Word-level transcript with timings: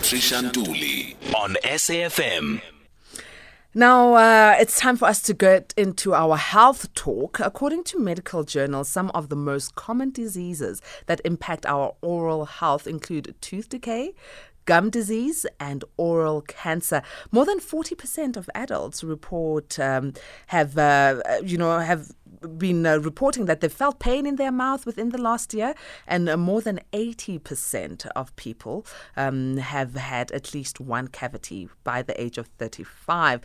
Patricia 0.00 0.36
Nduli 0.36 1.16
on 1.34 1.56
SAFM. 1.64 2.62
Now, 3.74 4.14
uh, 4.14 4.56
it's 4.60 4.78
time 4.78 4.96
for 4.96 5.06
us 5.06 5.20
to 5.22 5.34
get 5.34 5.74
into 5.76 6.14
our 6.14 6.36
health 6.36 6.94
talk. 6.94 7.40
According 7.40 7.82
to 7.84 7.98
medical 7.98 8.44
journals, 8.44 8.88
some 8.88 9.10
of 9.10 9.28
the 9.28 9.34
most 9.34 9.74
common 9.74 10.12
diseases 10.12 10.80
that 11.06 11.20
impact 11.24 11.66
our 11.66 11.96
oral 12.00 12.44
health 12.44 12.86
include 12.86 13.34
tooth 13.40 13.68
decay, 13.68 14.14
gum 14.66 14.88
disease 14.88 15.44
and 15.58 15.84
oral 15.96 16.42
cancer. 16.42 17.02
More 17.32 17.44
than 17.44 17.58
40% 17.58 18.36
of 18.36 18.48
adults 18.54 19.02
report 19.02 19.80
um, 19.80 20.12
have, 20.46 20.78
uh, 20.78 21.20
you 21.42 21.58
know, 21.58 21.76
have 21.80 22.12
been 22.56 22.86
uh, 22.86 22.98
reporting 22.98 23.46
that 23.46 23.60
they've 23.60 23.72
felt 23.72 23.98
pain 23.98 24.26
in 24.26 24.36
their 24.36 24.52
mouth 24.52 24.86
within 24.86 25.10
the 25.10 25.18
last 25.18 25.54
year, 25.54 25.74
and 26.06 26.28
uh, 26.28 26.36
more 26.36 26.60
than 26.60 26.80
80% 26.92 28.06
of 28.14 28.34
people 28.36 28.86
um, 29.16 29.56
have 29.58 29.94
had 29.94 30.30
at 30.32 30.54
least 30.54 30.80
one 30.80 31.08
cavity 31.08 31.68
by 31.84 32.02
the 32.02 32.20
age 32.20 32.38
of 32.38 32.46
35. 32.58 33.40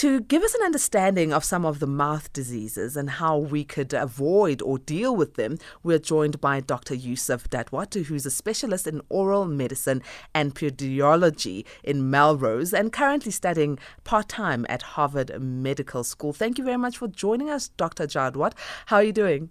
To 0.00 0.18
give 0.18 0.42
us 0.42 0.54
an 0.54 0.62
understanding 0.64 1.30
of 1.30 1.44
some 1.44 1.66
of 1.66 1.78
the 1.78 1.86
mouth 1.86 2.32
diseases 2.32 2.96
and 2.96 3.10
how 3.10 3.36
we 3.36 3.64
could 3.64 3.92
avoid 3.92 4.62
or 4.62 4.78
deal 4.78 5.14
with 5.14 5.34
them, 5.34 5.58
we're 5.82 5.98
joined 5.98 6.40
by 6.40 6.60
Dr. 6.60 6.94
Yusuf 6.94 7.50
Jadwat, 7.50 8.06
who's 8.06 8.24
a 8.24 8.30
specialist 8.30 8.86
in 8.86 9.02
oral 9.10 9.44
medicine 9.44 10.00
and 10.34 10.54
periodontology 10.54 11.66
in 11.84 12.08
Melrose 12.08 12.72
and 12.72 12.94
currently 12.94 13.30
studying 13.30 13.78
part 14.02 14.30
time 14.30 14.64
at 14.70 14.80
Harvard 14.80 15.38
Medical 15.38 16.02
School. 16.02 16.32
Thank 16.32 16.56
you 16.56 16.64
very 16.64 16.78
much 16.78 16.96
for 16.96 17.06
joining 17.06 17.50
us, 17.50 17.68
Dr. 17.68 18.06
Jadwat. 18.06 18.54
How 18.86 18.96
are 18.96 19.04
you 19.04 19.12
doing? 19.12 19.50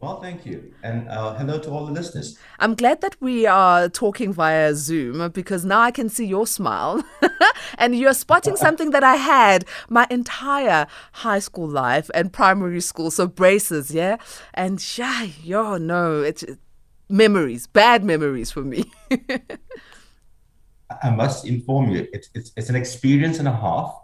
Well, 0.00 0.20
thank 0.20 0.46
you. 0.46 0.72
And 0.84 1.08
uh, 1.08 1.34
hello 1.34 1.58
to 1.58 1.70
all 1.70 1.84
the 1.84 1.92
listeners. 1.92 2.38
I'm 2.60 2.76
glad 2.76 3.00
that 3.00 3.16
we 3.20 3.46
are 3.46 3.88
talking 3.88 4.32
via 4.32 4.72
Zoom 4.74 5.28
because 5.32 5.64
now 5.64 5.80
I 5.80 5.90
can 5.90 6.08
see 6.08 6.24
your 6.24 6.46
smile. 6.46 7.02
and 7.78 7.98
you're 7.98 8.14
spotting 8.14 8.54
something 8.64 8.92
that 8.92 9.02
I 9.02 9.16
had 9.16 9.64
my 9.88 10.06
entire 10.08 10.86
high 11.12 11.40
school 11.40 11.66
life 11.66 12.10
and 12.14 12.32
primary 12.32 12.80
school. 12.80 13.10
So 13.10 13.26
braces, 13.26 13.90
yeah? 13.90 14.18
And 14.54 14.80
yeah, 14.96 15.26
yo, 15.42 15.78
no, 15.78 16.22
it's 16.22 16.44
memories, 17.08 17.66
bad 17.66 18.04
memories 18.04 18.52
for 18.52 18.62
me. 18.62 18.84
I 21.02 21.10
must 21.10 21.44
inform 21.44 21.90
you, 21.90 22.06
it's, 22.12 22.30
it's, 22.34 22.52
it's 22.56 22.68
an 22.70 22.76
experience 22.76 23.40
and 23.40 23.48
a 23.48 23.52
half 23.52 23.94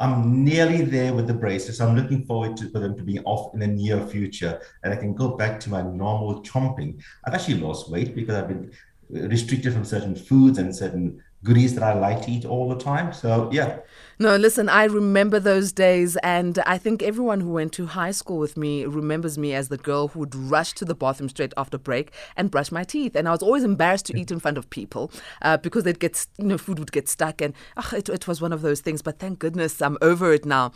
I'm 0.00 0.42
nearly 0.44 0.80
there 0.80 1.12
with 1.12 1.26
the 1.26 1.34
braces. 1.34 1.78
I'm 1.80 1.94
looking 1.94 2.24
forward 2.24 2.56
to 2.56 2.70
for 2.70 2.78
them 2.78 2.96
to 2.96 3.02
be 3.04 3.20
off 3.20 3.52
in 3.52 3.60
the 3.60 3.66
near 3.66 4.04
future, 4.06 4.60
and 4.82 4.94
I 4.94 4.96
can 4.96 5.14
go 5.14 5.36
back 5.36 5.60
to 5.60 5.70
my 5.70 5.82
normal 5.82 6.42
chomping. 6.42 7.02
I've 7.24 7.34
actually 7.34 7.60
lost 7.60 7.90
weight 7.90 8.14
because 8.14 8.34
I've 8.34 8.48
been 8.48 8.72
restricted 9.10 9.74
from 9.74 9.84
certain 9.84 10.16
foods 10.16 10.58
and 10.58 10.74
certain 10.74 11.22
goodies 11.42 11.74
that 11.74 11.82
I 11.82 11.94
like 11.94 12.22
to 12.22 12.30
eat 12.30 12.44
all 12.44 12.68
the 12.68 12.76
time. 12.76 13.12
So, 13.12 13.48
yeah. 13.52 13.78
No, 14.18 14.36
listen, 14.36 14.68
I 14.68 14.84
remember 14.84 15.40
those 15.40 15.72
days, 15.72 16.16
and 16.18 16.58
I 16.66 16.76
think 16.76 17.02
everyone 17.02 17.40
who 17.40 17.50
went 17.50 17.72
to 17.74 17.86
high 17.86 18.10
school 18.10 18.38
with 18.38 18.56
me 18.56 18.84
remembers 18.84 19.38
me 19.38 19.54
as 19.54 19.68
the 19.68 19.78
girl 19.78 20.08
who 20.08 20.18
would 20.20 20.34
rush 20.34 20.74
to 20.74 20.84
the 20.84 20.94
bathroom 20.94 21.30
straight 21.30 21.54
after 21.56 21.78
break 21.78 22.12
and 22.36 22.50
brush 22.50 22.70
my 22.70 22.84
teeth. 22.84 23.16
And 23.16 23.26
I 23.26 23.30
was 23.30 23.42
always 23.42 23.64
embarrassed 23.64 24.06
to 24.06 24.18
eat 24.18 24.30
in 24.30 24.38
front 24.38 24.58
of 24.58 24.68
people 24.68 25.10
uh, 25.40 25.56
because 25.56 25.84
they'd 25.84 25.98
get, 25.98 26.26
you 26.36 26.44
know, 26.44 26.58
food 26.58 26.78
would 26.78 26.92
get 26.92 27.08
stuck, 27.08 27.40
and 27.40 27.54
oh, 27.78 27.90
it, 27.94 28.10
it 28.10 28.28
was 28.28 28.42
one 28.42 28.52
of 28.52 28.60
those 28.60 28.80
things. 28.80 29.00
But 29.00 29.18
thank 29.18 29.38
goodness 29.38 29.80
I'm 29.80 29.96
over 30.02 30.34
it 30.34 30.44
now. 30.44 30.72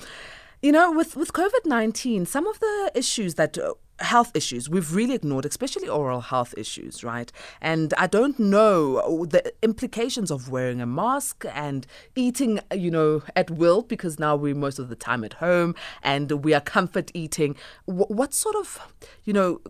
You 0.63 0.73
know, 0.73 0.91
with, 0.91 1.15
with 1.15 1.35
COVID 1.35 1.67
19, 1.67 2.25
some 2.25 2.47
of 2.47 2.59
the 2.61 2.93
issues 2.95 3.35
that 3.35 3.59
uh, 3.59 3.75
health 4.01 4.33
issues 4.35 4.69
we've 4.69 4.95
really 4.95 5.15
ignored, 5.15 5.47
especially 5.47 5.89
oral 5.89 6.21
health 6.21 6.55
issues, 6.57 7.05
right? 7.05 7.31
And 7.61 7.95
I 7.97 8.07
don't 8.07 8.39
know 8.39 9.25
the 9.25 9.53
implications 9.63 10.31
of 10.31 10.49
wearing 10.49 10.81
a 10.81 10.87
mask 10.87 11.45
and 11.53 11.87
eating, 12.17 12.61
you 12.75 12.91
know, 12.91 13.23
at 13.37 13.51
will 13.51 13.83
because 13.83 14.19
now 14.19 14.37
we're 14.37 14.55
most 14.55 14.79
of 14.79 14.89
the 14.89 14.97
time 14.97 15.25
at 15.25 15.35
home 15.35 15.75
and 16.03 16.31
we 16.45 16.55
are 16.55 16.61
comfort 16.61 17.11
eating. 17.15 17.57
What 17.85 18.35
sort 18.35 18.57
of, 18.57 18.79
you 19.25 19.33
know, 19.33 19.61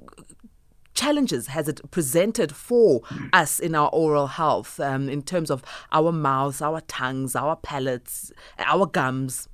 challenges 0.95 1.49
has 1.49 1.69
it 1.69 1.81
presented 1.91 2.55
for 2.55 3.03
us 3.33 3.59
in 3.59 3.75
our 3.75 3.91
oral 3.91 4.29
health 4.29 4.79
um, 4.81 5.09
in 5.09 5.23
terms 5.23 5.51
of 5.51 5.63
our 5.93 6.13
mouths, 6.13 6.63
our 6.63 6.81
tongues, 6.83 7.37
our 7.37 7.57
palates, 7.57 8.33
our 8.59 8.87
gums? 8.87 9.49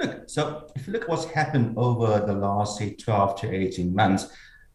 Look, 0.00 0.28
so 0.28 0.66
if 0.74 0.86
you 0.86 0.92
look 0.92 1.02
at 1.02 1.08
what's 1.08 1.24
happened 1.26 1.78
over 1.78 2.24
the 2.26 2.32
last, 2.32 2.78
say, 2.78 2.94
12 2.94 3.40
to 3.40 3.54
18 3.54 3.94
months, 3.94 4.26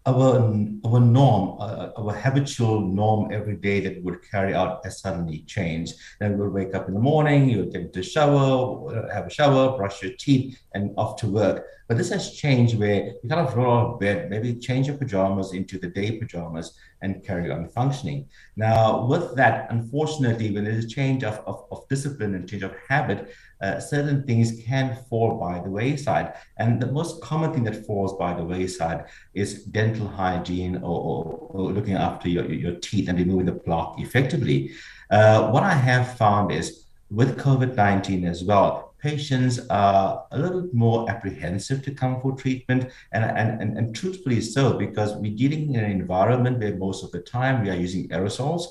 our, 0.06 0.38
our 0.85 1.00
norm, 1.00 1.57
uh, 1.59 1.90
our 1.97 2.13
habitual 2.13 2.81
norm 2.81 3.31
every 3.31 3.57
day 3.57 3.81
that 3.81 4.02
would 4.03 4.19
carry 4.30 4.53
out 4.53 4.84
has 4.85 5.02
suddenly 5.02 5.40
changed. 5.41 5.96
Then 6.19 6.38
we'll 6.38 6.50
wake 6.50 6.74
up 6.74 6.88
in 6.88 6.94
the 6.94 7.00
morning, 7.00 7.50
you'll 7.50 7.75
into 7.75 8.02
shower, 8.02 9.09
have 9.13 9.28
a 9.28 9.30
shower, 9.30 9.78
brush 9.78 10.02
your 10.02 10.13
teeth, 10.18 10.57
and 10.74 10.91
off 10.97 11.18
to 11.18 11.28
work. 11.28 11.66
But 11.89 11.97
this 11.97 12.11
has 12.11 12.35
changed 12.35 12.77
where 12.77 13.16
you 13.23 13.29
kind 13.29 13.41
of 13.41 13.55
roll 13.57 13.75
out 13.75 13.94
of 13.94 14.00
bed, 14.00 14.29
maybe 14.29 14.53
change 14.53 14.85
your 14.85 14.95
pajamas 14.95 15.53
into 15.53 15.79
the 15.79 15.88
day 15.88 16.19
pajamas 16.19 16.77
and 17.01 17.23
carry 17.25 17.50
on 17.50 17.67
functioning. 17.67 18.29
Now, 18.55 19.07
with 19.07 19.35
that, 19.38 19.72
unfortunately, 19.72 20.51
when 20.51 20.66
there's 20.66 20.85
a 20.85 20.88
change 20.88 21.23
of, 21.23 21.41
of, 21.47 21.66
of 21.72 21.88
discipline 21.88 22.35
and 22.35 22.47
change 22.47 22.61
of 22.61 22.75
habit, 22.88 23.33
uh, 23.59 23.79
certain 23.79 24.23
things 24.23 24.61
can 24.63 25.00
fall 25.09 25.39
by 25.39 25.61
the 25.61 25.69
wayside. 25.72 26.35
And 26.57 26.79
the 26.79 26.91
most 26.91 27.23
common 27.23 27.53
thing 27.53 27.63
that 27.63 27.88
falls 27.88 28.13
by 28.19 28.35
the 28.35 28.44
wayside 28.44 29.06
is 29.33 29.63
dental 29.63 30.07
hygiene 30.07 30.75
or, 30.75 31.01
or, 31.01 31.23
or 31.53 31.71
looking 31.71 31.95
after 31.95 32.29
your, 32.29 32.45
your 32.53 32.75
teeth 32.75 33.09
and 33.09 33.17
removing 33.17 33.47
the 33.47 33.53
plaque 33.53 33.95
effectively. 33.97 34.73
Uh, 35.09 35.50
what 35.50 35.63
I 35.63 35.73
have 35.73 36.17
found 36.17 36.51
is 36.51 36.85
with 37.09 37.39
COVID 37.39 37.73
19 37.75 38.25
as 38.25 38.44
well, 38.44 38.88
patients 38.99 39.59
are 39.69 40.25
a 40.31 40.39
little 40.39 40.61
bit 40.61 40.73
more 40.73 41.09
apprehensive 41.09 41.83
to 41.83 41.91
come 41.91 42.21
for 42.21 42.35
treatment 42.35 42.91
and, 43.11 43.23
and, 43.23 43.61
and, 43.61 43.77
and 43.77 43.95
truthfully 43.95 44.41
so 44.41 44.77
because 44.77 45.15
we're 45.15 45.35
dealing 45.35 45.73
in 45.73 45.83
an 45.83 45.91
environment 45.91 46.59
where 46.59 46.75
most 46.75 47.03
of 47.03 47.11
the 47.11 47.19
time 47.19 47.63
we 47.63 47.69
are 47.69 47.75
using 47.75 48.07
aerosols 48.09 48.63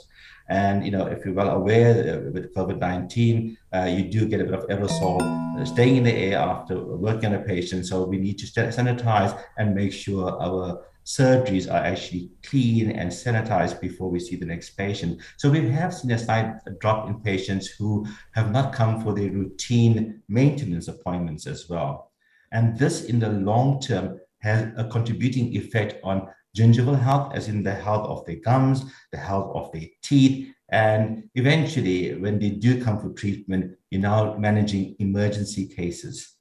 and 0.49 0.85
you 0.85 0.91
know, 0.91 1.07
if 1.07 1.25
you're 1.25 1.35
well 1.35 1.51
aware 1.51 1.93
uh, 2.17 2.31
with 2.31 2.55
COVID-19, 2.55 3.57
uh, 3.75 3.85
you 3.85 4.05
do 4.05 4.27
get 4.27 4.41
a 4.41 4.45
bit 4.45 4.55
of 4.55 4.67
aerosol 4.69 5.21
uh, 5.61 5.65
staying 5.65 5.97
in 5.97 6.05
the 6.05 6.15
air 6.15 6.39
after 6.39 6.83
working 6.83 7.35
on 7.35 7.35
a 7.35 7.45
patient. 7.45 7.87
So 7.87 8.05
we 8.05 8.19
need 8.19 8.39
to 8.39 8.47
sanitize 8.47 9.39
and 9.59 9.75
make 9.75 9.93
sure 9.93 10.41
our 10.41 10.83
surgeries 11.09 11.73
are 11.73 11.83
actually 11.83 12.31
clean 12.43 12.91
and 12.91 13.11
sanitized 13.11 13.81
before 13.81 14.11
we 14.11 14.21
see 14.21 14.37
the 14.37 14.45
next 14.45 14.71
patient. 14.77 15.19
So 15.39 15.51
we 15.51 15.67
have 15.71 15.95
seen 15.95 16.11
a 16.11 16.19
slight 16.19 16.57
drop 16.81 17.09
in 17.09 17.21
patients 17.21 17.67
who 17.67 18.07
have 18.35 18.53
not 18.53 18.75
come 18.75 19.03
for 19.03 19.15
their 19.15 19.31
routine 19.31 20.23
maintenance 20.29 20.87
appointments 20.87 21.47
as 21.47 21.67
well. 21.67 22.13
And 22.53 22.79
this 22.79 23.05
in 23.05 23.19
the 23.19 23.31
long 23.31 23.81
term 23.81 24.21
has 24.41 24.71
a 24.77 24.85
contributing 24.85 25.57
effect 25.57 25.97
on 26.05 26.29
gingival 26.55 27.01
health, 27.01 27.33
as 27.35 27.49
in 27.49 27.63
the 27.63 27.75
health 27.75 28.07
of 28.07 28.27
their 28.27 28.37
gums, 28.37 28.85
the 29.11 29.19
health 29.19 29.51
of 29.55 29.73
their 29.73 29.89
teeth. 30.03 30.53
And 30.69 31.25
eventually, 31.35 32.17
when 32.17 32.39
they 32.39 32.51
do 32.51 32.85
come 32.85 33.01
for 33.01 33.15
treatment, 33.15 33.77
you're 33.91 34.03
now 34.03 34.37
managing 34.37 34.97
emergency 34.99 35.67
cases. 35.69 36.38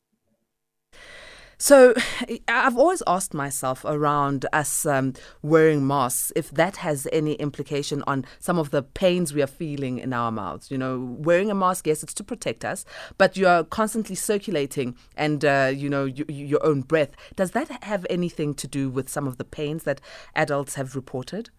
So, 1.57 1.93
I've 2.47 2.77
always 2.77 3.01
asked 3.07 3.33
myself 3.33 3.83
around 3.85 4.45
us 4.53 4.85
um, 4.85 5.13
wearing 5.41 5.85
masks 5.85 6.31
if 6.35 6.51
that 6.51 6.77
has 6.77 7.07
any 7.11 7.33
implication 7.33 8.03
on 8.07 8.25
some 8.39 8.59
of 8.59 8.71
the 8.71 8.83
pains 8.83 9.33
we 9.33 9.41
are 9.41 9.47
feeling 9.47 9.97
in 9.97 10.13
our 10.13 10.31
mouths. 10.31 10.69
You 10.71 10.77
know, 10.77 11.15
wearing 11.19 11.49
a 11.49 11.55
mask, 11.55 11.87
yes, 11.87 12.03
it's 12.03 12.13
to 12.15 12.23
protect 12.23 12.63
us, 12.63 12.85
but 13.17 13.37
you 13.37 13.47
are 13.47 13.63
constantly 13.63 14.15
circulating 14.15 14.95
and, 15.15 15.43
uh, 15.43 15.71
you 15.73 15.89
know, 15.89 16.05
y- 16.05 16.25
your 16.27 16.63
own 16.65 16.81
breath. 16.81 17.11
Does 17.35 17.51
that 17.51 17.83
have 17.83 18.05
anything 18.09 18.53
to 18.55 18.67
do 18.67 18.89
with 18.89 19.09
some 19.09 19.27
of 19.27 19.37
the 19.37 19.45
pains 19.45 19.83
that 19.83 20.01
adults 20.35 20.75
have 20.75 20.95
reported? 20.95 21.49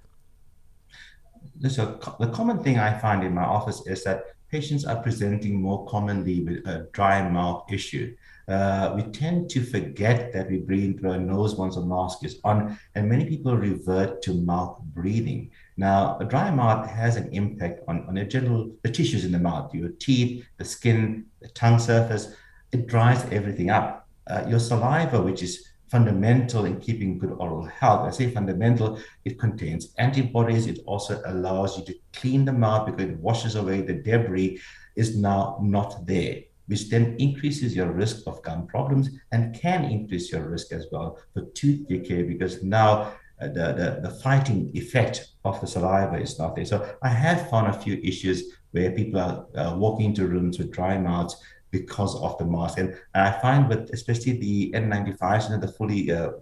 So, 1.68 1.98
the 2.20 2.28
common 2.28 2.62
thing 2.62 2.78
I 2.78 2.96
find 2.98 3.24
in 3.24 3.34
my 3.34 3.42
office 3.42 3.84
is 3.86 4.04
that 4.04 4.24
patients 4.50 4.84
are 4.84 4.96
presenting 5.02 5.60
more 5.60 5.86
commonly 5.86 6.44
with 6.44 6.66
a 6.66 6.88
dry 6.92 7.28
mouth 7.28 7.64
issue 7.70 8.14
uh, 8.48 8.94
we 8.96 9.02
tend 9.12 9.50
to 9.50 9.62
forget 9.62 10.32
that 10.32 10.50
we 10.50 10.58
breathe 10.58 10.98
through 10.98 11.10
our 11.10 11.18
nose 11.18 11.54
once 11.54 11.76
a 11.76 11.82
mask 11.82 12.24
is 12.24 12.40
on, 12.44 12.78
and 12.94 13.08
many 13.08 13.26
people 13.26 13.54
revert 13.54 14.22
to 14.22 14.32
mouth 14.32 14.80
breathing. 14.94 15.50
Now, 15.76 16.16
a 16.18 16.24
dry 16.24 16.50
mouth 16.50 16.88
has 16.88 17.16
an 17.16 17.30
impact 17.32 17.82
on, 17.88 18.06
on 18.08 18.14
the 18.14 18.24
general 18.24 18.70
the 18.82 18.90
tissues 18.90 19.26
in 19.26 19.32
the 19.32 19.38
mouth, 19.38 19.74
your 19.74 19.90
teeth, 19.90 20.46
the 20.56 20.64
skin, 20.64 21.26
the 21.42 21.48
tongue 21.48 21.78
surface. 21.78 22.34
It 22.72 22.86
dries 22.86 23.22
everything 23.30 23.68
up. 23.70 24.08
Uh, 24.26 24.44
your 24.48 24.60
saliva, 24.60 25.20
which 25.20 25.42
is 25.42 25.68
fundamental 25.90 26.64
in 26.64 26.80
keeping 26.80 27.18
good 27.18 27.32
oral 27.32 27.64
health. 27.64 28.06
I 28.06 28.10
say 28.10 28.30
fundamental, 28.30 28.98
it 29.24 29.38
contains 29.38 29.94
antibodies. 29.98 30.66
It 30.66 30.80
also 30.86 31.20
allows 31.26 31.78
you 31.78 31.84
to 31.84 31.94
clean 32.14 32.44
the 32.44 32.52
mouth 32.52 32.86
because 32.86 33.10
it 33.10 33.18
washes 33.18 33.56
away 33.56 33.82
the 33.82 33.94
debris 33.94 34.60
is 34.96 35.16
now 35.16 35.58
not 35.62 36.06
there 36.06 36.42
which 36.68 36.88
then 36.90 37.16
increases 37.18 37.74
your 37.74 37.90
risk 37.90 38.26
of 38.26 38.42
gum 38.42 38.66
problems 38.66 39.10
and 39.32 39.58
can 39.58 39.84
increase 39.84 40.30
your 40.30 40.48
risk 40.48 40.72
as 40.72 40.86
well 40.92 41.18
for 41.34 41.42
tooth 41.54 41.86
decay 41.88 42.22
because 42.22 42.62
now 42.62 43.12
uh, 43.40 43.48
the, 43.48 43.72
the, 43.80 44.00
the 44.02 44.10
fighting 44.22 44.70
effect 44.74 45.28
of 45.44 45.60
the 45.60 45.66
saliva 45.66 46.16
is 46.16 46.38
not 46.38 46.54
there. 46.54 46.64
So 46.64 46.96
I 47.02 47.08
have 47.08 47.48
found 47.50 47.68
a 47.68 47.78
few 47.78 48.00
issues 48.02 48.52
where 48.72 48.90
people 48.90 49.20
are 49.20 49.46
uh, 49.56 49.76
walking 49.76 50.06
into 50.06 50.26
rooms 50.26 50.58
with 50.58 50.70
dry 50.72 50.98
mouths 50.98 51.36
because 51.70 52.16
of 52.20 52.36
the 52.38 52.44
mask. 52.44 52.78
And, 52.78 52.90
and 53.14 53.28
I 53.28 53.40
find 53.40 53.68
with 53.68 53.90
especially 53.92 54.38
the 54.38 54.72
N95s, 54.72 55.44
you 55.44 55.50
know, 55.50 55.60
the 55.60 55.72
fully 55.72 56.10
uh, 56.10 56.32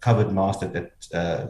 covered 0.00 0.32
mask 0.32 0.60
that, 0.60 0.72
that 0.72 0.90
uh, 1.12 1.46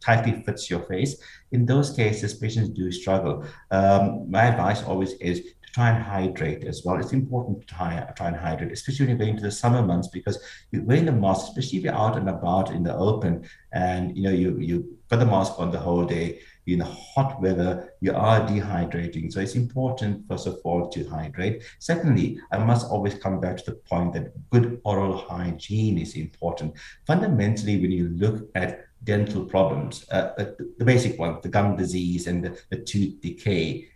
tightly 0.00 0.42
fits 0.42 0.70
your 0.70 0.80
face, 0.80 1.20
in 1.52 1.66
those 1.66 1.90
cases, 1.94 2.34
patients 2.34 2.70
do 2.70 2.90
struggle. 2.92 3.44
Um, 3.70 4.30
my 4.30 4.44
advice 4.44 4.82
always 4.82 5.12
is 5.14 5.48
try 5.72 5.90
and 5.90 6.02
hydrate 6.02 6.64
as 6.64 6.82
well. 6.84 6.96
It's 6.96 7.12
important 7.12 7.60
to 7.60 7.74
try, 7.74 8.00
try 8.16 8.28
and 8.28 8.36
hydrate, 8.36 8.72
especially 8.72 9.06
when 9.06 9.16
you're 9.16 9.26
going 9.26 9.42
the 9.42 9.50
summer 9.50 9.82
months, 9.82 10.08
because 10.08 10.38
you're 10.70 10.82
wearing 10.82 11.06
the 11.06 11.12
mask, 11.12 11.48
especially 11.48 11.78
if 11.78 11.84
you're 11.84 11.94
out 11.94 12.16
and 12.16 12.28
about 12.28 12.70
in 12.70 12.82
the 12.82 12.94
open, 12.96 13.48
and 13.72 14.16
you 14.16 14.22
know 14.22 14.30
you 14.30 14.58
you 14.58 14.98
put 15.08 15.18
the 15.18 15.26
mask 15.26 15.58
on 15.58 15.70
the 15.70 15.78
whole 15.78 16.04
day 16.04 16.40
in 16.72 16.78
the 16.78 16.84
hot 16.84 17.40
weather, 17.40 17.94
you 18.00 18.14
are 18.14 18.40
dehydrating. 18.40 19.32
So 19.32 19.40
it's 19.40 19.54
important, 19.54 20.26
first 20.28 20.46
of 20.46 20.58
all, 20.64 20.88
to 20.88 21.08
hydrate. 21.08 21.62
Secondly, 21.78 22.40
I 22.52 22.58
must 22.58 22.86
always 22.86 23.14
come 23.14 23.40
back 23.40 23.56
to 23.58 23.64
the 23.66 23.76
point 23.76 24.12
that 24.14 24.32
good 24.50 24.80
oral 24.84 25.16
hygiene 25.16 25.98
is 25.98 26.16
important. 26.16 26.74
Fundamentally, 27.06 27.80
when 27.80 27.90
you 27.90 28.08
look 28.10 28.48
at 28.54 28.86
dental 29.04 29.44
problems, 29.44 30.04
uh, 30.12 30.32
uh 30.38 30.44
the 30.78 30.84
basic 30.84 31.18
ones, 31.18 31.38
the 31.42 31.48
gum 31.48 31.76
disease 31.76 32.26
and 32.26 32.44
the, 32.44 32.60
the 32.70 32.76
tooth 32.76 33.20
decay, 33.20 33.88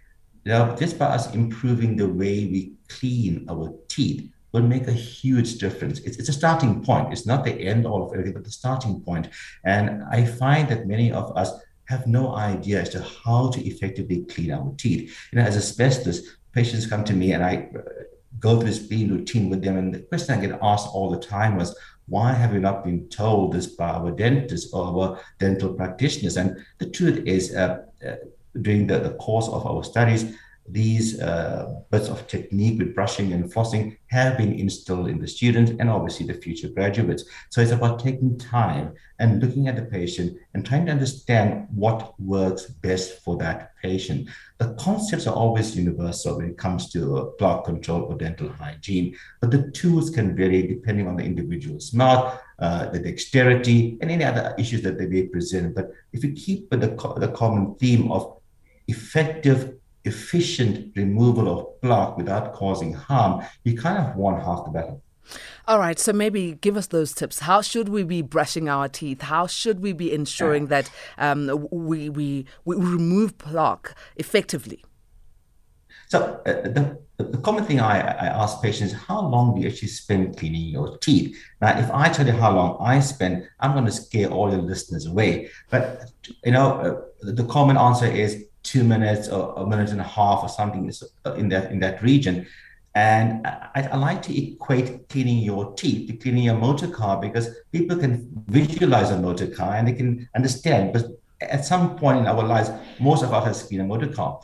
know, 0.52 0.76
just 0.78 0.98
by 0.98 1.06
us 1.06 1.34
improving 1.34 1.96
the 1.96 2.08
way 2.08 2.46
we 2.46 2.72
clean 2.88 3.46
our 3.48 3.72
teeth, 3.88 4.30
will 4.54 4.62
make 4.62 4.86
a 4.86 4.92
huge 4.92 5.58
difference. 5.58 5.98
It's, 6.00 6.16
it's 6.16 6.28
a 6.28 6.32
starting 6.32 6.82
point. 6.84 7.12
It's 7.12 7.26
not 7.26 7.44
the 7.44 7.52
end 7.52 7.86
all 7.86 8.06
of 8.06 8.12
everything, 8.12 8.34
but 8.34 8.44
the 8.44 8.52
starting 8.52 9.00
point. 9.00 9.28
And 9.64 10.04
I 10.12 10.24
find 10.24 10.68
that 10.68 10.86
many 10.86 11.10
of 11.10 11.36
us 11.36 11.50
have 11.86 12.06
no 12.06 12.36
idea 12.36 12.80
as 12.82 12.90
to 12.90 13.02
how 13.02 13.50
to 13.50 13.60
effectively 13.66 14.24
clean 14.26 14.52
our 14.52 14.72
teeth. 14.78 15.12
You 15.32 15.38
know, 15.38 15.44
as 15.44 15.56
a 15.56 15.60
specialist, 15.60 16.24
patients 16.52 16.86
come 16.86 17.02
to 17.04 17.12
me 17.14 17.32
and 17.32 17.44
I 17.44 17.68
uh, 17.76 17.80
go 18.38 18.56
through 18.56 18.68
this 18.68 18.86
clean 18.86 19.10
routine 19.10 19.50
with 19.50 19.60
them. 19.60 19.76
And 19.76 19.92
the 19.92 20.00
question 20.00 20.38
I 20.38 20.40
get 20.40 20.58
asked 20.62 20.88
all 20.94 21.10
the 21.10 21.18
time 21.18 21.56
was, 21.56 21.76
why 22.06 22.32
have 22.32 22.52
we 22.52 22.58
not 22.58 22.84
been 22.84 23.08
told 23.08 23.54
this 23.54 23.66
by 23.66 23.88
our 23.88 24.12
dentists 24.12 24.72
or 24.72 24.86
our 24.86 25.20
dental 25.40 25.74
practitioners? 25.74 26.36
And 26.36 26.64
the 26.78 26.90
truth 26.90 27.26
is, 27.26 27.54
uh, 27.56 27.86
uh, 28.06 28.16
during 28.62 28.86
the, 28.86 28.98
the 28.98 29.14
course 29.14 29.48
of 29.48 29.66
our 29.66 29.82
studies, 29.84 30.34
these 30.66 31.20
uh, 31.20 31.74
bits 31.90 32.08
of 32.08 32.26
technique 32.26 32.78
with 32.78 32.94
brushing 32.94 33.34
and 33.34 33.52
flossing 33.52 33.98
have 34.06 34.38
been 34.38 34.58
instilled 34.58 35.08
in 35.08 35.20
the 35.20 35.28
students 35.28 35.72
and 35.78 35.90
obviously 35.90 36.24
the 36.24 36.34
future 36.34 36.68
graduates. 36.68 37.24
So 37.50 37.60
it's 37.60 37.70
about 37.70 37.98
taking 37.98 38.38
time 38.38 38.94
and 39.18 39.42
looking 39.42 39.68
at 39.68 39.76
the 39.76 39.82
patient 39.82 40.38
and 40.54 40.64
trying 40.64 40.86
to 40.86 40.92
understand 40.92 41.66
what 41.70 42.18
works 42.18 42.64
best 42.64 43.22
for 43.22 43.36
that 43.38 43.76
patient. 43.82 44.28
The 44.56 44.74
concepts 44.80 45.26
are 45.26 45.34
always 45.34 45.76
universal 45.76 46.38
when 46.38 46.48
it 46.48 46.56
comes 46.56 46.90
to 46.92 47.34
plaque 47.38 47.64
control 47.64 48.04
or 48.04 48.16
dental 48.16 48.48
hygiene, 48.48 49.14
but 49.42 49.50
the 49.50 49.70
tools 49.72 50.08
can 50.08 50.34
vary 50.34 50.66
depending 50.66 51.06
on 51.06 51.16
the 51.16 51.24
individual's 51.24 51.92
mouth, 51.92 52.40
the 52.58 53.00
dexterity, 53.04 53.98
and 54.00 54.10
any 54.10 54.24
other 54.24 54.54
issues 54.58 54.80
that 54.80 54.96
they 54.96 55.06
may 55.06 55.24
present. 55.24 55.74
But 55.74 55.90
if 56.14 56.24
you 56.24 56.32
keep 56.32 56.70
with 56.70 56.80
the, 56.80 56.96
co- 56.96 57.18
the 57.18 57.28
common 57.28 57.74
theme 57.74 58.10
of 58.10 58.40
effective 58.88 59.74
efficient 60.04 60.94
removal 60.96 61.48
of 61.48 61.80
plaque 61.80 62.16
without 62.16 62.52
causing 62.52 62.92
harm, 62.92 63.42
you 63.64 63.76
kind 63.76 63.98
of 63.98 64.16
won 64.16 64.40
half 64.40 64.64
the 64.64 64.70
battle. 64.70 65.02
All 65.66 65.78
right, 65.78 65.98
so 65.98 66.12
maybe 66.12 66.58
give 66.60 66.76
us 66.76 66.88
those 66.88 67.14
tips. 67.14 67.40
How 67.40 67.62
should 67.62 67.88
we 67.88 68.02
be 68.02 68.20
brushing 68.20 68.68
our 68.68 68.88
teeth? 68.88 69.22
How 69.22 69.46
should 69.46 69.80
we 69.80 69.94
be 69.94 70.12
ensuring 70.12 70.66
that 70.66 70.90
um, 71.16 71.66
we, 71.70 72.10
we, 72.10 72.44
we 72.66 72.76
remove 72.76 73.38
plaque 73.38 73.94
effectively? 74.16 74.84
So, 76.08 76.42
uh, 76.44 76.68
the, 76.68 76.98
the 77.16 77.38
common 77.38 77.64
thing 77.64 77.80
I, 77.80 77.98
I 77.98 78.26
ask 78.26 78.60
patients 78.60 78.92
how 78.92 79.22
long 79.22 79.54
do 79.54 79.62
you 79.62 79.68
actually 79.68 79.88
spend 79.88 80.36
cleaning 80.36 80.68
your 80.68 80.98
teeth? 80.98 81.42
Now, 81.62 81.78
if 81.78 81.90
I 81.90 82.10
tell 82.10 82.26
you 82.26 82.32
how 82.32 82.54
long 82.54 82.76
I 82.78 83.00
spend, 83.00 83.48
I'm 83.60 83.72
going 83.72 83.86
to 83.86 83.92
scare 83.92 84.28
all 84.28 84.50
your 84.50 84.60
listeners 84.60 85.06
away. 85.06 85.48
But, 85.70 86.10
you 86.44 86.52
know, 86.52 86.72
uh, 87.22 87.32
the 87.32 87.44
common 87.44 87.78
answer 87.78 88.06
is 88.06 88.44
two 88.64 88.82
minutes 88.82 89.28
or 89.28 89.54
a 89.56 89.66
minute 89.66 89.90
and 89.90 90.00
a 90.00 90.10
half 90.18 90.42
or 90.42 90.48
something 90.48 90.90
uh, 91.24 91.34
in 91.34 91.48
that 91.50 91.70
in 91.70 91.78
that 91.80 92.02
region. 92.02 92.46
And 92.96 93.46
I, 93.46 93.88
I, 93.92 93.96
like 93.96 94.22
to 94.22 94.32
equate 94.40 95.08
cleaning 95.08 95.38
your 95.38 95.74
teeth 95.74 96.08
to 96.08 96.16
cleaning 96.16 96.44
your 96.44 96.56
motor 96.56 96.86
car 96.86 97.20
because 97.20 97.48
people 97.72 97.96
can 97.96 98.28
visualize 98.46 99.10
a 99.10 99.18
motor 99.18 99.48
car 99.48 99.74
and 99.74 99.88
they 99.88 99.92
can 99.92 100.28
understand. 100.36 100.92
But 100.92 101.06
at 101.40 101.64
some 101.64 101.96
point 101.96 102.18
in 102.18 102.26
our 102.26 102.44
lives, 102.44 102.70
most 103.00 103.24
of 103.24 103.32
us 103.32 103.44
have 103.44 103.56
seen 103.56 103.80
a 103.80 103.84
motor 103.84 104.06
car. 104.06 104.40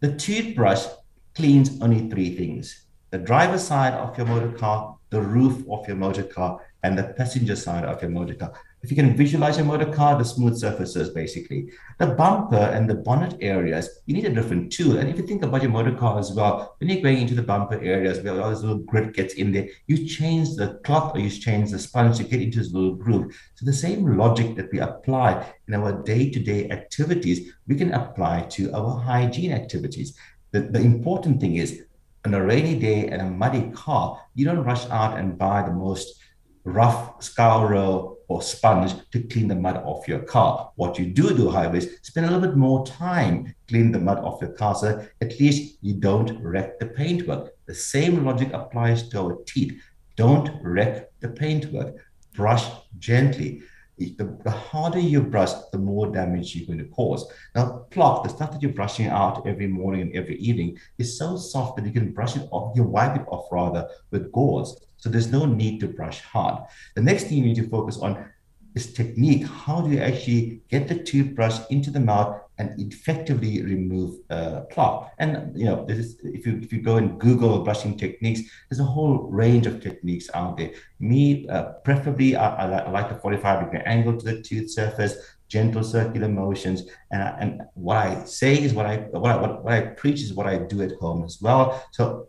The 0.00 0.14
toothbrush 0.14 0.86
cleans 1.34 1.78
only 1.82 2.08
three 2.08 2.34
things 2.36 2.86
the 3.10 3.18
driver's 3.18 3.62
side 3.62 3.94
of 3.94 4.16
your 4.18 4.26
motor 4.26 4.50
car, 4.50 4.96
the 5.10 5.20
roof 5.20 5.64
of 5.70 5.86
your 5.86 5.96
motor 5.96 6.24
car, 6.24 6.60
and 6.82 6.98
the 6.98 7.04
passenger 7.04 7.54
side 7.54 7.84
of 7.84 8.02
your 8.02 8.10
motor 8.10 8.34
car 8.34 8.52
if 8.86 8.92
you 8.92 8.96
can 8.96 9.16
visualize 9.16 9.58
a 9.58 9.64
motor 9.64 9.92
car, 9.92 10.16
the 10.16 10.24
smooth 10.24 10.56
surfaces 10.56 11.10
basically. 11.10 11.72
The 11.98 12.06
bumper 12.06 12.54
and 12.54 12.88
the 12.88 12.94
bonnet 12.94 13.36
areas, 13.40 13.90
you 14.06 14.14
need 14.14 14.26
a 14.26 14.32
different 14.32 14.72
tool. 14.72 14.98
And 14.98 15.08
if 15.08 15.16
you 15.16 15.26
think 15.26 15.42
about 15.42 15.62
your 15.62 15.72
motor 15.72 15.92
car 15.92 16.20
as 16.20 16.30
well, 16.30 16.76
when 16.78 16.88
you're 16.88 17.02
going 17.02 17.18
into 17.18 17.34
the 17.34 17.42
bumper 17.42 17.80
areas 17.82 18.20
where 18.20 18.40
all 18.40 18.50
this 18.50 18.60
little 18.60 18.78
grit 18.78 19.12
gets 19.12 19.34
in 19.34 19.50
there, 19.50 19.66
you 19.88 20.06
change 20.06 20.54
the 20.54 20.78
cloth 20.84 21.16
or 21.16 21.18
you 21.18 21.30
change 21.30 21.72
the 21.72 21.80
sponge 21.80 22.18
to 22.18 22.22
get 22.22 22.40
into 22.40 22.60
this 22.60 22.72
little 22.72 22.94
groove. 22.94 23.36
So 23.56 23.66
the 23.66 23.72
same 23.72 24.16
logic 24.16 24.54
that 24.54 24.70
we 24.70 24.78
apply 24.78 25.52
in 25.66 25.74
our 25.74 26.00
day-to-day 26.04 26.70
activities, 26.70 27.54
we 27.66 27.74
can 27.74 27.92
apply 27.92 28.42
to 28.50 28.72
our 28.72 29.00
hygiene 29.00 29.50
activities. 29.50 30.16
The, 30.52 30.60
the 30.60 30.78
important 30.80 31.40
thing 31.40 31.56
is 31.56 31.82
on 32.24 32.34
a 32.34 32.44
rainy 32.44 32.78
day 32.78 33.08
and 33.08 33.20
a 33.20 33.30
muddy 33.30 33.68
car, 33.72 34.20
you 34.36 34.44
don't 34.44 34.62
rush 34.62 34.88
out 34.90 35.18
and 35.18 35.36
buy 35.36 35.62
the 35.62 35.72
most 35.72 36.20
rough 36.66 37.22
scourer 37.22 38.16
or 38.28 38.42
sponge 38.42 38.92
to 39.12 39.22
clean 39.22 39.46
the 39.48 39.54
mud 39.54 39.76
off 39.76 40.08
your 40.08 40.18
car. 40.18 40.72
What 40.74 40.98
you 40.98 41.06
do 41.06 41.34
do, 41.34 41.48
however, 41.48 41.76
is 41.76 41.98
spend 42.02 42.26
a 42.26 42.30
little 42.30 42.46
bit 42.48 42.56
more 42.56 42.84
time 42.84 43.54
cleaning 43.68 43.92
the 43.92 44.00
mud 44.00 44.18
off 44.18 44.40
your 44.40 44.50
car 44.50 44.74
so 44.74 45.06
at 45.20 45.40
least 45.40 45.78
you 45.80 45.94
don't 45.94 46.42
wreck 46.42 46.78
the 46.80 46.86
paintwork. 46.86 47.52
The 47.66 47.74
same 47.74 48.24
logic 48.24 48.52
applies 48.52 49.08
to 49.10 49.20
our 49.20 49.38
teeth. 49.46 49.80
Don't 50.16 50.50
wreck 50.62 51.10
the 51.20 51.28
paintwork. 51.28 51.94
Brush 52.34 52.68
gently. 52.98 53.62
The, 53.98 54.38
the, 54.44 54.50
harder 54.50 54.98
you 54.98 55.22
brush, 55.22 55.52
the 55.72 55.78
more 55.78 56.12
damage 56.12 56.54
you're 56.54 56.66
going 56.66 56.80
to 56.80 56.94
cause. 56.94 57.32
Now, 57.54 57.86
plaque, 57.90 58.24
the 58.24 58.28
stuff 58.28 58.52
that 58.52 58.60
you're 58.60 58.72
brushing 58.72 59.06
out 59.06 59.46
every 59.46 59.68
morning 59.68 60.02
and 60.02 60.14
every 60.14 60.36
evening, 60.36 60.76
is 60.98 61.16
so 61.16 61.38
soft 61.38 61.76
that 61.76 61.86
you 61.86 61.92
can 61.92 62.12
brush 62.12 62.36
it 62.36 62.46
off, 62.50 62.76
you 62.76 62.82
wipe 62.82 63.16
it 63.16 63.26
off 63.28 63.50
rather 63.50 63.88
with 64.10 64.30
gauze. 64.32 64.85
So 65.06 65.12
there's 65.12 65.30
no 65.30 65.44
need 65.44 65.78
to 65.82 65.86
brush 65.86 66.20
hard. 66.20 66.64
The 66.96 67.00
next 67.00 67.28
thing 67.28 67.38
you 67.38 67.44
need 67.44 67.62
to 67.62 67.68
focus 67.68 67.98
on 67.98 68.28
is 68.74 68.92
technique. 68.92 69.46
How 69.46 69.80
do 69.80 69.88
you 69.92 70.00
actually 70.00 70.62
get 70.68 70.88
the 70.88 70.98
toothbrush 70.98 71.60
into 71.70 71.92
the 71.92 72.00
mouth 72.00 72.40
and 72.58 72.74
effectively 72.80 73.62
remove 73.62 74.18
uh, 74.30 74.62
plaque? 74.62 75.12
And 75.20 75.56
you 75.56 75.66
know, 75.66 75.84
this 75.86 75.98
is, 75.98 76.16
if 76.24 76.44
you 76.44 76.58
if 76.60 76.72
you 76.72 76.82
go 76.82 76.96
and 76.96 77.20
Google 77.20 77.62
brushing 77.62 77.96
techniques, 77.96 78.40
there's 78.68 78.80
a 78.80 78.90
whole 78.96 79.28
range 79.30 79.68
of 79.68 79.80
techniques 79.80 80.28
out 80.34 80.56
there. 80.56 80.72
Me, 80.98 81.46
uh, 81.50 81.66
preferably, 81.84 82.34
I, 82.34 82.66
I, 82.66 82.90
like 82.90 83.08
the 83.08 83.14
45 83.14 83.66
degree 83.66 83.82
angle 83.86 84.16
to 84.18 84.24
the 84.24 84.42
tooth 84.42 84.72
surface, 84.72 85.14
gentle 85.46 85.84
circular 85.84 86.28
motions, 86.28 86.82
and 87.12 87.22
and 87.22 87.62
what 87.74 87.98
I 87.98 88.24
say 88.24 88.60
is 88.60 88.74
what 88.74 88.86
I 88.86 88.96
what 89.12 89.30
I 89.30 89.36
what 89.36 89.72
I 89.72 89.82
preach 89.82 90.20
is 90.20 90.34
what 90.34 90.48
I 90.48 90.58
do 90.58 90.82
at 90.82 90.96
home 90.98 91.22
as 91.22 91.40
well. 91.40 91.80
So 91.92 92.26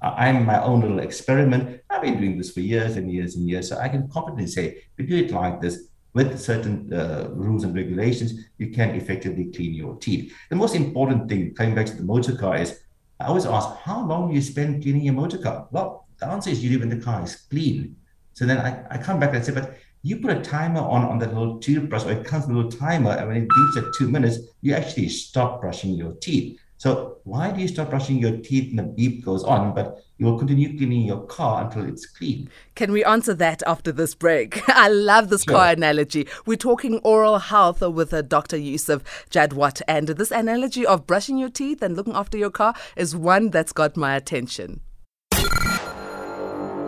I'm 0.00 0.46
my 0.46 0.62
own 0.62 0.80
little 0.80 1.00
experiment. 1.00 1.80
I've 1.90 2.02
been 2.02 2.20
doing 2.20 2.38
this 2.38 2.52
for 2.52 2.60
years 2.60 2.96
and 2.96 3.10
years 3.10 3.36
and 3.36 3.48
years. 3.48 3.68
So 3.68 3.78
I 3.78 3.88
can 3.88 4.08
confidently 4.08 4.46
say, 4.46 4.84
you 4.96 5.06
do 5.06 5.16
it 5.16 5.30
like 5.30 5.60
this, 5.60 5.88
with 6.14 6.38
certain 6.38 6.92
uh, 6.92 7.28
rules 7.30 7.64
and 7.64 7.74
regulations, 7.74 8.34
you 8.58 8.68
can 8.70 8.90
effectively 8.90 9.46
clean 9.46 9.74
your 9.74 9.96
teeth. 9.96 10.34
The 10.50 10.56
most 10.56 10.74
important 10.74 11.28
thing, 11.28 11.54
coming 11.54 11.74
back 11.74 11.86
to 11.86 11.96
the 11.96 12.02
motor 12.02 12.36
car, 12.36 12.56
is 12.56 12.80
I 13.18 13.26
always 13.26 13.46
ask, 13.46 13.76
how 13.78 14.06
long 14.06 14.28
do 14.28 14.34
you 14.34 14.42
spend 14.42 14.82
cleaning 14.82 15.02
your 15.02 15.14
motor 15.14 15.38
car? 15.38 15.68
Well, 15.70 16.06
the 16.18 16.26
answer 16.26 16.50
is 16.50 16.62
usually 16.62 16.84
when 16.84 16.96
the 16.96 17.02
car 17.02 17.22
is 17.22 17.36
clean. 17.36 17.96
So 18.34 18.44
then 18.44 18.58
I, 18.58 18.84
I 18.90 18.98
come 18.98 19.20
back 19.20 19.30
and 19.30 19.38
I 19.38 19.42
say, 19.42 19.54
but 19.54 19.76
you 20.02 20.16
put 20.16 20.36
a 20.36 20.40
timer 20.40 20.80
on 20.80 21.04
on 21.04 21.18
that 21.20 21.32
little 21.32 21.58
toothbrush, 21.60 22.04
or 22.04 22.12
it 22.12 22.26
comes 22.26 22.46
with 22.46 22.56
a 22.56 22.60
little 22.60 22.72
timer, 22.72 23.12
and 23.12 23.28
when 23.28 23.36
it 23.36 23.48
beeps 23.48 23.76
at 23.76 23.94
two 23.96 24.10
minutes, 24.10 24.38
you 24.60 24.74
actually 24.74 25.08
stop 25.08 25.60
brushing 25.60 25.92
your 25.92 26.12
teeth. 26.14 26.58
So 26.82 27.18
why 27.22 27.52
do 27.52 27.60
you 27.60 27.68
stop 27.68 27.90
brushing 27.90 28.18
your 28.18 28.38
teeth 28.38 28.70
and 28.70 28.78
the 28.80 28.82
beep 28.82 29.24
goes 29.24 29.44
on, 29.44 29.72
but 29.72 30.02
you 30.18 30.26
will 30.26 30.36
continue 30.36 30.76
cleaning 30.76 31.02
your 31.02 31.20
car 31.26 31.66
until 31.66 31.88
it's 31.88 32.06
clean? 32.06 32.50
Can 32.74 32.90
we 32.90 33.04
answer 33.04 33.34
that 33.34 33.62
after 33.68 33.92
this 33.92 34.16
break? 34.16 34.60
I 34.68 34.88
love 34.88 35.28
this 35.28 35.44
sure. 35.44 35.54
car 35.54 35.68
analogy. 35.68 36.26
We're 36.44 36.56
talking 36.56 36.98
oral 37.04 37.38
health 37.38 37.82
with 37.82 38.12
uh, 38.12 38.22
Dr. 38.22 38.56
Yusuf 38.56 39.04
Jadwat, 39.30 39.80
and 39.86 40.08
this 40.08 40.32
analogy 40.32 40.84
of 40.84 41.06
brushing 41.06 41.38
your 41.38 41.50
teeth 41.50 41.82
and 41.82 41.94
looking 41.94 42.16
after 42.16 42.36
your 42.36 42.50
car 42.50 42.74
is 42.96 43.14
one 43.14 43.50
that's 43.50 43.72
got 43.72 43.96
my 43.96 44.16
attention. 44.16 44.80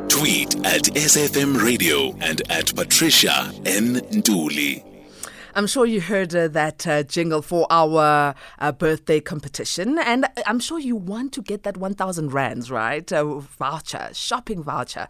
Tweet 0.09 0.57
at 0.67 0.83
SAFM 0.97 1.63
Radio 1.63 2.17
and 2.21 2.43
at 2.51 2.75
Patricia 2.75 3.53
N. 3.65 4.01
Nduli. 4.11 4.94
I'm 5.57 5.69
sure 5.69 5.87
you 5.87 6.01
heard 6.01 6.35
uh, 6.35 6.49
that 6.49 6.85
uh, 6.85 7.05
jingle 7.05 7.41
for 7.41 7.69
our 7.71 8.35
uh, 8.59 8.73
birthday 8.73 9.21
competition, 9.21 10.01
and 10.01 10.27
I'm 10.47 10.59
sure 10.59 10.81
you 10.81 10.97
want 10.97 11.33
to 11.35 11.43
get 11.43 11.63
that 11.63 11.77
1,000 11.77 12.33
rands, 12.33 12.73
right? 12.73 13.13
A 13.13 13.25
voucher, 13.25 14.09
shopping 14.13 14.65
voucher. 14.65 15.07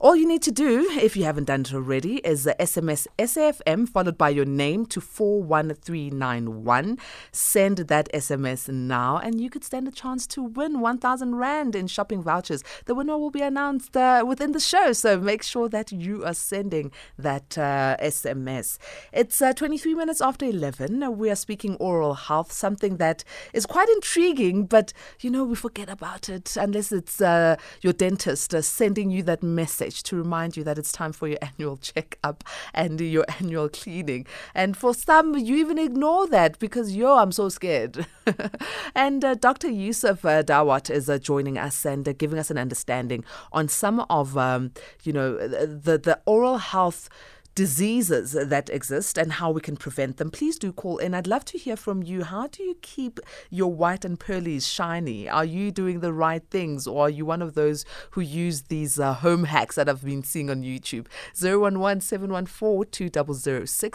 All 0.00 0.16
you 0.16 0.26
need 0.26 0.42
to 0.42 0.50
do, 0.50 0.88
if 1.00 1.16
you 1.16 1.22
haven't 1.22 1.44
done 1.44 1.60
it 1.60 1.72
already, 1.72 2.16
is 2.18 2.46
SMS 2.58 3.06
SAFM 3.20 3.88
followed 3.88 4.18
by 4.18 4.30
your 4.30 4.44
name 4.44 4.84
to 4.86 5.00
41391. 5.00 6.98
Send 7.30 7.78
that 7.78 8.12
SMS 8.12 8.68
now, 8.68 9.18
and 9.18 9.40
you 9.40 9.48
could 9.48 9.62
stand 9.62 9.86
a 9.86 9.92
chance 9.92 10.26
to 10.26 10.42
win 10.42 10.80
1,000 10.80 11.36
Rand 11.36 11.76
in 11.76 11.86
shopping 11.86 12.20
vouchers. 12.20 12.64
The 12.86 12.96
winner 12.96 13.16
will 13.16 13.30
be 13.30 13.42
announced 13.42 13.96
uh, 13.96 14.24
within 14.26 14.50
the 14.50 14.60
show, 14.60 14.92
so 14.92 15.20
make 15.20 15.44
sure 15.44 15.68
that 15.68 15.92
you 15.92 16.24
are 16.24 16.34
sending 16.34 16.90
that 17.16 17.56
uh, 17.56 17.96
SMS. 18.00 18.78
It's 19.12 19.40
uh, 19.40 19.52
23 19.52 19.83
minutes 19.92 20.20
after 20.20 20.46
11. 20.46 21.18
We 21.18 21.30
are 21.30 21.34
speaking 21.34 21.74
oral 21.76 22.14
health, 22.14 22.52
something 22.52 22.98
that 22.98 23.24
is 23.52 23.66
quite 23.66 23.88
intriguing, 23.88 24.66
but 24.66 24.92
you 25.20 25.30
know, 25.30 25.42
we 25.42 25.56
forget 25.56 25.88
about 25.88 26.28
it 26.28 26.56
unless 26.56 26.92
it's 26.92 27.20
uh, 27.20 27.56
your 27.80 27.92
dentist 27.92 28.54
sending 28.62 29.10
you 29.10 29.24
that 29.24 29.42
message 29.42 30.04
to 30.04 30.16
remind 30.16 30.56
you 30.56 30.62
that 30.62 30.78
it's 30.78 30.92
time 30.92 31.12
for 31.12 31.26
your 31.26 31.38
annual 31.42 31.76
checkup 31.76 32.44
and 32.72 33.00
your 33.00 33.24
annual 33.40 33.68
cleaning. 33.68 34.26
And 34.54 34.76
for 34.76 34.94
some, 34.94 35.36
you 35.36 35.56
even 35.56 35.78
ignore 35.78 36.28
that 36.28 36.60
because, 36.60 36.94
yo, 36.94 37.18
I'm 37.18 37.32
so 37.32 37.48
scared. 37.48 38.06
and 38.94 39.24
uh, 39.24 39.34
Dr. 39.34 39.68
Yusuf 39.68 40.24
uh, 40.24 40.44
Jadwat 40.44 40.88
is 40.88 41.10
uh, 41.10 41.18
joining 41.18 41.58
us 41.58 41.84
and 41.84 42.08
uh, 42.08 42.12
giving 42.12 42.38
us 42.38 42.50
an 42.50 42.58
understanding 42.58 43.24
on 43.52 43.66
some 43.66 44.06
of, 44.08 44.38
um, 44.38 44.70
you 45.02 45.12
know, 45.12 45.36
the, 45.36 45.98
the 45.98 46.20
oral 46.26 46.58
health 46.58 47.08
diseases 47.54 48.32
that 48.32 48.68
exist 48.70 49.16
and 49.16 49.34
how 49.34 49.50
we 49.50 49.60
can 49.60 49.76
prevent 49.76 50.16
them, 50.16 50.30
please 50.30 50.58
do 50.58 50.72
call 50.72 50.98
in. 50.98 51.14
I'd 51.14 51.26
love 51.26 51.44
to 51.46 51.58
hear 51.58 51.76
from 51.76 52.02
you. 52.02 52.24
How 52.24 52.48
do 52.48 52.62
you 52.62 52.76
keep 52.82 53.20
your 53.50 53.72
white 53.72 54.04
and 54.04 54.18
pearlies 54.18 54.66
shiny? 54.66 55.28
Are 55.28 55.44
you 55.44 55.70
doing 55.70 56.00
the 56.00 56.12
right 56.12 56.42
things 56.50 56.86
or 56.86 57.06
are 57.06 57.10
you 57.10 57.24
one 57.24 57.42
of 57.42 57.54
those 57.54 57.84
who 58.12 58.20
use 58.20 58.62
these 58.62 58.98
uh, 58.98 59.14
home 59.14 59.44
hacks 59.44 59.76
that 59.76 59.88
I've 59.88 60.04
been 60.04 60.24
seeing 60.24 60.50
on 60.50 60.62
YouTube? 60.62 61.06
011 61.40 62.00
714 62.00 63.10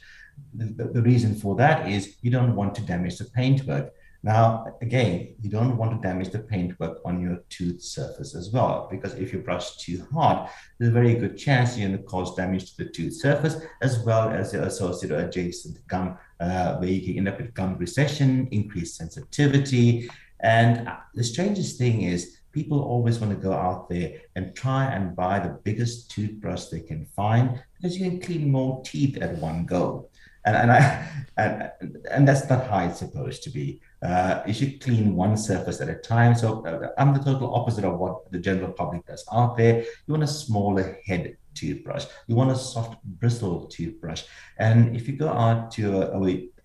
The, 0.52 0.84
the, 0.92 1.00
reason 1.00 1.34
for 1.34 1.56
that 1.56 1.88
is 1.88 2.16
you 2.20 2.30
don't 2.30 2.54
want 2.54 2.74
to 2.74 2.82
damage 2.82 3.16
the 3.16 3.24
paintwork. 3.24 3.94
Now, 4.24 4.78
again, 4.80 5.34
you 5.42 5.50
don't 5.50 5.76
want 5.76 5.90
to 5.92 6.08
damage 6.08 6.30
the 6.30 6.38
paintwork 6.38 7.02
on 7.04 7.20
your 7.20 7.44
tooth 7.50 7.82
surface 7.82 8.34
as 8.34 8.50
well, 8.50 8.88
because 8.90 9.12
if 9.16 9.34
you 9.34 9.40
brush 9.40 9.76
too 9.76 10.06
hard, 10.14 10.48
there's 10.78 10.88
a 10.88 10.94
very 10.94 11.14
good 11.14 11.36
chance 11.36 11.76
you're 11.76 11.88
going 11.88 12.00
to 12.00 12.04
cause 12.04 12.34
damage 12.34 12.74
to 12.74 12.84
the 12.84 12.90
tooth 12.90 13.12
surface, 13.20 13.56
as 13.82 13.98
well 13.98 14.30
as 14.30 14.52
the 14.52 14.64
associated 14.64 15.18
adjacent 15.18 15.86
gum, 15.88 16.16
uh, 16.40 16.76
where 16.76 16.88
you 16.88 17.02
can 17.02 17.18
end 17.18 17.28
up 17.28 17.38
with 17.38 17.52
gum 17.52 17.76
recession, 17.76 18.48
increased 18.50 18.96
sensitivity. 18.96 20.08
And 20.40 20.90
the 21.12 21.22
strangest 21.22 21.76
thing 21.76 22.00
is, 22.00 22.38
people 22.50 22.80
always 22.80 23.18
want 23.18 23.30
to 23.30 23.38
go 23.38 23.52
out 23.52 23.90
there 23.90 24.22
and 24.36 24.56
try 24.56 24.86
and 24.86 25.14
buy 25.14 25.38
the 25.38 25.58
biggest 25.64 26.10
toothbrush 26.10 26.66
they 26.66 26.80
can 26.80 27.04
find 27.14 27.62
because 27.76 27.98
you 27.98 28.08
can 28.08 28.20
clean 28.20 28.50
more 28.50 28.80
teeth 28.86 29.18
at 29.20 29.36
one 29.36 29.66
go. 29.66 30.08
And, 30.46 30.56
and 30.56 30.72
I 30.72 31.08
and, 31.36 31.70
and 32.10 32.28
that's 32.28 32.48
not 32.48 32.68
how 32.68 32.86
it's 32.86 33.00
supposed 33.00 33.42
to 33.44 33.50
be. 33.50 33.80
Uh, 34.04 34.42
you 34.46 34.52
should 34.52 34.80
clean 34.82 35.16
one 35.16 35.36
surface 35.36 35.80
at 35.80 35.88
a 35.88 35.94
time. 35.94 36.34
So 36.34 36.64
uh, 36.66 36.88
I'm 36.98 37.14
the 37.14 37.20
total 37.20 37.54
opposite 37.54 37.84
of 37.84 37.98
what 37.98 38.30
the 38.30 38.38
general 38.38 38.72
public 38.72 39.06
does 39.06 39.24
out 39.32 39.56
there. 39.56 39.82
You 40.06 40.12
want 40.14 40.22
a 40.22 40.26
smaller 40.26 40.98
head 41.06 41.36
toothbrush. 41.54 42.04
You 42.26 42.36
want 42.36 42.50
a 42.50 42.56
soft 42.56 43.02
bristle 43.04 43.66
toothbrush. 43.66 44.24
And 44.58 44.94
if 44.94 45.08
you 45.08 45.16
go 45.16 45.30
out 45.30 45.70
to 45.72 46.02
a, 46.02 46.18
a 46.18 46.20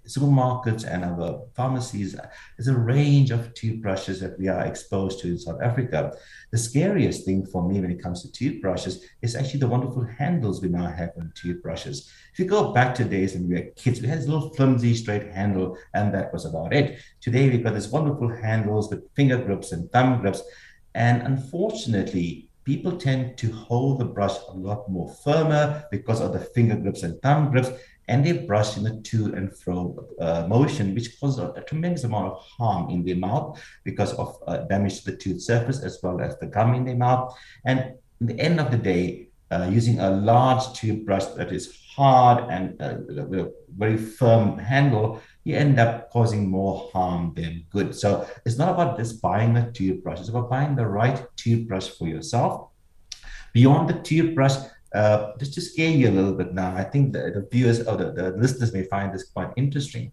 supermarkets 0.10 0.86
and 0.86 1.06
our 1.06 1.42
pharmacies, 1.56 2.16
there's 2.58 2.68
a 2.68 2.78
range 2.78 3.32
of 3.32 3.54
toothbrushes 3.54 4.20
that 4.20 4.38
we 4.40 4.48
are 4.48 4.66
exposed 4.66 5.20
to 5.20 5.28
in 5.28 5.40
South 5.40 5.62
Africa. 5.62 6.12
The 6.52 6.58
scariest 6.58 7.26
thing 7.26 7.46
for 7.46 7.68
me 7.68 7.80
when 7.80 7.92
it 7.92 8.02
comes 8.02 8.24
to 8.24 8.32
toothbrushes 8.32 9.06
is 9.22 9.36
actually 9.36 9.60
the 9.60 9.68
wonderful 9.68 10.04
handles 10.04 10.62
we 10.62 10.70
now 10.70 10.88
have 10.88 11.12
on 11.18 11.32
toothbrushes. 11.36 12.12
If 12.34 12.40
you 12.40 12.46
go 12.46 12.74
back 12.74 12.96
to 12.96 13.04
days 13.04 13.34
when 13.34 13.48
we 13.48 13.56
were 13.56 13.70
kids, 13.76 14.02
we 14.02 14.08
had 14.08 14.20
this 14.20 14.28
little 14.28 14.54
flimsy 14.56 14.96
straight 14.96 15.28
handle, 15.32 15.78
and 15.94 16.14
that 16.14 16.34
was 16.34 16.46
about 16.46 16.74
it. 16.74 17.00
Today 17.22 17.50
we've 17.50 17.64
got 17.64 17.76
these 17.76 17.90
wonderful 17.90 18.30
handles 18.30 18.90
with 18.90 19.14
finger 19.16 19.38
grips 19.38 19.72
and 19.72 19.92
thumb 19.92 20.22
grips. 20.22 20.42
And 20.96 21.22
unfortunately, 21.22 22.50
people 22.64 22.98
tend 22.98 23.38
to 23.38 23.52
hold 23.52 24.00
the 24.00 24.06
brush 24.06 24.36
a 24.48 24.54
lot 24.54 24.90
more 24.90 25.10
firmer 25.24 25.84
because 25.92 26.22
of 26.22 26.34
the 26.34 26.40
finger 26.40 26.76
grips 26.76 27.04
and 27.04 27.22
thumb 27.22 27.52
grips 27.52 27.70
and 28.10 28.26
they 28.26 28.34
brush 28.34 28.76
in 28.76 28.88
a 28.88 29.00
to 29.02 29.26
and 29.36 29.56
fro 29.56 29.78
uh, 30.20 30.46
motion, 30.48 30.96
which 30.96 31.20
causes 31.20 31.40
a, 31.40 31.62
tremendous 31.62 32.04
amount 32.04 32.34
of 32.34 32.40
harm 32.58 32.90
in 32.90 33.04
the 33.04 33.14
mouth 33.14 33.62
because 33.84 34.14
of 34.16 34.36
uh, 34.48 34.58
damage 34.72 35.04
to 35.04 35.12
the 35.12 35.18
tooth 35.18 35.42
surface 35.42 35.80
as 35.84 36.00
well 36.02 36.20
as 36.20 36.38
the 36.40 36.48
gum 36.48 36.74
in 36.74 36.84
the 36.86 36.96
mouth. 36.96 37.38
And 37.66 37.80
at 37.80 37.98
the 38.20 38.40
end 38.40 38.60
of 38.60 38.72
the 38.72 38.78
day, 38.78 39.28
uh, 39.52 39.70
using 39.72 40.00
a 40.00 40.10
large 40.10 40.74
toothbrush 40.74 41.26
that 41.38 41.52
is 41.52 41.76
hard 41.96 42.50
and 42.50 42.82
uh, 42.82 42.96
with 43.08 43.20
a 43.20 43.54
very 43.78 43.98
firm 43.98 44.58
handle, 44.58 45.22
you 45.44 45.56
end 45.56 45.80
up 45.80 46.10
causing 46.10 46.50
more 46.50 46.90
harm 46.92 47.34
than 47.36 47.66
good. 47.72 47.96
So 47.96 48.28
it's 48.46 48.58
not 48.58 48.70
about 48.70 48.98
just 48.98 49.22
buying 49.22 49.56
a 49.56 49.72
toothbrush, 49.72 50.20
it's 50.20 50.30
about 50.30 50.50
buying 50.50 50.76
the 50.76 50.88
right 50.88 51.24
toothbrush 51.36 51.90
for 51.90 52.08
yourself. 52.08 52.70
Beyond 53.54 53.90
the 53.90 54.00
toothbrush, 54.02 54.56
uh, 54.94 55.34
just 55.38 55.54
to 55.54 55.62
scare 55.62 55.92
you 55.92 56.10
a 56.10 56.12
little 56.12 56.34
bit 56.34 56.54
now, 56.54 56.76
I 56.76 56.84
think 56.84 57.14
the, 57.14 57.32
the 57.32 57.48
viewers 57.52 57.86
or 57.86 57.98
the, 57.98 58.12
the 58.12 58.32
listeners 58.32 58.74
may 58.74 58.84
find 58.84 59.14
this 59.14 59.30
quite 59.30 59.52
interesting. 59.56 60.12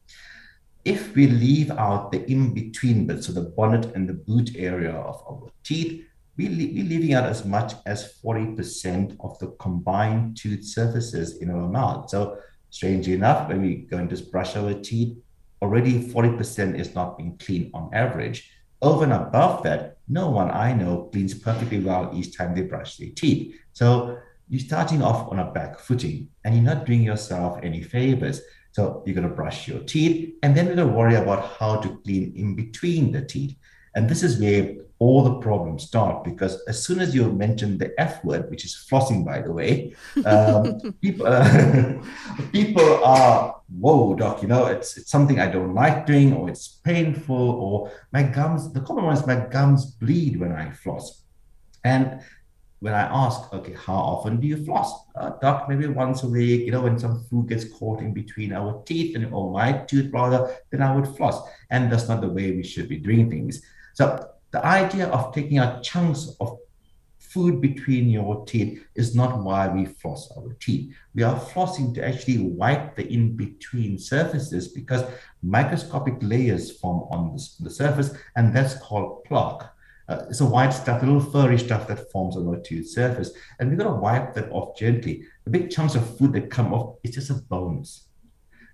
If 0.85 1.15
we 1.15 1.27
leave 1.27 1.71
out 1.71 2.13
the 2.13 2.31
in 2.31 2.55
between 2.55 3.07
bits, 3.07 3.27
so 3.27 3.33
the 3.33 3.43
bonnet 3.43 3.95
and 3.95 4.09
the 4.09 4.15
boot 4.15 4.51
area 4.57 4.93
of 4.93 5.23
our 5.29 5.51
teeth, 5.65 6.05
we 6.37 6.49
we're 6.49 6.85
leaving 6.85 7.15
out 7.15 7.25
as 7.25 7.45
much 7.45 7.73
as 7.87 8.21
40% 8.23 9.17
of 9.21 9.39
the 9.39 9.49
combined 9.59 10.37
tooth 10.37 10.65
surfaces 10.65 11.39
in 11.39 11.51
our 11.51 11.69
mouth. 11.69 12.11
So, 12.11 12.39
strangely 12.71 13.15
enough, 13.15 13.49
when 13.49 13.63
we 13.63 13.77
go 13.77 13.97
and 13.97 14.11
just 14.11 14.31
brush 14.31 14.55
our 14.55 14.75
teeth, 14.75 15.17
already 15.63 15.99
40% 15.99 16.79
is 16.79 16.95
not 16.95 17.17
being 17.17 17.39
cleaned 17.39 17.71
on 17.73 17.91
average. 17.95 18.51
Over 18.83 19.05
and 19.05 19.15
above 19.15 19.63
that, 19.63 19.97
no 20.09 20.29
one 20.31 20.51
I 20.51 20.75
know 20.75 21.09
cleans 21.11 21.33
perfectly 21.33 21.81
well 21.81 22.11
each 22.15 22.37
time 22.37 22.55
they 22.55 22.63
brush 22.63 22.99
their 22.99 23.11
teeth. 23.17 23.57
So, 23.73 24.19
you're 24.49 24.61
starting 24.61 25.03
off 25.03 25.31
on 25.31 25.39
a 25.39 25.51
back 25.51 25.79
footing 25.79 26.29
and 26.45 26.55
you're 26.55 26.65
not 26.65 26.87
doing 26.87 27.03
yourself 27.03 27.59
any 27.63 27.83
favors. 27.83 28.41
So 28.73 29.03
you're 29.07 29.15
going 29.15 29.29
to 29.29 29.35
brush 29.35 29.67
your 29.67 29.81
teeth 29.81 30.35
and 30.43 30.57
then 30.57 30.67
you're 30.67 30.77
going 30.77 30.89
to 30.89 30.95
worry 30.95 31.15
about 31.15 31.57
how 31.59 31.77
to 31.81 32.01
clean 32.05 32.33
in 32.37 32.55
between 32.55 33.13
the 33.13 33.23
teeth. 33.23 33.57
And 33.95 34.09
this 34.09 34.23
is 34.23 34.39
where 34.39 34.75
all 34.99 35.25
the 35.25 35.39
problems 35.41 35.85
start 35.85 36.25
because 36.25 36.63
as 36.69 36.85
soon 36.85 37.01
as 37.01 37.15
you 37.15 37.31
mention 37.33 37.79
the 37.79 37.99
F 38.01 38.23
word, 38.25 38.51
which 38.51 38.65
is 38.65 38.87
flossing, 38.91 39.25
by 39.25 39.41
the 39.41 39.53
way, 39.53 39.95
um, 40.25 40.81
people, 41.03 41.27
uh, 41.29 41.95
people 42.53 43.05
are, 43.05 43.61
whoa, 43.81 44.15
doc, 44.15 44.43
you 44.43 44.49
know, 44.49 44.67
it's, 44.67 44.97
it's 44.97 45.11
something 45.11 45.41
I 45.41 45.51
don't 45.51 45.75
like 45.75 46.07
doing 46.07 46.35
or 46.35 46.49
it's 46.49 46.69
painful 46.69 47.35
or 47.37 47.91
my 48.13 48.23
gums, 48.23 48.73
the 48.73 48.81
common 48.81 49.05
one 49.05 49.17
is 49.17 49.27
my 49.27 49.37
gums 49.37 49.87
bleed 49.87 50.39
when 50.39 50.53
I 50.53 50.71
floss. 50.71 51.23
And 51.85 52.21
when 52.87 52.95
I 52.95 53.09
ask, 53.25 53.53
okay, 53.53 53.75
how 53.75 53.97
often 53.97 54.39
do 54.39 54.47
you 54.47 54.65
floss? 54.65 54.91
Uh, 55.17 55.31
doc, 55.43 55.69
maybe 55.69 55.89
once 55.89 56.23
a 56.23 56.29
week, 56.29 56.61
you 56.67 56.71
know, 56.71 56.83
when 56.83 57.01
some 57.01 57.25
food 57.25 57.49
gets 57.49 57.65
caught 57.65 58.01
in 58.01 58.15
between 58.15 58.53
our 58.53 58.81
teeth 58.85 59.17
and 59.17 59.35
or 59.35 59.51
my 59.51 59.73
tooth 59.89 60.13
rather, 60.13 60.57
then 60.71 60.83
I 60.83 60.95
would 60.95 61.09
floss. 61.17 61.37
And 61.71 61.91
that's 61.91 62.09
not 62.09 62.21
the 62.21 62.29
way 62.29 62.53
we 62.53 62.63
should 62.63 62.89
be 62.89 62.99
doing 62.99 63.29
things. 63.29 63.61
So 63.95 64.05
the 64.53 64.65
idea 64.65 65.09
of 65.09 65.35
taking 65.35 65.59
out 65.59 65.83
chunks 65.83 66.37
of 66.39 66.59
food 67.19 67.61
between 67.61 68.09
your 68.09 68.47
teeth 68.47 68.85
is 68.95 69.17
not 69.17 69.43
why 69.43 69.67
we 69.67 69.87
floss 69.87 70.31
our 70.37 70.57
teeth. 70.61 70.95
We 71.13 71.25
are 71.25 71.41
flossing 71.41 71.93
to 71.95 72.07
actually 72.07 72.39
wipe 72.39 72.95
the 72.95 73.13
in-between 73.13 73.99
surfaces 73.99 74.69
because 74.69 75.03
microscopic 75.43 76.19
layers 76.21 76.79
form 76.79 77.09
on 77.11 77.35
the, 77.35 77.65
the 77.65 77.71
surface, 77.71 78.15
and 78.37 78.55
that's 78.55 78.75
called 78.79 79.25
plaque. 79.25 79.73
Uh, 80.09 80.25
it's 80.29 80.41
a 80.41 80.47
white 80.47 80.71
stuff, 80.71 81.03
a 81.03 81.07
little 81.07 81.21
furry 81.21 81.59
stuff 81.59 81.89
that 81.89 82.11
forms 82.13 82.37
on 82.37 82.47
our 82.47 82.61
tooth 82.61 82.89
surface. 82.89 83.33
And 83.59 83.69
we've 83.69 83.79
got 83.79 83.91
to 83.91 84.01
wipe 84.01 84.35
that 84.35 84.51
off 84.51 84.77
gently. 84.77 85.25
the 85.45 85.51
big 85.51 85.71
chunks 85.71 85.95
of 85.95 86.17
food 86.17 86.33
that 86.35 86.51
come 86.51 86.73
off, 86.73 86.97
it's 87.03 87.17
just 87.17 87.31
a 87.31 87.35
bonus. 87.35 88.07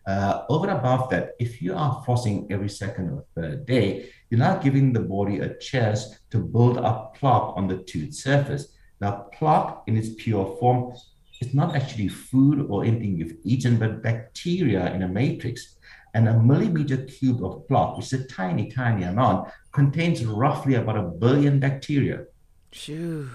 Uh, 0.06 0.42
over 0.48 0.68
and 0.68 0.78
above 0.78 1.08
that, 1.10 1.34
if 1.38 1.62
you 1.62 1.74
are 1.74 2.02
flossing 2.04 2.50
every 2.50 2.68
second 2.68 3.10
or 3.10 3.24
third 3.34 3.64
day, 3.66 4.10
you're 4.30 4.38
not 4.38 4.62
giving 4.62 4.92
the 4.92 5.00
body 5.00 5.38
a 5.38 5.54
chance 5.58 6.18
to 6.30 6.38
build 6.38 6.78
up 6.78 7.16
plaque 7.16 7.56
on 7.56 7.68
the 7.68 7.78
tooth 7.84 8.14
surface. 8.14 8.72
Now, 9.00 9.28
plaque 9.32 9.82
in 9.86 9.96
its 9.96 10.10
pure 10.18 10.56
form 10.58 10.94
is 11.40 11.54
not 11.54 11.76
actually 11.76 12.08
food 12.08 12.66
or 12.68 12.84
anything 12.84 13.16
you've 13.16 13.36
eaten, 13.44 13.78
but 13.78 14.02
bacteria 14.02 14.92
in 14.92 15.02
a 15.02 15.08
matrix. 15.08 15.76
And 16.14 16.28
a 16.28 16.38
millimeter 16.38 16.98
cube 16.98 17.44
of 17.44 17.66
plaque, 17.68 17.96
which 17.96 18.12
is 18.12 18.20
a 18.20 18.24
tiny, 18.26 18.70
tiny 18.70 19.04
amount, 19.04 19.48
contains 19.72 20.24
roughly 20.24 20.74
about 20.74 20.98
a 20.98 21.02
billion 21.02 21.58
bacteria. 21.58 22.24
Phew. 22.70 23.30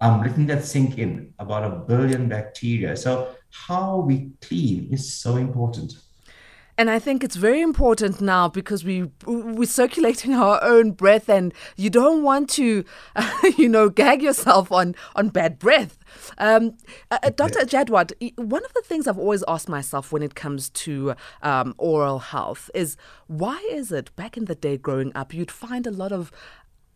I'm 0.00 0.22
letting 0.22 0.46
that 0.46 0.64
sink 0.64 0.98
in 0.98 1.34
about 1.38 1.64
a 1.64 1.76
billion 1.76 2.28
bacteria. 2.28 2.96
So, 2.96 3.34
how 3.50 3.98
we 3.98 4.30
clean 4.40 4.88
is 4.92 5.12
so 5.12 5.36
important. 5.36 5.94
And 6.80 6.88
I 6.88 6.98
think 6.98 7.22
it's 7.22 7.36
very 7.36 7.60
important 7.60 8.22
now 8.22 8.48
because 8.48 8.86
we 8.86 9.10
we're 9.26 9.66
circulating 9.66 10.32
our 10.46 10.64
own 10.64 10.92
breath, 10.92 11.28
and 11.28 11.52
you 11.76 11.90
don't 11.90 12.22
want 12.22 12.48
to, 12.50 12.86
uh, 13.14 13.30
you 13.58 13.68
know, 13.68 13.90
gag 13.90 14.22
yourself 14.22 14.72
on 14.72 14.94
on 15.14 15.28
bad 15.28 15.58
breath. 15.58 15.98
Um, 16.38 16.78
uh, 17.10 17.18
uh 17.22 17.30
Dr. 17.36 17.66
Jadwat, 17.66 18.12
one 18.36 18.64
of 18.64 18.72
the 18.72 18.80
things 18.82 19.06
I've 19.06 19.18
always 19.18 19.44
asked 19.46 19.68
myself 19.68 20.10
when 20.10 20.22
it 20.22 20.34
comes 20.34 20.70
to 20.70 21.14
um, 21.42 21.74
oral 21.76 22.18
health 22.18 22.70
is 22.74 22.96
why 23.26 23.62
is 23.70 23.92
it 23.92 24.16
back 24.16 24.38
in 24.38 24.46
the 24.46 24.56
day 24.56 24.76
growing 24.76 25.12
up 25.14 25.32
you'd 25.32 25.52
find 25.52 25.86
a 25.86 25.90
lot 25.92 26.10
of 26.10 26.32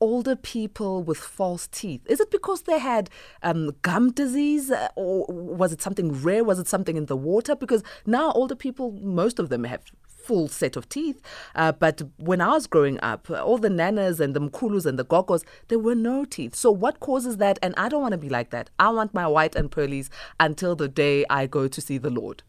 older 0.01 0.37
people 0.37 1.03
with 1.03 1.19
false 1.19 1.67
teeth? 1.69 2.03
Is 2.07 2.21
it 2.21 2.31
because 2.31 2.63
they 2.63 2.79
had 2.79 3.11
um, 3.43 3.73
gum 3.83 4.13
disease, 4.13 4.71
uh, 4.71 4.89
or 4.97 5.27
was 5.29 5.73
it 5.73 5.83
something 5.83 6.13
rare? 6.23 6.45
Was 6.45 6.59
it 6.59 6.69
something 6.69 6.97
in 6.97 7.07
the 7.07 7.17
water? 7.17 7.57
Because 7.57 7.83
now 8.07 8.33
older 8.33 8.55
people, 8.55 8.93
most 8.93 9.39
of 9.39 9.49
them 9.49 9.65
have 9.65 9.83
full 10.25 10.49
set 10.49 10.77
of 10.77 10.89
teeth. 10.89 11.21
Uh, 11.55 11.73
but 11.73 12.03
when 12.17 12.41
I 12.41 12.49
was 12.49 12.67
growing 12.67 12.99
up, 13.03 13.31
all 13.31 13.59
the 13.59 13.69
nanas 13.69 14.21
and 14.21 14.35
the 14.35 14.41
mkulus 14.41 14.87
and 14.87 14.99
the 14.99 15.05
gogos, 15.05 15.45
there 15.69 15.79
were 15.79 15.95
no 15.95 16.25
teeth. 16.25 16.55
So 16.55 16.71
what 16.71 17.01
causes 17.01 17.37
that? 17.37 17.59
And 17.63 17.75
I 17.77 17.89
don't 17.89 18.03
want 18.03 18.13
to 18.13 18.19
be 18.19 18.29
like 18.29 18.51
that. 18.51 18.71
I 18.79 18.89
want 18.89 19.13
my 19.13 19.27
white 19.27 19.55
and 19.55 19.71
pearlies 19.71 20.11
until 20.41 20.75
the 20.75 20.89
day 20.89 21.25
I 21.29 21.47
go 21.47 21.69
to 21.69 21.81
see 21.81 21.99
the 21.99 22.11
Lord. 22.11 22.43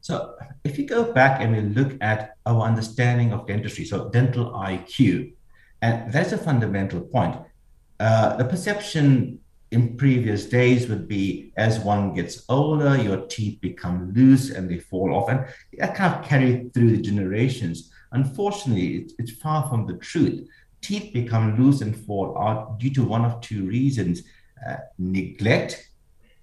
So 0.00 0.34
if 0.64 0.78
you 0.78 0.86
go 0.86 1.12
back 1.12 1.40
and 1.40 1.54
we 1.54 1.60
look 1.60 1.96
at 2.00 2.36
our 2.46 2.62
understanding 2.62 3.32
of 3.32 3.46
dentistry, 3.46 3.84
so 3.84 4.08
dental 4.08 4.50
IQ, 4.50 5.32
and 5.82 6.12
that's 6.12 6.32
a 6.32 6.38
fundamental 6.38 7.00
point. 7.00 7.36
Uh, 7.98 8.36
the 8.36 8.44
perception 8.44 9.38
in 9.70 9.96
previous 9.96 10.46
days 10.46 10.88
would 10.88 11.06
be 11.06 11.52
as 11.56 11.78
one 11.78 12.12
gets 12.14 12.44
older, 12.48 12.96
your 12.96 13.26
teeth 13.26 13.60
become 13.60 14.12
loose 14.14 14.50
and 14.50 14.68
they 14.68 14.78
fall 14.78 15.14
off. 15.14 15.28
And 15.28 15.46
that 15.78 15.94
kind 15.94 16.14
of 16.14 16.24
carried 16.24 16.74
through 16.74 16.96
the 16.96 17.02
generations. 17.02 17.92
Unfortunately, 18.12 18.96
it, 18.96 19.12
it's 19.18 19.30
far 19.32 19.68
from 19.68 19.86
the 19.86 19.94
truth. 19.98 20.48
Teeth 20.80 21.12
become 21.12 21.62
loose 21.62 21.82
and 21.82 21.96
fall 21.96 22.36
out 22.38 22.80
due 22.80 22.90
to 22.94 23.04
one 23.04 23.24
of 23.24 23.40
two 23.40 23.66
reasons 23.66 24.22
uh, 24.68 24.76
neglect 24.98 25.90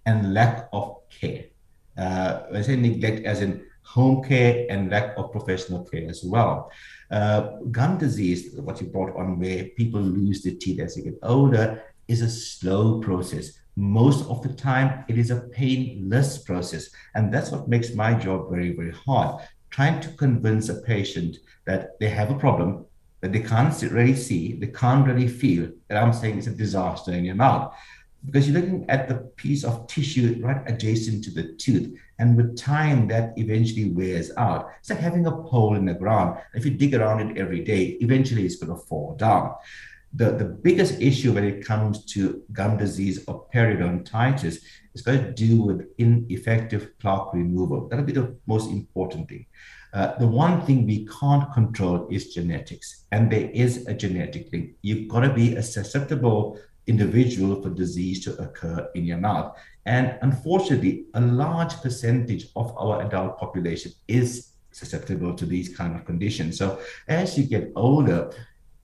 and 0.06 0.34
lack 0.34 0.70
of 0.72 0.98
care. 1.10 1.46
Uh, 1.98 2.44
I 2.54 2.62
say 2.62 2.76
neglect 2.76 3.26
as 3.26 3.42
in 3.42 3.66
home 3.84 4.24
care 4.24 4.68
and 4.70 4.90
lack 4.90 5.18
of 5.18 5.32
professional 5.32 5.84
care 5.84 6.10
as 6.10 6.24
well. 6.24 6.72
Uh, 7.10 7.58
gum 7.72 7.98
disease, 7.98 8.56
what 8.56 8.82
you 8.82 8.88
brought 8.88 9.16
on, 9.16 9.40
where 9.40 9.66
people 9.78 10.02
lose 10.02 10.42
their 10.42 10.56
teeth 10.56 10.80
as 10.80 10.96
they 10.96 11.02
get 11.02 11.18
older, 11.24 11.84
is 12.08 12.22
a 12.22 12.30
slow 12.30 13.00
process. 13.00 13.60
Most 13.76 14.28
of 14.28 14.42
the 14.42 14.54
time, 14.54 15.06
it 15.08 15.18
is 15.18 15.32
a 15.32 15.42
painless 15.42 16.40
process. 16.40 16.90
And 17.16 17.34
that's 17.34 17.52
what 17.52 17.68
makes 17.68 17.94
my 17.94 18.14
job 18.14 18.50
very, 18.50 18.76
very 18.76 18.92
hard. 18.92 19.42
Trying 19.70 20.00
to 20.02 20.10
convince 20.10 20.70
a 20.70 20.82
patient 20.82 21.38
that 21.66 22.00
they 22.00 22.10
have 22.10 22.32
a 22.32 22.40
problem 22.40 22.86
that 23.22 23.34
they 23.34 23.40
can't 23.40 23.80
really 23.92 24.16
see, 24.16 24.54
they 24.54 24.68
can't 24.68 25.06
really 25.06 25.28
feel, 25.28 25.70
and 25.90 25.98
I'm 25.98 26.14
saying 26.14 26.38
it's 26.38 26.48
a 26.48 26.52
disaster 26.52 27.12
in 27.12 27.26
your 27.26 27.36
mouth 27.36 27.74
because 28.26 28.48
you're 28.48 28.60
looking 28.60 28.86
at 28.90 29.08
the 29.08 29.16
piece 29.16 29.64
of 29.64 29.88
tissue 29.88 30.40
right 30.44 30.62
adjacent 30.68 31.24
to 31.24 31.32
the 31.32 31.54
tooth. 31.54 31.98
And 32.20 32.36
with 32.36 32.58
time, 32.58 33.08
that 33.10 33.34
eventually 33.38 33.90
wears 33.90 34.32
out. 34.38 34.70
It's 34.80 34.90
like 34.90 35.00
having 35.00 35.26
a 35.28 35.32
pole 35.32 35.76
in 35.76 35.86
the 35.86 35.94
ground. 35.94 36.40
If 36.54 36.66
you 36.66 36.72
dig 36.72 36.96
around 36.96 37.20
it 37.22 37.38
every 37.38 37.64
day, 37.64 37.98
eventually 38.02 38.46
it's 38.46 38.56
going 38.56 38.76
to 38.76 38.86
fall 38.86 39.16
down. 39.16 39.54
The, 40.14 40.32
the 40.32 40.46
biggest 40.46 41.00
issue 41.00 41.34
when 41.34 41.44
it 41.44 41.66
comes 41.66 42.06
to 42.14 42.42
gum 42.52 42.78
disease 42.78 43.24
or 43.28 43.46
periodontitis 43.54 44.64
is 44.94 45.02
going 45.04 45.24
to 45.24 45.32
do 45.32 45.62
with 45.62 45.88
ineffective 45.98 46.98
plaque 46.98 47.34
removal. 47.34 47.88
That'll 47.88 48.06
be 48.06 48.14
the 48.14 48.36
most 48.48 48.72
important 48.72 49.30
thing. 49.30 49.46
Uh, 49.94 50.18
the 50.18 50.28
one 50.28 50.66
thing 50.66 50.86
we 50.86 51.08
can't 51.20 51.52
control 51.54 52.08
is 52.10 52.34
genetics, 52.34 53.06
and 53.12 53.32
there 53.32 53.50
is 53.52 53.86
a 53.88 53.94
genetic 53.94 54.52
link. 54.52 54.72
You've 54.82 55.08
got 55.08 55.22
to 55.22 55.34
be 55.34 55.56
a 55.56 55.64
susceptible 55.64 56.60
individual 56.88 57.62
for 57.62 57.70
disease 57.70 58.24
to 58.24 58.36
occur 58.42 58.90
in 58.96 59.06
your 59.06 59.18
mouth. 59.18 59.58
And 59.88 60.20
unfortunately, 60.22 61.06
a 61.14 61.22
large 61.22 61.82
percentage 61.82 62.48
of 62.58 62.76
our 62.78 63.02
adult 63.08 63.40
population 63.40 63.94
is 64.08 64.52
susceptible 64.72 65.34
to 65.34 65.46
these 65.46 65.76
kind 65.76 65.96
of 65.96 66.06
conditions. 66.06 66.58
So 66.58 66.80
as 67.08 67.38
you 67.38 67.46
get 67.46 67.72
older, 67.76 68.32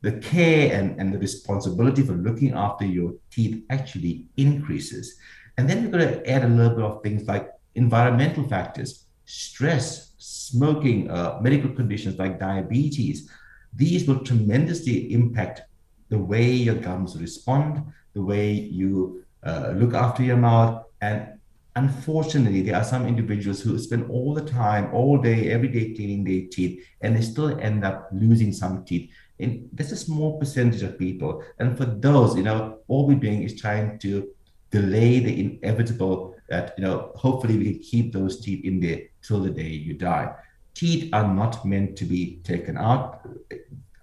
the 0.01 0.13
care 0.13 0.73
and, 0.73 0.99
and 0.99 1.13
the 1.13 1.19
responsibility 1.19 2.03
for 2.03 2.13
looking 2.13 2.53
after 2.53 2.85
your 2.85 3.15
teeth 3.29 3.63
actually 3.69 4.27
increases. 4.37 5.17
And 5.57 5.69
then 5.69 5.83
we're 5.83 5.91
going 5.91 6.07
to 6.07 6.29
add 6.29 6.45
a 6.45 6.47
little 6.47 6.75
bit 6.75 6.85
of 6.85 7.03
things 7.03 7.27
like 7.27 7.51
environmental 7.75 8.47
factors, 8.47 9.05
stress, 9.25 10.13
smoking, 10.17 11.11
uh, 11.11 11.37
medical 11.41 11.69
conditions 11.69 12.17
like 12.17 12.39
diabetes. 12.39 13.29
These 13.73 14.07
will 14.07 14.23
tremendously 14.23 15.11
impact 15.11 15.63
the 16.07 16.17
way 16.17 16.49
your 16.51 16.75
gums 16.75 17.19
respond, 17.19 17.83
the 18.13 18.21
way 18.21 18.53
you 18.53 19.23
uh, 19.43 19.73
look 19.75 19.93
after 19.93 20.23
your 20.23 20.37
mouth. 20.37 20.82
And 21.03 21.39
unfortunately, 21.75 22.61
there 22.61 22.77
are 22.79 22.91
some 22.93 23.05
individuals 23.13 23.61
who 23.61 23.77
spend 23.77 24.09
all 24.09 24.33
the 24.33 24.47
time, 24.61 24.85
all 24.93 25.17
day, 25.17 25.51
every 25.51 25.67
day 25.67 25.85
cleaning 25.95 26.23
their 26.23 26.43
teeth, 26.55 26.73
and 27.01 27.15
they 27.15 27.21
still 27.21 27.59
end 27.59 27.83
up 27.83 28.07
losing 28.11 28.53
some 28.53 28.85
teeth. 28.85 29.11
And 29.39 29.67
that's 29.73 29.91
a 29.91 30.05
small 30.07 30.39
percentage 30.39 30.83
of 30.83 30.97
people. 30.97 31.43
And 31.59 31.77
for 31.77 31.85
those, 31.85 32.37
you 32.37 32.43
know, 32.43 32.59
all 32.87 33.07
we're 33.07 33.25
doing 33.27 33.43
is 33.43 33.59
trying 33.59 33.99
to 33.99 34.29
delay 34.71 35.19
the 35.19 35.33
inevitable 35.45 36.35
that, 36.49 36.73
you 36.77 36.83
know, 36.85 37.11
hopefully 37.15 37.57
we 37.57 37.65
can 37.71 37.79
keep 37.91 38.13
those 38.13 38.39
teeth 38.39 38.63
in 38.63 38.79
there 38.79 39.01
till 39.21 39.41
the 39.41 39.49
day 39.49 39.73
you 39.87 39.93
die. 39.93 40.33
Teeth 40.73 41.09
are 41.13 41.27
not 41.41 41.65
meant 41.65 41.97
to 41.97 42.05
be 42.05 42.39
taken 42.43 42.77
out 42.77 43.27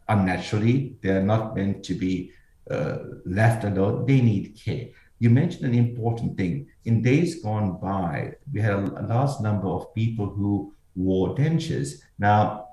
unnaturally. 0.09 0.97
They're 1.03 1.29
not 1.35 1.57
meant 1.57 1.83
to 1.85 1.95
be 1.95 2.33
uh, 2.71 2.99
left 3.25 3.65
alone. 3.65 4.05
They 4.07 4.21
need 4.21 4.61
care. 4.63 4.89
You 5.21 5.29
mentioned 5.29 5.67
an 5.67 5.79
important 5.79 6.39
thing. 6.39 6.67
In 6.87 7.03
days 7.03 7.43
gone 7.43 7.79
by, 7.79 8.33
we 8.53 8.61
had 8.61 8.73
a, 8.73 9.07
large 9.07 9.39
number 9.41 9.69
of 9.69 9.95
people 9.95 10.27
who 10.27 10.75
wore 10.97 11.35
dentures. 11.37 12.01
Now, 12.19 12.69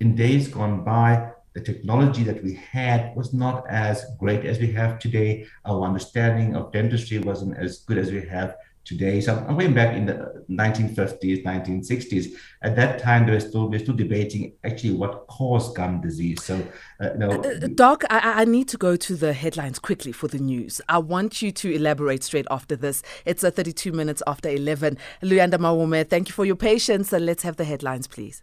in 0.00 0.16
days 0.16 0.48
gone 0.48 0.84
by, 0.84 1.30
the 1.54 1.60
technology 1.60 2.24
that 2.24 2.42
we 2.42 2.54
had 2.54 3.14
was 3.14 3.32
not 3.32 3.64
as 3.70 4.04
great 4.18 4.44
as 4.44 4.58
we 4.58 4.72
have 4.72 4.98
today. 4.98 5.46
Our 5.64 5.82
understanding 5.82 6.56
of 6.56 6.72
dentistry 6.72 7.18
wasn't 7.18 7.56
as 7.56 7.84
good 7.86 7.98
as 7.98 8.10
we 8.10 8.26
have 8.26 8.56
today. 8.84 9.20
So 9.20 9.34
I'm 9.48 9.56
going 9.58 9.74
back 9.74 9.96
in 9.96 10.06
the 10.06 10.44
1950s, 10.50 11.44
1960s. 11.44 12.34
At 12.62 12.76
that 12.76 12.98
time, 12.98 13.26
they 13.26 13.32
were 13.32 13.40
still 13.40 13.68
they're 13.68 13.80
still 13.80 13.94
debating 13.94 14.52
actually 14.64 14.94
what 14.94 15.26
caused 15.26 15.74
gum 15.74 16.00
disease. 16.00 16.42
So, 16.44 16.56
uh, 17.00 17.12
you 17.12 17.18
know, 17.18 17.30
uh, 17.30 17.64
uh 17.64 17.68
Doc, 17.74 18.04
I, 18.10 18.42
I, 18.42 18.44
need 18.44 18.68
to 18.68 18.76
go 18.76 18.96
to 18.96 19.16
the 19.16 19.32
headlines 19.32 19.78
quickly 19.78 20.12
for 20.12 20.28
the 20.28 20.38
news. 20.38 20.80
I 20.88 20.98
want 20.98 21.42
you 21.42 21.50
to 21.52 21.74
elaborate 21.74 22.22
straight 22.22 22.46
after 22.50 22.76
this. 22.76 23.02
It's 23.24 23.42
a 23.42 23.50
32 23.50 23.92
minutes 23.92 24.22
after 24.26 24.48
11. 24.48 24.98
Luyanda 25.22 25.54
Mawume, 25.54 26.06
thank 26.08 26.28
you 26.28 26.34
for 26.34 26.44
your 26.44 26.56
patience, 26.56 27.12
and 27.12 27.26
let's 27.26 27.42
have 27.42 27.56
the 27.56 27.64
headlines, 27.64 28.06
please. 28.06 28.42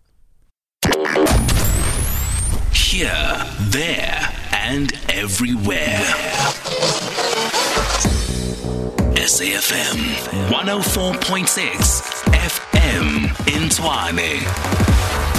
Here, 2.73 3.45
there, 3.69 4.29
and 4.51 4.91
everywhere. 5.09 6.01
SAFM 9.21 9.99
104.6 10.49 12.01
FM 12.33 13.29
in. 13.45 15.30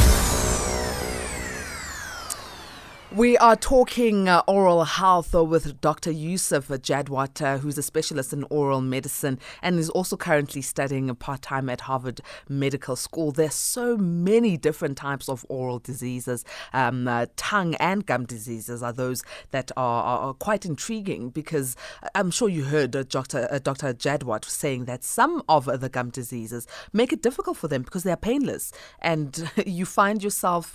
We 3.14 3.36
are 3.36 3.56
talking 3.56 4.26
uh, 4.26 4.42
oral 4.48 4.84
health 4.84 5.34
uh, 5.34 5.44
with 5.44 5.82
Dr. 5.82 6.10
Yusuf 6.10 6.68
Jadwat, 6.68 7.42
uh, 7.42 7.58
who's 7.58 7.76
a 7.76 7.82
specialist 7.82 8.32
in 8.32 8.44
oral 8.44 8.80
medicine 8.80 9.38
and 9.60 9.78
is 9.78 9.90
also 9.90 10.16
currently 10.16 10.62
studying 10.62 11.14
part 11.16 11.42
time 11.42 11.68
at 11.68 11.82
Harvard 11.82 12.22
Medical 12.48 12.96
School. 12.96 13.30
There's 13.30 13.54
so 13.54 13.98
many 13.98 14.56
different 14.56 14.96
types 14.96 15.28
of 15.28 15.44
oral 15.50 15.78
diseases. 15.78 16.46
Um, 16.72 17.06
uh, 17.06 17.26
tongue 17.36 17.74
and 17.74 18.06
gum 18.06 18.24
diseases 18.24 18.82
are 18.82 18.94
those 18.94 19.22
that 19.50 19.70
are, 19.76 20.02
are, 20.02 20.18
are, 20.28 20.34
quite 20.34 20.64
intriguing 20.64 21.28
because 21.28 21.76
I'm 22.14 22.30
sure 22.30 22.48
you 22.48 22.64
heard 22.64 22.96
uh, 22.96 23.02
Dr. 23.02 23.46
Uh, 23.50 23.58
Dr. 23.58 23.92
Jadwat 23.92 24.46
saying 24.46 24.86
that 24.86 25.04
some 25.04 25.42
of 25.50 25.66
the 25.66 25.90
gum 25.90 26.08
diseases 26.08 26.66
make 26.94 27.12
it 27.12 27.20
difficult 27.20 27.58
for 27.58 27.68
them 27.68 27.82
because 27.82 28.04
they 28.04 28.12
are 28.12 28.16
painless 28.16 28.72
and 29.00 29.50
you 29.66 29.84
find 29.84 30.24
yourself, 30.24 30.74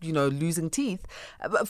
you 0.00 0.12
know, 0.12 0.28
losing 0.28 0.70
teeth 0.70 1.04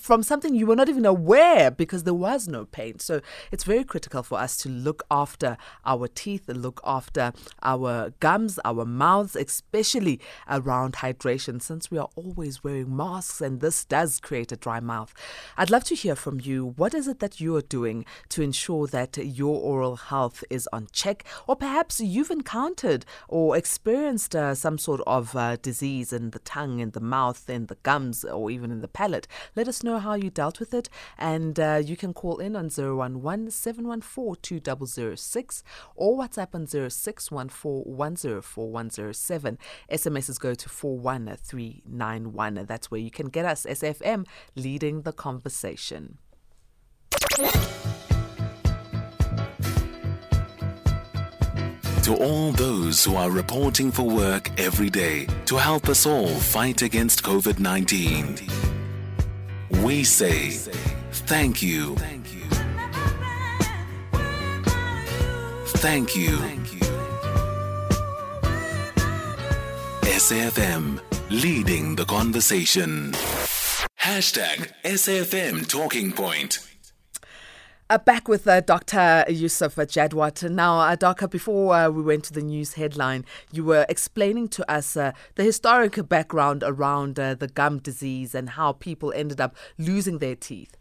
from 0.02 0.24
something 0.24 0.54
you 0.54 0.66
were 0.66 0.74
not 0.74 0.88
even 0.88 1.06
aware 1.06 1.70
because 1.70 2.02
there 2.02 2.12
was 2.12 2.48
no 2.48 2.64
pain. 2.64 2.98
So 2.98 3.20
it's 3.52 3.62
very 3.62 3.84
critical 3.84 4.24
for 4.24 4.36
us 4.38 4.56
to 4.58 4.68
look 4.68 5.04
after 5.10 5.56
our 5.86 6.08
teeth, 6.08 6.48
look 6.48 6.80
after 6.84 7.32
our 7.62 8.12
gums, 8.18 8.58
our 8.64 8.84
mouths, 8.84 9.36
especially 9.36 10.20
around 10.50 10.94
hydration, 10.94 11.62
since 11.62 11.88
we 11.88 11.98
are 11.98 12.08
always 12.16 12.64
wearing 12.64 12.94
masks 12.96 13.40
and 13.40 13.60
this 13.60 13.84
does 13.84 14.18
create 14.18 14.50
a 14.50 14.56
dry 14.56 14.80
mouth. 14.80 15.14
I'd 15.56 15.70
love 15.70 15.84
to 15.84 15.94
hear 15.94 16.16
from 16.16 16.40
you. 16.40 16.74
What 16.76 16.94
is 16.94 17.06
it 17.06 17.20
that 17.20 17.40
you 17.40 17.54
are 17.54 17.62
doing 17.62 18.04
to 18.30 18.42
ensure 18.42 18.88
that 18.88 19.16
your 19.16 19.60
oral 19.60 19.96
health 19.96 20.42
is 20.50 20.68
on 20.72 20.88
check? 20.90 21.24
Or 21.46 21.54
perhaps 21.54 22.00
you've 22.00 22.30
encountered 22.32 23.06
or 23.28 23.56
experienced 23.56 24.34
uh, 24.34 24.56
some 24.56 24.78
sort 24.78 25.00
of 25.06 25.36
uh, 25.36 25.56
disease 25.62 26.12
in 26.12 26.30
the 26.30 26.40
tongue, 26.40 26.80
in 26.80 26.90
the 26.90 27.00
mouth, 27.00 27.48
in 27.48 27.66
the 27.66 27.76
gums, 27.84 28.24
or 28.24 28.50
even 28.50 28.72
in 28.72 28.80
the 28.80 28.88
palate. 28.88 29.28
Let 29.54 29.68
us 29.68 29.84
know 29.84 29.91
know 29.92 29.98
how 29.98 30.14
you 30.14 30.30
dealt 30.30 30.58
with 30.58 30.72
it, 30.74 30.88
and 31.18 31.60
uh, 31.60 31.80
you 31.84 31.96
can 31.96 32.14
call 32.14 32.38
in 32.38 32.56
on 32.56 32.70
011 32.70 33.50
714 33.50 34.40
2006 34.40 35.64
or 35.94 36.18
WhatsApp 36.18 36.54
on 36.54 36.66
0614 36.66 37.84
104107. 37.96 39.58
SMSs 39.90 40.40
go 40.40 40.54
to 40.54 40.68
41391. 40.68 42.64
That's 42.66 42.90
where 42.90 43.00
you 43.00 43.10
can 43.10 43.28
get 43.28 43.44
us, 43.44 43.66
SAFM, 43.66 44.26
leading 44.56 45.02
the 45.02 45.12
conversation. 45.12 46.18
To 52.02 52.16
all 52.16 52.50
those 52.52 53.04
who 53.04 53.14
are 53.14 53.30
reporting 53.30 53.92
for 53.92 54.02
work 54.02 54.50
every 54.58 54.90
day 54.90 55.26
to 55.46 55.56
help 55.56 55.88
us 55.88 56.04
all 56.04 56.26
fight 56.26 56.82
against 56.82 57.22
COVID 57.22 57.60
19 57.60 58.81
we 59.78 60.04
say 60.04 60.50
thank 60.50 61.62
you. 61.62 61.96
Thank 61.96 62.32
you. 66.14 66.38
SAFM, 70.02 71.00
leading 71.30 71.96
the 71.96 72.04
conversation. 72.04 73.12
Hashtag 74.00 74.70
SAFM 74.84 75.66
Talking 75.66 76.12
Point. 76.12 76.71
Uh, 77.92 77.98
back 77.98 78.26
with 78.26 78.48
uh, 78.48 78.62
Dr. 78.62 79.22
Yusuf 79.28 79.76
Jadwat. 79.76 80.50
Now, 80.50 80.80
uh, 80.80 80.96
Doctor, 80.96 81.28
before 81.28 81.74
uh, 81.74 81.90
we 81.90 82.00
went 82.00 82.24
to 82.24 82.32
the 82.32 82.40
news 82.40 82.72
headline, 82.72 83.26
you 83.52 83.64
were 83.64 83.84
explaining 83.86 84.48
to 84.48 84.72
us 84.72 84.96
uh, 84.96 85.12
the 85.34 85.42
historic 85.42 86.08
background 86.08 86.64
around 86.66 87.20
uh, 87.20 87.34
the 87.34 87.48
gum 87.48 87.80
disease 87.80 88.34
and 88.34 88.48
how 88.48 88.72
people 88.72 89.12
ended 89.14 89.42
up 89.42 89.54
losing 89.76 90.20
their 90.20 90.34
teeth. 90.34 90.74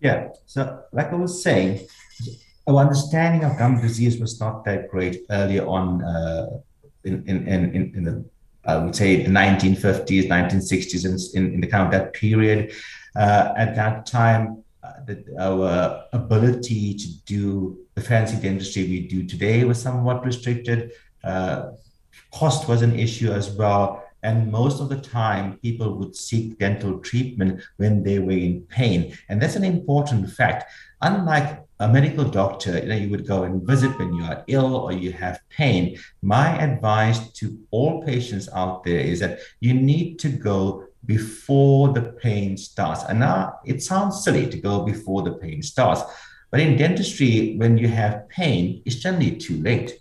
Yeah, 0.00 0.28
so 0.44 0.82
like 0.92 1.10
I 1.10 1.14
was 1.14 1.42
saying, 1.42 1.88
our 2.66 2.76
understanding 2.76 3.44
of 3.44 3.56
gum 3.56 3.80
disease 3.80 4.20
was 4.20 4.38
not 4.38 4.62
that 4.66 4.90
great 4.90 5.24
earlier 5.30 5.64
on 5.66 6.02
in, 7.04 7.26
in, 7.26 7.48
in, 7.48 7.94
in 7.94 8.02
the 8.02 8.24
I 8.66 8.76
would 8.76 8.94
say 8.94 9.22
the 9.22 9.30
1950s, 9.30 10.28
1960s, 10.28 11.34
in, 11.34 11.54
in, 11.54 11.60
the 11.62 11.66
kind 11.66 11.86
of 11.86 11.92
that 11.92 12.12
period. 12.12 12.74
at 13.16 13.74
that 13.74 14.04
time, 14.04 14.63
that 15.06 15.24
our 15.38 16.04
ability 16.12 16.94
to 16.94 17.08
do 17.24 17.78
the 17.94 18.00
fancy 18.00 18.36
dentistry 18.36 18.84
we 18.84 19.00
do 19.06 19.24
today 19.24 19.64
was 19.64 19.80
somewhat 19.80 20.24
restricted. 20.24 20.92
Uh, 21.22 21.70
cost 22.32 22.68
was 22.68 22.82
an 22.82 22.98
issue 22.98 23.30
as 23.30 23.50
well. 23.50 24.04
And 24.22 24.50
most 24.50 24.80
of 24.80 24.88
the 24.88 25.00
time, 25.00 25.58
people 25.58 25.98
would 25.98 26.16
seek 26.16 26.58
dental 26.58 26.98
treatment 26.98 27.62
when 27.76 28.02
they 28.02 28.18
were 28.18 28.32
in 28.32 28.62
pain. 28.62 29.16
And 29.28 29.40
that's 29.40 29.56
an 29.56 29.64
important 29.64 30.30
fact. 30.30 30.64
Unlike 31.02 31.62
a 31.80 31.88
medical 31.88 32.24
doctor, 32.24 32.78
you 32.78 32.86
know, 32.86 32.96
you 32.96 33.10
would 33.10 33.26
go 33.26 33.42
and 33.42 33.66
visit 33.66 33.98
when 33.98 34.14
you 34.14 34.24
are 34.24 34.42
ill 34.46 34.76
or 34.76 34.92
you 34.92 35.12
have 35.12 35.40
pain. 35.50 35.98
My 36.22 36.56
advice 36.56 37.30
to 37.32 37.58
all 37.70 38.02
patients 38.02 38.48
out 38.54 38.84
there 38.84 39.00
is 39.00 39.20
that 39.20 39.40
you 39.60 39.74
need 39.74 40.18
to 40.20 40.30
go 40.30 40.86
before 41.06 41.92
the 41.92 42.02
pain 42.02 42.56
starts. 42.56 43.02
And 43.04 43.20
now 43.20 43.58
it 43.64 43.82
sounds 43.82 44.24
silly 44.24 44.48
to 44.48 44.58
go 44.58 44.84
before 44.84 45.22
the 45.22 45.32
pain 45.32 45.62
starts, 45.62 46.02
but 46.54 46.60
in 46.60 46.76
dentistry, 46.76 47.56
when 47.56 47.76
you 47.76 47.88
have 47.88 48.28
pain, 48.28 48.80
it's 48.84 48.94
generally 48.94 49.34
too 49.36 49.60
late. 49.60 49.98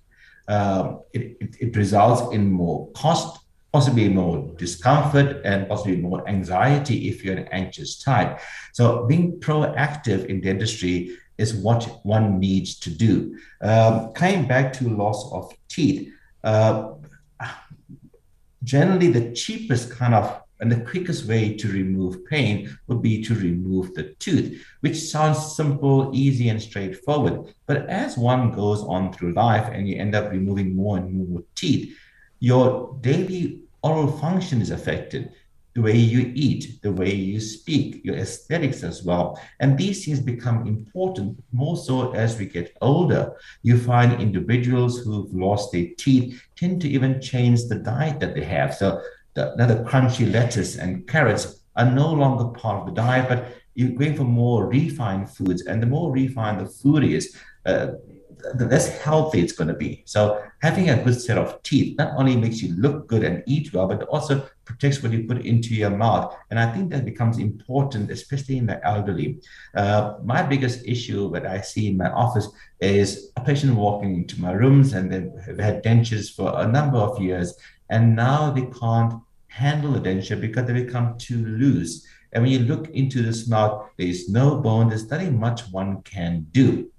Um, 0.48 1.02
it, 1.12 1.38
it, 1.39 1.56
it 1.60 1.76
results 1.76 2.32
in 2.32 2.52
more 2.52 2.92
cost, 2.92 3.39
possibly 3.72 4.08
more 4.08 4.54
discomfort, 4.58 5.42
and 5.46 5.68
possibly 5.68 5.98
more 5.98 6.28
anxiety 6.30 7.10
if 7.10 7.24
you're 7.24 7.38
an 7.38 7.48
anxious 7.52 8.04
type. 8.04 8.39
So, 8.72 9.08
being 9.08 9.39
proactive 9.39 10.28
in 10.28 10.42
dentistry 10.42 11.18
is 11.39 11.56
what 11.56 12.06
one 12.06 12.39
needs 12.39 12.80
to 12.82 12.92
do. 12.92 13.36
Um, 13.62 14.13
coming 14.13 14.48
back 14.48 14.74
to 14.74 14.89
loss 14.89 15.32
of 15.32 15.52
teeth, 15.70 16.13
uh, 16.44 16.92
generally 18.63 19.08
the 19.08 19.34
cheapest 19.34 19.89
kind 19.89 20.13
of 20.13 20.42
and 20.63 20.71
the 20.71 20.89
quickest 20.89 21.26
way 21.26 21.54
to 21.54 21.67
remove 21.67 22.26
pain 22.26 22.73
would 22.88 23.02
be 23.02 23.21
to 23.21 23.36
remove 23.36 23.93
the 23.93 24.13
tooth, 24.13 24.65
which 24.80 24.97
sounds 24.97 25.58
simple, 25.58 26.10
easy, 26.13 26.47
and 26.47 26.62
straightforward. 26.62 27.54
But 27.65 27.89
as 27.89 28.17
one 28.17 28.54
goes 28.54 28.82
on 28.82 29.12
through 29.12 29.34
life 29.34 29.67
and 29.73 29.89
you 29.89 29.97
end 29.97 30.15
up 30.15 30.32
removing 30.32 30.73
more 30.73 30.95
and 30.95 31.30
more 31.30 31.43
teeth, 31.56 31.93
your 32.39 32.97
daily 33.02 33.60
oral 33.82 34.10
function 34.10 34.62
is 34.62 34.71
affected. 34.71 35.34
The 35.73 35.82
way 35.82 35.97
you 35.97 36.32
eat, 36.34 36.82
the 36.82 36.93
way 36.93 37.13
you 37.13 37.41
speak, 37.41 37.99
your 38.06 38.15
aesthetics 38.15 38.84
as 38.84 39.04
well. 39.04 39.38
And 39.60 39.78
these 39.78 40.06
things 40.06 40.21
become 40.21 40.65
important 40.65 41.43
more 41.52 41.76
so 41.76 42.13
as 42.13 42.39
we 42.39 42.45
get 42.45 42.78
older. 42.80 43.34
You 43.63 43.78
find 43.78 44.21
individuals 44.21 44.99
who've 44.99 45.34
lost 45.34 45.73
their 45.73 45.88
teeth 45.97 46.41
tend 46.56 46.80
to 46.84 46.88
even 46.88 47.19
change 47.19 47.65
the 47.65 47.80
diet 47.80 48.21
that 48.21 48.34
they 48.34 48.45
have. 48.45 48.73
So 48.73 49.02
the, 49.34 49.54
the 49.58 49.84
crunchy 49.89 50.32
lettuce 50.32 50.78
and 50.78 51.08
carrots 51.08 51.63
are 51.76 51.89
no 51.89 52.12
longer 52.12 52.46
part 52.58 52.82
of 52.82 52.86
the 52.88 52.93
diet, 52.93 53.28
but 53.28 53.48
you're 53.76 53.91
going 53.91 54.15
for 54.15 54.24
more 54.24 54.67
refined 54.67 55.30
foods. 55.30 55.65
And 55.65 55.82
the 55.82 55.88
more 55.88 56.12
refined 56.12 56.60
the 56.60 56.67
food 56.69 57.04
is, 57.04 57.36
uh, 57.65 57.88
the 58.56 58.65
less 58.65 59.00
healthy 59.00 59.39
it's 59.39 59.54
going 59.54 59.69
to 59.69 59.74
be. 59.74 60.04
So 60.06 60.43
having 60.62 60.89
a 60.89 61.02
good 61.02 61.19
set 61.19 61.38
of 61.38 61.62
teeth 61.63 61.98
not 61.98 62.13
only 62.17 62.36
makes 62.36 62.62
you 62.62 62.76
look 62.76 63.08
good 63.08 63.24
and 63.24 63.41
eat 63.46 63.74
well, 63.74 63.88
but 63.88 64.04
also 64.04 64.48
protects 64.65 65.02
what 65.02 65.12
you 65.12 65.24
put 65.24 65.46
into 65.46 65.74
your 65.74 65.89
mouth. 65.89 66.36
And 66.50 66.60
I 66.60 66.72
think 66.72 66.91
that 66.91 67.06
becomes 67.06 67.38
important, 67.38 68.12
especially 68.12 68.58
in 68.58 68.65
the 68.65 68.86
elderly. 68.86 69.39
Uh, 69.76 70.15
my 70.24 70.43
biggest 70.43 70.86
issue 70.86 71.32
that 71.32 71.46
I 71.46 71.62
see 71.62 71.88
in 71.88 71.98
my 71.98 72.12
office 72.12 72.48
is 72.80 73.32
a 73.38 73.41
patient 73.41 73.76
walking 73.76 74.15
into 74.15 74.39
my 74.41 74.52
rooms 74.52 74.93
and 74.93 75.12
they've 75.12 75.60
had 75.60 75.84
dentures 75.84 76.34
for 76.34 76.54
a 76.60 76.67
number 76.67 76.98
of 76.98 77.22
years 77.22 77.54
and 77.93 78.15
now 78.15 78.49
they 78.49 78.65
can't 78.82 79.13
handle 79.49 79.91
the 79.91 79.99
denture 79.99 80.41
because 80.41 80.65
they 80.65 80.73
become 80.73 81.15
too 81.19 81.45
loose. 81.45 82.08
And 82.32 82.41
when 82.41 82.51
you 82.51 82.60
look 82.60 82.89
into 82.89 83.21
this 83.21 83.47
mouth, 83.47 83.88
there 83.97 84.08
is 84.08 84.29
no 84.29 84.60
bone, 84.60 84.89
there's 84.89 85.10
nothing 85.12 85.39
much 85.39 85.62
one 85.71 86.01
can 86.01 86.47
do. 86.51 86.89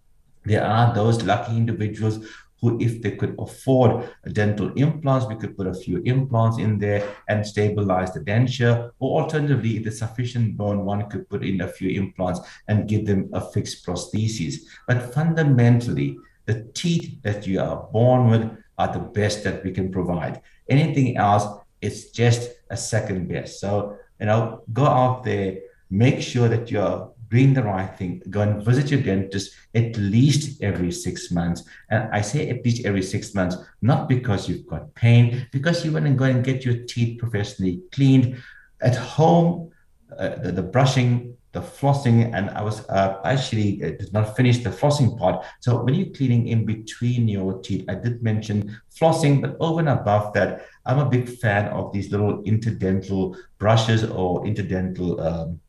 There 0.44 0.64
are 0.64 0.94
those 0.94 1.24
lucky 1.24 1.57
individuals 1.57 2.24
who, 2.61 2.80
if 2.80 3.02
they 3.02 3.11
could 3.16 3.35
afford 3.40 4.09
dental 4.33 4.72
implants, 4.74 5.26
we 5.26 5.35
could 5.35 5.57
put 5.57 5.66
a 5.66 5.74
few 5.74 6.00
implants 6.04 6.59
in 6.59 6.78
there 6.78 7.02
and 7.28 7.44
stabilize 7.44 8.12
the 8.12 8.20
denture. 8.20 8.92
Or 9.00 9.22
alternatively, 9.22 9.78
if 9.78 9.83
there's 9.83 9.98
sufficient 9.98 10.57
bone, 10.57 10.85
one 10.85 11.11
could 11.11 11.28
put 11.28 11.44
in 11.44 11.61
a 11.62 11.68
few 11.68 11.90
implants 11.90 12.38
and 12.68 12.88
give 12.88 13.04
them 13.04 13.30
a 13.33 13.40
fixed 13.40 13.85
prosthesis. 13.85 14.61
But 14.87 15.12
fundamentally, 15.12 16.18
the 16.46 16.70
teeth 16.74 17.20
that 17.22 17.48
you 17.48 17.61
are 17.61 17.88
born 17.92 18.30
with 18.30 18.63
are 18.78 18.92
the 18.92 18.98
best 18.98 19.44
that 19.44 19.64
we 19.64 19.70
can 19.70 19.90
provide. 19.90 20.40
Anything 20.68 21.16
else 21.16 21.44
is 21.80 22.10
just 22.10 22.50
a 22.70 22.76
second 22.76 23.28
best. 23.28 23.60
So, 23.60 23.96
you 24.20 24.26
know, 24.26 24.62
go 24.72 24.87
out 24.87 25.24
there, 25.24 25.58
make 25.90 26.20
sure 26.20 26.48
that 26.48 26.70
you're 26.70 27.12
doing 27.30 27.54
the 27.54 27.62
right 27.62 27.96
thing. 27.98 28.22
Go 28.30 28.40
and 28.40 28.64
visit 28.64 28.90
your 28.90 29.00
dentist 29.00 29.54
at 29.74 29.96
least 29.96 30.62
every 30.62 30.92
six 30.92 31.30
months. 31.30 31.64
And 31.90 32.08
I 32.12 32.20
say 32.20 32.48
at 32.50 32.64
least 32.64 32.87
every 32.87 33.02
six 33.02 33.34
months, 33.34 33.56
not 33.82 34.08
because 34.08 34.48
you've 34.48 34.66
got 34.66 34.94
pain, 34.94 35.46
because 35.52 35.84
you 35.84 35.92
want 35.92 36.06
to 36.06 36.12
go 36.12 36.24
and 36.24 36.44
get 36.44 36.64
your 36.64 36.84
teeth 36.84 37.18
professionally 37.18 37.82
cleaned 37.92 38.42
at 38.80 38.96
home. 38.96 39.70
uh, 40.18 40.37
the, 40.37 40.52
the 40.52 40.62
brushing, 40.62 41.34
the 41.55 41.61
flossing, 41.61 42.35
and 42.35 42.51
I 42.51 42.62
was 42.62 42.87
uh, 42.88 43.21
actually 43.25 43.83
uh, 43.83 43.90
did 44.01 44.12
not 44.12 44.37
finish 44.37 44.59
the 44.59 44.71
flossing 44.71 45.17
part. 45.17 45.45
So 45.61 45.83
when 45.83 45.95
you're 45.95 46.14
cleaning 46.14 46.49
in 46.49 46.67
between 46.67 47.29
your 47.29 47.61
teeth, 47.61 47.85
I 47.88 47.95
did 47.95 48.23
mention 48.23 48.77
flossing, 48.99 49.40
but 49.40 49.57
over 49.61 49.81
and 49.81 49.88
above 49.88 50.35
that, 50.35 50.67
I'm 50.85 50.99
a 50.99 51.09
big 51.09 51.29
fan 51.29 51.69
of 51.69 51.93
these 51.93 52.11
little 52.11 52.43
interdental 52.43 53.37
brushes 53.59 54.05
or 54.05 54.45
interdental 54.45 55.25
um, 55.25 55.61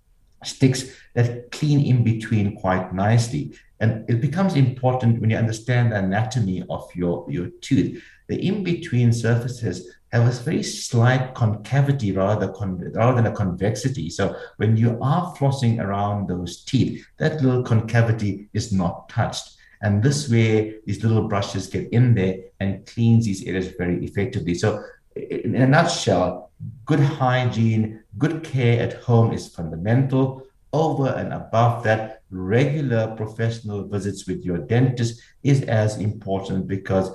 sticks 0.43 0.91
that 1.13 1.51
clean 1.51 1.79
in 1.85 2.03
between 2.03 2.55
quite 2.57 2.93
nicely. 2.93 3.53
And 3.79 4.09
it 4.09 4.21
becomes 4.21 4.55
important 4.55 5.19
when 5.21 5.29
you 5.29 5.37
understand 5.37 5.91
the 5.91 5.99
anatomy 5.99 6.63
of 6.69 6.83
your, 6.95 7.25
your 7.29 7.47
tooth. 7.61 8.01
The 8.27 8.37
in-between 8.47 9.13
surfaces 9.13 9.94
have 10.15 10.27
a 10.27 10.43
very 10.43 10.63
slight 10.63 11.35
concavity 11.35 12.11
rather, 12.11 12.47
con- 12.49 12.91
rather 12.93 13.15
than 13.21 13.31
a 13.31 13.35
convexity. 13.35 14.09
So 14.09 14.35
when 14.57 14.77
you 14.77 14.97
are 15.01 15.35
flossing 15.35 15.79
around 15.79 16.27
those 16.27 16.63
teeth, 16.63 17.05
that 17.17 17.41
little 17.41 17.63
concavity 17.63 18.47
is 18.53 18.71
not 18.71 19.09
touched. 19.09 19.57
And 19.81 20.01
this 20.01 20.29
way, 20.29 20.75
these 20.85 21.03
little 21.03 21.27
brushes 21.27 21.67
get 21.67 21.91
in 21.91 22.15
there 22.15 22.37
and 22.59 22.85
cleans 22.85 23.25
these 23.25 23.43
areas 23.43 23.67
very 23.77 24.03
effectively. 24.05 24.55
So 24.55 24.83
in 25.15 25.55
a 25.55 25.67
nutshell, 25.67 26.51
good 26.85 26.99
hygiene, 26.99 28.03
good 28.17 28.43
care 28.43 28.81
at 28.81 29.03
home 29.03 29.33
is 29.33 29.47
fundamental. 29.47 30.47
Over 30.73 31.09
and 31.09 31.33
above 31.33 31.83
that, 31.83 32.21
regular 32.31 33.15
professional 33.15 33.87
visits 33.87 34.27
with 34.27 34.43
your 34.43 34.57
dentist 34.57 35.21
is 35.43 35.61
as 35.63 35.97
important 35.97 36.67
because 36.67 37.11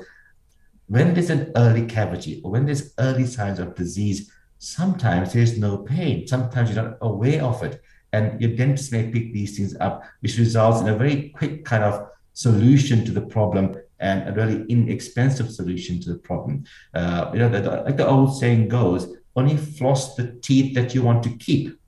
when 0.90 1.14
there's 1.14 1.31
an 1.31 1.53
early 1.55 1.87
cavity 1.87 2.40
or 2.42 2.50
when 2.50 2.66
there's 2.66 2.92
early 2.98 3.24
signs 3.24 3.61
of 3.61 3.76
disease, 3.76 4.29
sometimes 4.59 5.33
there's 5.33 5.57
no 5.57 5.79
pain. 5.79 6.26
Sometimes 6.26 6.74
you're 6.74 6.83
not 6.83 6.98
aware 7.00 7.44
of 7.44 7.62
it. 7.62 7.81
And 8.12 8.40
your 8.40 8.57
dentist 8.57 8.90
may 8.90 9.09
pick 9.09 9.33
these 9.33 9.57
things 9.57 9.76
up, 9.76 10.03
which 10.18 10.37
results 10.37 10.81
in 10.81 10.88
a 10.88 10.96
very 10.96 11.29
quick 11.29 11.64
kind 11.64 11.85
of 11.85 12.09
solution 12.33 13.05
to 13.05 13.12
the 13.12 13.20
problem 13.20 13.76
and 14.00 14.29
a 14.29 14.33
really 14.33 14.64
inexpensive 14.68 15.53
solution 15.53 16.00
to 16.00 16.12
the 16.12 16.18
problem. 16.18 16.64
Uh, 16.92 17.31
you 17.33 17.38
know, 17.38 17.48
the, 17.48 17.61
like 17.83 17.96
the 17.96 18.09
old 18.09 18.37
saying 18.37 18.66
goes, 18.66 19.14
only 19.37 19.57
floss 19.57 20.16
the 20.16 20.33
teeth 20.42 20.74
that 20.74 20.92
you 20.92 21.03
want 21.03 21.22
to 21.22 21.31
keep. 21.37 21.79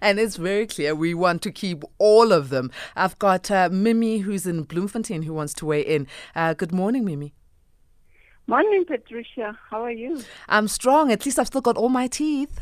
and 0.00 0.20
it's 0.20 0.36
very 0.36 0.68
clear 0.68 0.94
we 0.94 1.14
want 1.14 1.42
to 1.42 1.50
keep 1.50 1.82
all 1.98 2.30
of 2.30 2.50
them. 2.50 2.70
I've 2.94 3.18
got 3.18 3.50
uh, 3.50 3.70
Mimi 3.72 4.18
who's 4.18 4.46
in 4.46 4.62
Bloemfontein 4.62 5.22
who 5.22 5.34
wants 5.34 5.52
to 5.54 5.66
weigh 5.66 5.82
in. 5.82 6.06
Uh, 6.36 6.54
good 6.54 6.70
morning, 6.70 7.04
Mimi. 7.04 7.34
Morning, 8.48 8.84
Patricia. 8.84 9.58
How 9.70 9.82
are 9.82 9.90
you? 9.90 10.22
I'm 10.48 10.68
strong. 10.68 11.10
At 11.10 11.24
least 11.26 11.36
I've 11.38 11.48
still 11.48 11.60
got 11.60 11.76
all 11.76 11.88
my 11.88 12.06
teeth. 12.06 12.60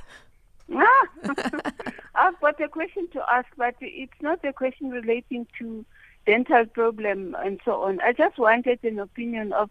Ah, 0.75 1.07
I've 2.15 2.41
got 2.41 2.59
a 2.59 2.69
question 2.69 3.07
to 3.13 3.23
ask, 3.31 3.49
but 3.59 3.75
it's 3.81 4.23
not 4.23 4.43
a 4.47 4.53
question 4.55 4.89
relating 4.89 5.47
to 5.59 5.85
dental 6.25 6.65
problem 6.65 7.37
and 7.45 7.61
so 7.67 7.83
on. 7.83 8.01
I 8.01 8.15
just 8.15 8.39
wanted 8.39 8.83
an 8.83 8.99
opinion 8.99 9.53
of 9.53 9.69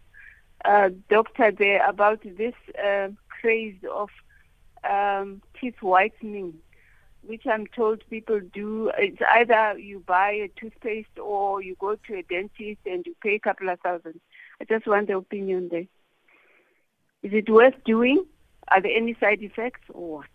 uh, 0.65 0.91
doctor 1.09 1.51
there 1.51 1.83
about 1.89 2.21
this 2.23 2.53
uh, 2.77 3.07
craze 3.27 3.79
of 3.91 4.09
um, 4.87 5.41
teeth 5.59 5.81
whitening, 5.81 6.53
which 7.23 7.47
I'm 7.47 7.65
told 7.65 8.07
people 8.11 8.39
do. 8.39 8.91
It's 8.99 9.21
either 9.33 9.79
you 9.79 10.03
buy 10.05 10.29
a 10.29 10.47
toothpaste 10.59 11.17
or 11.19 11.63
you 11.63 11.75
go 11.79 11.95
to 11.95 12.15
a 12.19 12.21
dentist 12.21 12.81
and 12.85 13.03
you 13.03 13.15
pay 13.23 13.33
a 13.33 13.39
couple 13.39 13.69
of 13.69 13.79
thousand. 13.79 14.19
I 14.61 14.65
just 14.65 14.85
want 14.85 15.07
the 15.07 15.17
opinion 15.17 15.69
there. 15.69 15.87
Is 17.23 17.31
it 17.33 17.49
worth 17.49 17.75
doing? 17.85 18.25
Are 18.67 18.81
there 18.81 18.91
any 18.95 19.15
side 19.19 19.41
effects 19.41 19.81
or 19.93 20.17
what? 20.17 20.27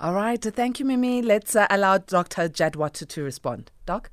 All 0.00 0.14
right. 0.14 0.40
Thank 0.40 0.78
you, 0.78 0.86
Mimi. 0.86 1.22
Let's 1.22 1.54
uh, 1.54 1.66
allow 1.68 1.98
Dr. 1.98 2.48
Jadwater 2.48 3.06
to 3.06 3.22
respond. 3.22 3.70
Doc? 3.84 4.10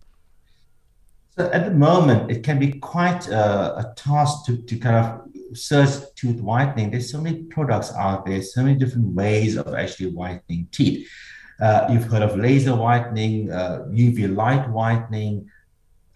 So 1.37 1.49
at 1.51 1.65
the 1.65 1.71
moment, 1.71 2.31
it 2.31 2.43
can 2.43 2.57
be 2.57 2.73
quite 2.73 3.29
uh, 3.29 3.75
a 3.77 3.93
task 3.95 4.45
to, 4.47 4.57
to 4.57 4.77
kind 4.77 4.95
of 4.95 5.57
search 5.57 5.89
tooth 6.15 6.41
whitening. 6.41 6.89
There's 6.89 7.11
so 7.11 7.21
many 7.21 7.43
products 7.43 7.93
out 7.93 8.25
there, 8.25 8.41
so 8.41 8.63
many 8.63 8.77
different 8.77 9.13
ways 9.13 9.55
of 9.55 9.75
actually 9.75 10.11
whitening 10.11 10.67
teeth. 10.71 11.07
Uh, 11.61 11.87
you've 11.91 12.05
heard 12.05 12.23
of 12.23 12.37
laser 12.37 12.75
whitening, 12.75 13.51
uh, 13.51 13.85
UV 13.89 14.35
light 14.35 14.67
whitening, 14.69 15.49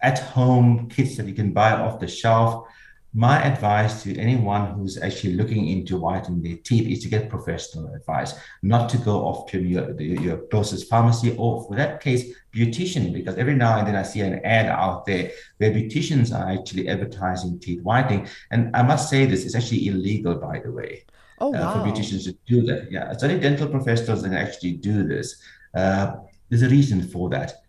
at 0.00 0.18
home 0.18 0.88
kits 0.88 1.16
that 1.16 1.26
you 1.26 1.34
can 1.34 1.52
buy 1.52 1.70
off 1.72 2.00
the 2.00 2.08
shelf 2.08 2.66
my 3.14 3.42
advice 3.42 4.02
to 4.02 4.18
anyone 4.18 4.72
who's 4.72 5.00
actually 5.00 5.34
looking 5.34 5.68
into 5.68 5.98
whitening 5.98 6.42
their 6.42 6.56
teeth 6.56 6.88
is 6.88 7.02
to 7.02 7.10
get 7.10 7.28
professional 7.28 7.92
advice, 7.92 8.32
not 8.62 8.88
to 8.88 8.96
go 8.98 9.26
off 9.26 9.50
to 9.50 9.60
your, 9.60 10.00
your 10.00 10.38
closest 10.46 10.88
pharmacy 10.88 11.36
or, 11.36 11.62
for 11.64 11.76
that 11.76 12.00
case, 12.00 12.34
beautician, 12.54 13.12
because 13.12 13.36
every 13.36 13.54
now 13.54 13.78
and 13.78 13.86
then 13.86 13.96
I 13.96 14.02
see 14.02 14.20
an 14.20 14.40
ad 14.44 14.66
out 14.66 15.04
there 15.04 15.30
where 15.58 15.70
beauticians 15.70 16.34
are 16.34 16.50
actually 16.50 16.88
advertising 16.88 17.58
teeth 17.60 17.82
whitening. 17.82 18.28
And 18.50 18.74
I 18.74 18.82
must 18.82 19.10
say 19.10 19.26
this, 19.26 19.44
is 19.44 19.54
actually 19.54 19.88
illegal, 19.88 20.36
by 20.36 20.60
the 20.60 20.72
way. 20.72 21.04
Oh, 21.38 21.50
wow. 21.50 21.58
uh, 21.58 21.72
for 21.72 21.90
beauticians 21.90 22.24
to 22.24 22.36
do 22.46 22.62
that. 22.62 22.90
Yeah, 22.90 23.10
it's 23.10 23.22
only 23.22 23.38
dental 23.40 23.68
professionals 23.68 24.22
that 24.22 24.32
actually 24.32 24.74
do 24.74 25.06
this. 25.06 25.42
Uh, 25.74 26.14
there's 26.48 26.62
a 26.62 26.68
reason 26.68 27.02
for 27.02 27.28
that 27.30 27.61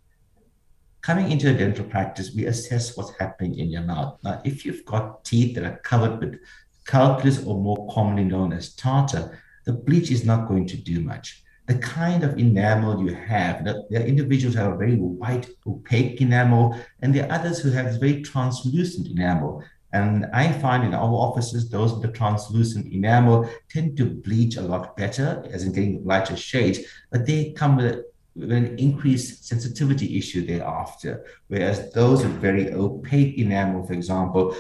coming 1.04 1.32
into 1.32 1.50
a 1.50 1.54
dental 1.54 1.86
practice, 1.86 2.34
we 2.34 2.46
assess 2.46 2.96
what's 2.96 3.12
happening 3.20 3.60
in 3.60 3.70
your 3.70 3.82
mouth. 3.82 4.18
Now, 4.24 4.42
if 4.46 4.66
you've 4.66 4.86
got 4.86 5.26
teeth 5.26 5.54
that 5.56 5.66
are 5.66 5.78
covered 5.84 6.20
with 6.20 6.40
calculus 6.88 7.44
or 7.46 7.60
more 7.60 7.88
commonly 7.94 8.24
known 8.24 8.54
as 8.54 8.74
tartar, 8.74 9.40
the 9.66 9.74
bleach 9.74 10.12
is 10.12 10.26
not 10.26 10.48
going 10.48 10.66
to 10.68 10.78
do 10.78 11.02
much. 11.02 11.44
The 11.68 11.76
kind 11.76 12.24
of 12.24 12.40
enamel 12.40 13.06
you 13.06 13.14
have, 13.14 13.66
there 13.66 14.02
are 14.02 14.06
individuals 14.06 14.56
who 14.56 14.62
have 14.62 14.74
a 14.74 14.78
very 14.78 14.96
white, 14.96 15.50
opaque 15.68 16.22
enamel, 16.22 16.78
and 17.02 17.14
there 17.14 17.26
are 17.26 17.34
others 17.34 17.60
who 17.60 17.72
have 17.72 18.00
very 18.00 18.22
translucent 18.22 19.08
enamel. 19.08 19.64
And 19.92 20.26
I 20.34 20.52
find 20.54 20.84
in 20.84 20.94
our 20.94 21.14
offices, 21.14 21.70
those 21.70 21.94
with 21.94 22.02
the 22.02 22.18
translucent 22.18 22.92
enamel 22.92 23.50
tend 23.70 23.96
to 23.98 24.06
bleach 24.06 24.56
a 24.56 24.62
lot 24.62 24.98
better, 24.98 25.46
as 25.52 25.64
in 25.64 25.74
getting 25.74 26.04
lighter 26.04 26.36
shades, 26.36 26.80
but 27.12 27.26
they 27.26 27.52
come 27.52 27.78
with 27.78 28.04
with 28.36 28.52
an 28.52 28.78
increased 28.80 29.46
sensitivity 29.46 30.18
issue 30.18 30.46
thereafter. 30.46 31.26
Whereas 31.48 31.92
those 31.94 32.24
with 32.24 32.40
very 32.40 32.74
opaque 32.74 33.38
enamel, 33.38 33.86
for 33.86 33.94
example, 33.94 34.56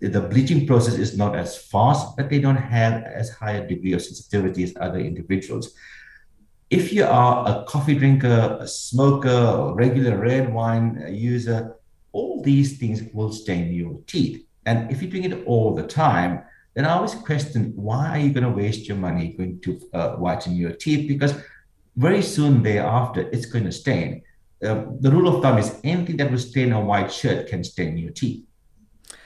the 0.00 0.20
bleaching 0.20 0.66
process 0.66 0.94
is 0.94 1.16
not 1.16 1.36
as 1.36 1.56
fast, 1.56 2.16
but 2.16 2.28
they 2.28 2.40
don't 2.40 2.56
have 2.56 3.04
as 3.04 3.30
high 3.30 3.52
a 3.52 3.66
degree 3.66 3.92
of 3.92 4.02
sensitivity 4.02 4.64
as 4.64 4.74
other 4.80 4.98
individuals. 4.98 5.74
If 6.68 6.92
you 6.92 7.04
are 7.04 7.48
a 7.48 7.64
coffee 7.64 7.94
drinker, 7.94 8.58
a 8.60 8.66
smoker, 8.66 9.30
or 9.30 9.74
regular 9.74 10.18
red 10.18 10.52
wine 10.52 11.06
user, 11.08 11.76
all 12.12 12.42
these 12.42 12.78
things 12.78 13.02
will 13.14 13.32
stain 13.32 13.72
your 13.72 14.00
teeth. 14.06 14.44
And 14.66 14.90
if 14.90 15.00
you're 15.00 15.10
doing 15.10 15.30
it 15.30 15.44
all 15.46 15.74
the 15.74 15.86
time, 15.86 16.42
then 16.74 16.84
I 16.84 16.90
always 16.90 17.14
question 17.14 17.72
why 17.74 18.10
are 18.10 18.18
you 18.18 18.30
going 18.30 18.44
to 18.44 18.50
waste 18.50 18.86
your 18.86 18.98
money 18.98 19.28
going 19.28 19.60
to 19.60 19.80
uh, 19.94 20.16
whiten 20.16 20.54
your 20.54 20.72
teeth? 20.72 21.08
Because 21.08 21.34
very 21.96 22.22
soon 22.22 22.62
thereafter, 22.62 23.28
it's 23.32 23.46
going 23.46 23.64
to 23.64 23.72
stain. 23.72 24.22
Uh, 24.62 24.84
the 25.00 25.10
rule 25.10 25.28
of 25.34 25.42
thumb 25.42 25.58
is 25.58 25.78
anything 25.84 26.16
that 26.18 26.30
will 26.30 26.38
stain 26.38 26.72
a 26.72 26.80
white 26.80 27.12
shirt 27.12 27.48
can 27.48 27.64
stain 27.64 27.96
your 27.96 28.10
teeth. 28.12 28.44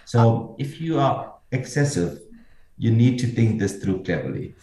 So 0.05 0.57
if 0.59 0.81
you 0.81 0.99
are 0.99 1.35
excessive, 1.53 2.21
you 2.79 2.91
need 2.91 3.19
to 3.21 3.27
think 3.27 3.61
this 3.61 3.77
through 3.77 4.05
cleverly. 4.05 4.55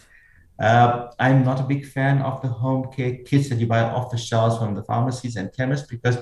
Uh, 0.60 1.10
I'm 1.20 1.44
not 1.44 1.60
a 1.60 1.64
big 1.64 1.86
fan 1.86 2.22
of 2.22 2.42
the 2.42 2.48
home 2.48 2.92
care 2.92 3.18
kits 3.18 3.50
that 3.50 3.60
you 3.60 3.68
buy 3.68 3.82
off 3.82 4.10
the 4.10 4.18
shelves 4.18 4.58
from 4.58 4.74
the 4.74 4.84
pharmacies 4.84 5.36
and 5.36 5.54
chemists 5.54 5.88
because 5.88 6.18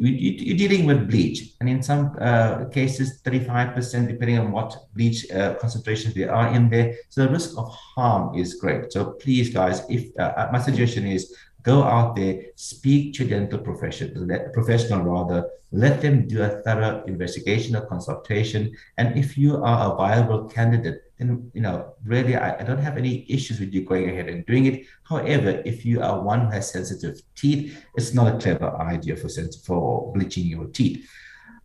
you're 0.00 0.56
dealing 0.56 0.86
with 0.86 1.08
bleach, 1.08 1.54
and 1.60 1.68
in 1.68 1.82
some 1.82 2.16
uh, 2.20 2.66
cases, 2.66 3.20
35%, 3.22 4.08
depending 4.08 4.38
on 4.38 4.52
what 4.52 4.76
bleach 4.94 5.30
uh, 5.30 5.54
concentrations 5.54 6.14
there 6.14 6.34
are 6.34 6.54
in 6.54 6.70
there. 6.70 6.94
So 7.08 7.24
the 7.24 7.30
risk 7.30 7.56
of 7.58 7.68
harm 7.68 8.34
is 8.34 8.54
great. 8.54 8.92
So 8.92 9.12
please, 9.12 9.50
guys, 9.50 9.82
if 9.88 10.10
uh, 10.18 10.32
uh 10.36 10.48
my 10.52 10.60
suggestion 10.60 11.06
is 11.06 11.34
go 11.62 11.82
out 11.82 12.16
there, 12.16 12.42
speak 12.54 13.14
to 13.14 13.24
dental 13.24 13.58
professional, 13.58 14.26
professional 14.52 15.02
rather, 15.02 15.48
let 15.72 16.00
them 16.00 16.26
do 16.26 16.42
a 16.42 16.48
thorough 16.62 17.04
investigation 17.06 17.76
or 17.76 17.82
consultation. 17.86 18.72
And 18.96 19.18
if 19.18 19.36
you 19.36 19.62
are 19.62 19.92
a 19.92 19.96
viable 19.96 20.48
candidate, 20.48 21.02
then 21.18 21.50
you 21.52 21.60
know 21.60 21.94
really 22.04 22.36
I, 22.36 22.60
I, 22.60 22.62
don't 22.62 22.78
have 22.78 22.96
any 22.96 23.26
issues 23.28 23.58
with 23.58 23.72
you 23.74 23.84
going 23.84 24.08
ahead 24.08 24.28
and 24.28 24.46
doing 24.46 24.66
it. 24.66 24.86
However, 25.02 25.62
if 25.64 25.84
you 25.84 26.00
are 26.02 26.22
one 26.22 26.46
who 26.46 26.50
has 26.52 26.70
sensitive 26.70 27.20
teeth, 27.34 27.84
it's 27.96 28.14
not 28.14 28.34
a 28.34 28.38
clever 28.38 28.76
idea 28.80 29.16
for 29.16 29.28
for 29.64 30.12
bleaching 30.12 30.46
your 30.46 30.66
teeth. 30.66 31.08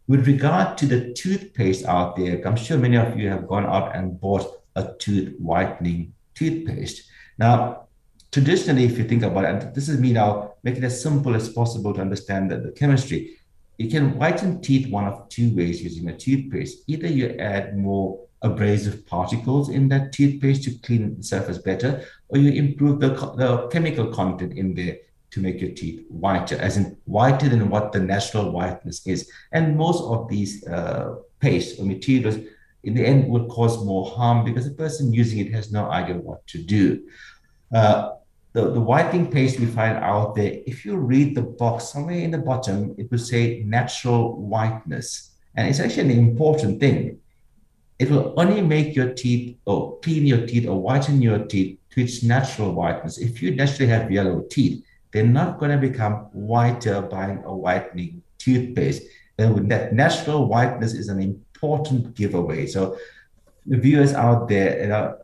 With 0.08 0.28
regard 0.28 0.78
to 0.80 0.86
the 0.86 1.14
toothpaste 1.14 1.86
out 1.86 2.16
there, 2.16 2.46
I'm 2.46 2.58
sure 2.58 2.78
many 2.78 2.98
of 2.98 3.18
you 3.18 3.30
have 3.30 3.48
gone 3.48 3.66
out 3.66 3.96
and 3.96 4.20
bought 4.20 4.64
a 4.76 4.94
tooth 5.00 5.36
whitening 5.40 6.14
toothpaste. 6.36 7.08
Now, 7.38 7.88
traditionally, 8.32 8.84
if 8.84 8.98
you 8.98 9.06
think 9.06 9.24
about 9.24 9.46
it, 9.46 9.50
and 9.50 9.76
this 9.76 9.88
is 9.88 10.00
me 10.00 10.12
now 10.12 10.56
making 10.64 10.84
it 10.84 10.88
as 10.88 11.02
simple 11.02 11.36
as 11.36 11.50
possible 11.50 11.94
to 11.94 12.02
understand 12.02 12.52
the, 12.52 12.58
the 12.58 12.72
chemistry. 12.72 13.38
You 13.78 13.90
can 13.90 14.18
whiten 14.18 14.62
teeth 14.62 14.90
one 14.90 15.06
of 15.06 15.30
two 15.30 15.56
ways 15.56 15.82
using 15.82 16.10
a 16.10 16.18
toothpaste. 16.18 16.84
Either 16.88 17.08
you 17.08 17.30
add 17.40 17.78
more 17.78 18.23
abrasive 18.44 19.06
particles 19.08 19.70
in 19.70 19.88
that 19.90 20.12
toothpaste 20.12 20.64
to 20.64 20.78
clean 20.80 21.18
the 21.18 21.24
surface 21.24 21.58
better, 21.58 22.06
or 22.30 22.38
you 22.38 22.52
improve 22.52 23.00
the, 23.00 23.10
the 23.10 23.68
chemical 23.72 24.08
content 24.08 24.54
in 24.54 24.76
there 24.76 24.98
to 25.32 25.40
make 25.40 25.60
your 25.60 25.72
teeth 25.72 26.06
whiter, 26.10 26.56
as 26.58 26.78
in 26.78 26.96
whiter 27.06 27.50
than 27.50 27.70
what 27.70 27.92
the 27.92 28.00
natural 28.00 28.52
whiteness 28.52 29.06
is. 29.08 29.32
And 29.52 29.76
most 29.76 30.04
of 30.04 30.30
these 30.30 30.66
uh, 30.68 31.16
pastes 31.40 31.80
or 31.80 31.86
materials, 31.86 32.38
in 32.84 32.94
the 32.94 33.06
end, 33.06 33.30
will 33.30 33.48
cause 33.48 33.84
more 33.84 34.12
harm 34.12 34.46
because 34.46 34.66
the 34.66 34.76
person 34.76 35.14
using 35.14 35.40
it 35.40 35.52
has 35.54 35.72
no 35.72 35.90
idea 35.90 36.18
what 36.18 36.46
to 36.48 36.62
do. 36.62 37.08
Uh, 37.74 38.12
the, 38.52 38.70
the 38.72 38.80
whitening 38.80 39.32
paste 39.32 39.60
we 39.60 39.66
find 39.66 39.98
out 39.98 40.36
there, 40.36 40.60
if 40.68 40.86
you 40.86 40.98
read 40.98 41.36
the 41.36 41.42
box 41.42 41.90
somewhere 41.90 42.20
in 42.20 42.30
the 42.30 42.38
bottom, 42.38 42.94
it 43.00 43.10
will 43.10 43.18
say 43.18 43.64
natural 43.66 44.40
whiteness. 44.40 45.32
And 45.56 45.68
it's 45.68 45.80
actually 45.80 46.12
an 46.12 46.12
important 46.12 46.80
thing. 46.80 47.20
It 48.04 48.12
will 48.12 48.34
only 48.36 48.60
make 48.60 48.98
your 48.98 49.14
teeth 49.14 49.56
or 49.64 49.98
clean 50.02 50.28
your 50.28 50.46
teeth 50.46 50.68
or 50.68 50.78
whiten 50.78 51.22
your 51.22 51.40
teeth 51.40 51.80
to 51.92 52.02
its 52.04 52.22
natural 52.22 52.74
whiteness. 52.74 53.18
If 53.18 53.42
you 53.42 53.56
naturally 53.56 53.90
have 53.90 54.12
yellow 54.12 54.42
teeth, 54.52 54.84
they're 55.12 55.26
not 55.26 55.58
going 55.58 55.72
to 55.72 55.78
become 55.78 56.28
whiter 56.34 57.02
by 57.02 57.38
a 57.46 57.56
whitening 57.56 58.22
toothpaste. 58.40 59.04
And 59.38 59.72
that 59.72 59.94
natural 59.94 60.48
whiteness 60.48 60.94
is 60.94 61.08
an 61.08 61.22
important 61.22 62.14
giveaway. 62.14 62.68
So 62.68 62.98
viewers 63.66 64.14
out 64.14 64.50
there, 64.50 64.82
you 64.82 64.88
know, 64.90 65.18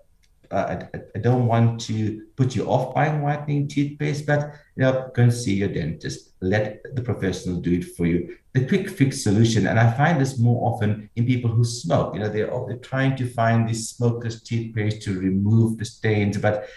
uh, 0.50 0.78
I, 0.94 1.02
I, 1.16 1.20
don't 1.20 1.48
want 1.48 1.82
to 1.82 2.28
put 2.38 2.56
you 2.56 2.64
off 2.64 2.96
buying 2.96 3.22
whitening 3.22 3.68
toothpaste, 3.68 4.26
but 4.26 4.54
you 4.78 4.84
know, 4.84 5.12
go 5.14 5.24
and 5.24 5.34
see 5.34 5.56
your 5.56 5.68
dentist. 5.68 6.32
Let 6.40 6.82
the 6.96 7.02
professional 7.02 7.60
do 7.60 7.74
it 7.74 7.84
for 7.84 8.06
you. 8.06 8.38
The 8.60 8.68
quick 8.68 8.90
fix 8.90 9.24
solution, 9.24 9.68
and 9.68 9.80
I 9.80 9.90
find 9.94 10.20
this 10.20 10.38
more 10.38 10.70
often 10.70 11.10
in 11.16 11.26
people 11.26 11.50
who 11.50 11.64
smoke. 11.64 12.14
You 12.14 12.20
know, 12.20 12.28
they're, 12.28 12.52
they're 12.68 12.78
trying 12.78 13.16
to 13.16 13.26
find 13.26 13.70
this 13.70 13.90
smokeless 13.90 14.42
toothpaste 14.42 15.02
to 15.04 15.18
remove 15.18 15.78
the 15.78 15.86
stains, 15.86 16.38
but 16.38 16.68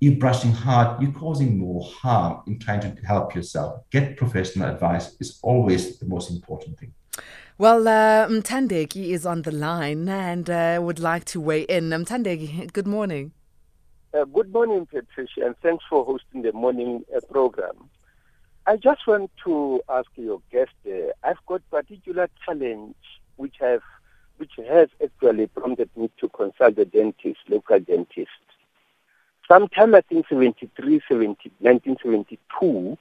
you're 0.00 0.16
brushing 0.16 0.52
hard, 0.52 1.00
you're 1.00 1.12
causing 1.12 1.56
more 1.56 1.82
harm 1.82 2.42
in 2.46 2.58
trying 2.58 2.80
to 2.80 3.06
help 3.06 3.34
yourself. 3.34 3.88
Get 3.88 4.18
professional 4.18 4.68
advice 4.68 5.16
is 5.18 5.38
always 5.42 5.98
the 5.98 6.04
most 6.04 6.30
important 6.30 6.78
thing. 6.78 6.92
Well, 7.56 7.88
uh, 7.88 8.28
Mtandeki 8.28 9.12
is 9.12 9.24
on 9.24 9.42
the 9.42 9.52
line 9.52 10.10
and 10.10 10.50
uh, 10.50 10.78
would 10.82 10.98
like 10.98 11.24
to 11.26 11.40
weigh 11.40 11.62
in. 11.62 11.88
Mtandeki, 11.88 12.70
good 12.74 12.86
morning. 12.86 13.32
Uh, 14.12 14.24
good 14.24 14.52
morning, 14.52 14.84
Patricia, 14.84 15.46
and 15.46 15.54
thanks 15.62 15.84
for 15.88 16.04
hosting 16.04 16.42
the 16.42 16.52
morning 16.52 17.02
uh, 17.16 17.20
program. 17.30 17.88
I 18.66 18.76
just 18.76 19.06
want 19.06 19.30
to 19.44 19.82
ask 19.88 20.08
your 20.16 20.40
guest. 20.50 20.70
Uh, 20.86 21.12
I've 21.24 21.44
got 21.46 21.68
particular 21.70 22.28
challenge 22.44 22.94
which 23.36 23.56
have 23.60 23.82
which 24.38 24.52
has 24.68 24.88
actually 25.02 25.46
prompted 25.46 25.90
me 25.96 26.10
to 26.18 26.28
consult 26.30 26.74
the 26.74 26.84
dentist, 26.84 27.38
local 27.48 27.78
dentist. 27.78 28.30
Sometime 29.46 29.94
I 29.94 30.00
think 30.00 30.26
73, 30.28 31.00
70, 31.08 31.52
1972, 31.60 32.98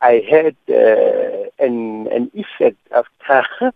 I 0.00 0.24
had 0.28 0.56
uh, 0.68 1.48
an 1.58 2.06
an 2.08 2.30
effect 2.34 2.78
after 2.94 3.46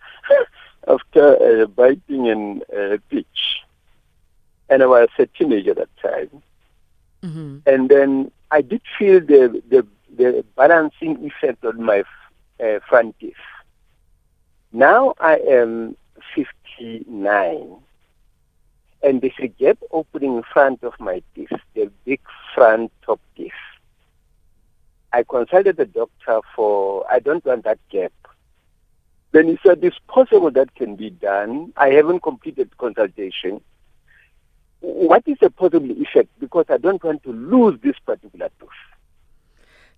after 0.88 1.62
uh, 1.62 1.66
biting 1.66 2.28
an 2.28 2.62
uh, 2.76 2.98
peach, 3.08 3.62
and 4.68 4.82
I 4.82 4.86
was 4.86 5.08
a 5.18 5.26
teenager 5.26 5.70
at 5.70 5.76
that 5.76 5.96
time. 6.02 6.42
Mm-hmm. 7.22 7.58
And 7.66 7.88
then 7.88 8.32
I 8.50 8.60
did 8.62 8.82
feel 8.98 9.20
the 9.20 9.62
the, 9.68 9.86
the 10.16 10.44
balancing 10.56 11.24
effect 11.24 11.64
on 11.64 11.82
my 11.82 12.04
uh, 12.62 12.80
front 12.88 13.18
teeth. 13.18 13.34
Now 14.72 15.14
I 15.18 15.36
am 15.36 15.96
59, 16.34 17.76
and 19.02 19.20
there's 19.20 19.32
a 19.40 19.48
gap 19.48 19.78
opening 19.90 20.36
in 20.36 20.42
front 20.52 20.82
of 20.84 20.92
my 21.00 21.22
teeth, 21.34 21.50
the 21.74 21.90
big 22.04 22.20
front 22.54 22.92
top 23.04 23.20
teeth. 23.36 23.52
I 25.12 25.24
consulted 25.24 25.76
the 25.76 25.86
doctor 25.86 26.40
for, 26.54 27.04
I 27.10 27.18
don't 27.18 27.44
want 27.44 27.64
that 27.64 27.78
gap. 27.90 28.12
Then 29.32 29.48
he 29.48 29.58
said, 29.64 29.82
it's 29.82 29.98
possible 30.08 30.50
that 30.52 30.74
can 30.74 30.96
be 30.96 31.10
done. 31.10 31.72
I 31.76 31.88
haven't 31.90 32.22
completed 32.22 32.76
consultation. 32.78 33.60
What 34.80 35.24
is 35.26 35.38
the 35.40 35.50
possible 35.50 35.90
effect? 35.90 36.28
Because 36.38 36.66
I 36.68 36.78
don't 36.78 37.02
want 37.02 37.22
to 37.24 37.32
lose 37.32 37.78
this 37.80 37.96
particular 38.04 38.50
tooth. 38.58 38.68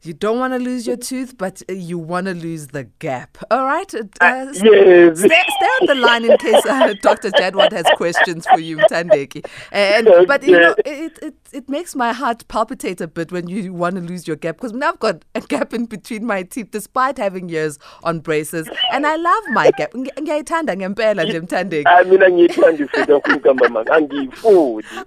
You 0.05 0.12
don't 0.12 0.41
want 0.41 0.53
to 0.53 0.59
lose 0.59 0.85
your 0.85 0.97
tooth, 0.97 1.38
but 1.38 1.62
uh, 1.71 1.75
you 1.75 1.97
want 1.97 2.27
to 2.27 2.35
lose 2.35 2.69
the 2.69 2.85
gap. 2.99 3.38
All 3.53 3.65
right. 3.65 3.95
Uh, 3.95 4.01
uh, 4.21 4.47
yes. 4.53 5.19
Stay, 5.19 5.29
stay, 5.29 5.67
on 5.81 5.87
the 5.87 5.95
line 5.95 6.25
in 6.25 6.37
case 6.38 6.67
uh, 6.67 6.93
Dr. 7.03 7.31
Jadwat 7.31 7.71
has 7.71 7.87
questions 7.97 8.45
for 8.47 8.59
you, 8.59 8.79
Tandeki. 8.79 9.47
And 9.71 10.09
but 10.27 10.43
you 10.43 10.59
know, 10.59 10.75
it, 10.85 11.19
it 11.23 11.35
it 11.53 11.69
makes 11.69 11.95
my 11.95 12.12
heart 12.12 12.47
palpitate 12.49 13.01
a 13.01 13.09
bit 13.09 13.33
when 13.33 13.49
you 13.49 13.73
want 13.73 13.95
to 13.95 14.01
lose 14.01 14.27
your 14.27 14.37
gap 14.37 14.57
because 14.57 14.73
now 14.73 14.91
I've 14.91 14.99
got 14.99 15.25
a 15.35 15.41
gap 15.41 15.73
in 15.73 15.87
between 15.87 16.27
my 16.27 16.43
teeth, 16.43 16.71
despite 16.71 17.17
having 17.17 17.49
years 17.49 17.79
on 18.03 18.21
braces, 18.21 18.69
and 18.93 19.07
I 19.07 19.17
love 19.17 19.45
my 19.51 19.71
gap. 19.79 19.93
ngiyayithanda 19.93 20.77
ngempela 20.77 21.25
nje 21.25 21.41
mthandeki. 21.41 21.85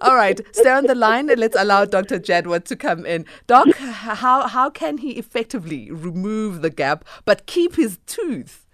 All 0.02 0.16
right. 0.16 0.42
Stay 0.52 0.72
on 0.72 0.88
the 0.88 0.96
line 0.96 1.30
and 1.30 1.40
let's 1.40 1.56
allow 1.56 1.86
Dr. 1.86 2.20
Jadwat 2.20 2.66
to 2.66 2.76
come 2.76 3.06
in. 3.06 3.26
Doc, 3.48 3.68
how 3.78 4.48
how 4.48 4.70
can 4.70 4.86
can 4.86 4.98
he 5.00 5.12
effectively 5.18 5.92
remove 5.92 6.62
the 6.62 6.70
gap 6.70 7.06
but 7.26 7.46
keep 7.46 7.76
his 7.76 7.98
tooth? 8.06 8.66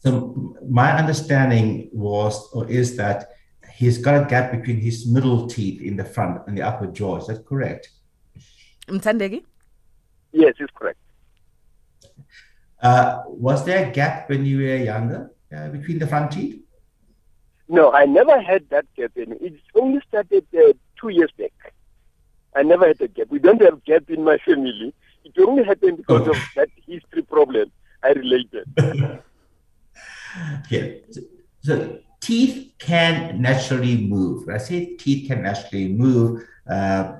So 0.00 0.54
my 0.68 0.92
understanding 0.92 1.88
was 1.92 2.34
or 2.52 2.68
is 2.68 2.96
that 2.96 3.32
he's 3.74 3.98
got 3.98 4.22
a 4.22 4.26
gap 4.26 4.52
between 4.52 4.78
his 4.78 5.06
middle 5.06 5.46
teeth 5.46 5.80
in 5.82 5.96
the 5.96 6.04
front 6.04 6.42
and 6.46 6.56
the 6.56 6.62
upper 6.62 6.86
jaw. 6.86 7.16
Is 7.16 7.26
that 7.26 7.44
correct? 7.46 7.90
Mtandeki? 8.88 9.44
Yes, 10.32 10.54
it's 10.58 10.72
correct. 10.74 10.98
Uh, 12.82 13.22
was 13.26 13.64
there 13.64 13.88
a 13.88 13.92
gap 13.92 14.28
when 14.28 14.44
you 14.44 14.58
were 14.58 14.76
younger 14.76 15.30
uh, 15.56 15.68
between 15.68 15.98
the 15.98 16.06
front 16.06 16.32
teeth? 16.32 16.60
No, 17.68 17.92
I 17.92 18.04
never 18.06 18.40
had 18.40 18.68
that 18.70 18.86
gap. 18.96 19.12
It 19.14 19.60
only 19.74 20.00
started 20.08 20.46
uh, 20.56 20.72
two 21.00 21.10
years 21.10 21.30
back. 21.38 21.52
I 22.54 22.62
never 22.62 22.86
had 22.86 23.00
a 23.00 23.08
gap. 23.08 23.28
We 23.30 23.38
don't 23.38 23.62
have 23.62 23.84
gap 23.84 24.10
in 24.10 24.24
my 24.24 24.38
family. 24.38 24.92
It 25.24 25.32
only 25.38 25.62
happened 25.64 25.98
because 25.98 26.26
of 26.28 26.36
that 26.56 26.68
history 26.86 27.22
problem 27.22 27.70
I 28.02 28.10
related. 28.10 28.66
yeah. 30.70 30.88
So, 31.10 31.20
so, 31.62 31.98
teeth 32.22 32.72
can 32.78 33.42
naturally 33.42 34.06
move. 34.06 34.46
When 34.46 34.56
I 34.56 34.58
say 34.58 34.96
teeth 34.96 35.28
can 35.28 35.42
naturally 35.42 35.88
move, 35.88 36.42
uh, 36.70 37.14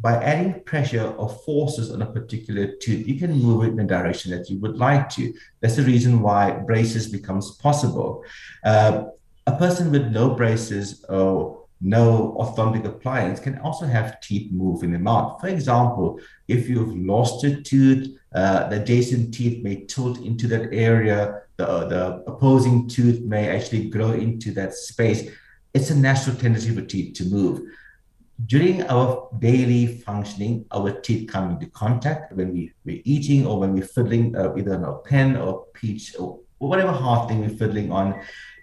by 0.00 0.14
adding 0.22 0.62
pressure 0.62 1.08
or 1.18 1.28
forces 1.28 1.90
on 1.90 2.00
a 2.00 2.06
particular 2.06 2.72
tooth, 2.80 3.06
you 3.06 3.18
can 3.18 3.32
move 3.32 3.64
it 3.64 3.68
in 3.68 3.76
the 3.76 3.84
direction 3.84 4.30
that 4.30 4.48
you 4.48 4.58
would 4.60 4.78
like 4.78 5.10
to. 5.10 5.34
That's 5.60 5.76
the 5.76 5.82
reason 5.82 6.22
why 6.22 6.52
braces 6.52 7.08
becomes 7.08 7.56
possible. 7.56 8.24
Uh, 8.64 9.04
a 9.46 9.56
person 9.56 9.90
with 9.90 10.06
no 10.10 10.30
braces 10.30 11.04
or 11.10 11.60
no 11.82 12.36
orthodontic 12.38 12.84
appliance 12.86 13.40
can 13.40 13.58
also 13.58 13.86
have 13.86 14.20
teeth 14.20 14.52
move 14.52 14.82
in 14.82 14.92
the 14.92 14.98
mouth. 14.98 15.40
For 15.40 15.48
example, 15.48 16.20
if 16.48 16.68
you've 16.68 16.96
lost 16.96 17.44
a 17.44 17.60
tooth, 17.60 18.18
uh, 18.34 18.68
the 18.68 18.80
adjacent 18.82 19.34
teeth 19.34 19.62
may 19.62 19.84
tilt 19.84 20.20
into 20.20 20.46
that 20.48 20.72
area. 20.72 21.42
The, 21.60 21.86
the 21.92 22.04
opposing 22.26 22.88
tooth 22.88 23.20
may 23.20 23.48
actually 23.48 23.90
grow 23.90 24.12
into 24.12 24.52
that 24.52 24.72
space. 24.74 25.30
It's 25.74 25.90
a 25.90 25.94
natural 25.94 26.36
tendency 26.36 26.74
for 26.74 26.82
teeth 26.82 27.14
to 27.18 27.24
move. 27.26 27.60
During 28.46 28.82
our 28.84 29.28
daily 29.38 29.98
functioning, 29.98 30.64
our 30.72 30.90
teeth 30.90 31.28
come 31.30 31.50
into 31.50 31.66
contact 31.66 32.32
when 32.32 32.52
we, 32.54 32.72
we're 32.84 33.02
eating 33.04 33.46
or 33.46 33.60
when 33.60 33.74
we're 33.74 33.86
fiddling 33.86 34.34
uh, 34.34 34.54
either 34.56 34.74
on 34.74 34.84
a 34.84 34.98
pen 34.98 35.36
or 35.36 35.66
peach 35.74 36.16
or 36.18 36.40
whatever 36.58 36.92
hard 36.92 37.28
thing 37.28 37.40
we're 37.40 37.50
fiddling 37.50 37.92
on 37.92 38.18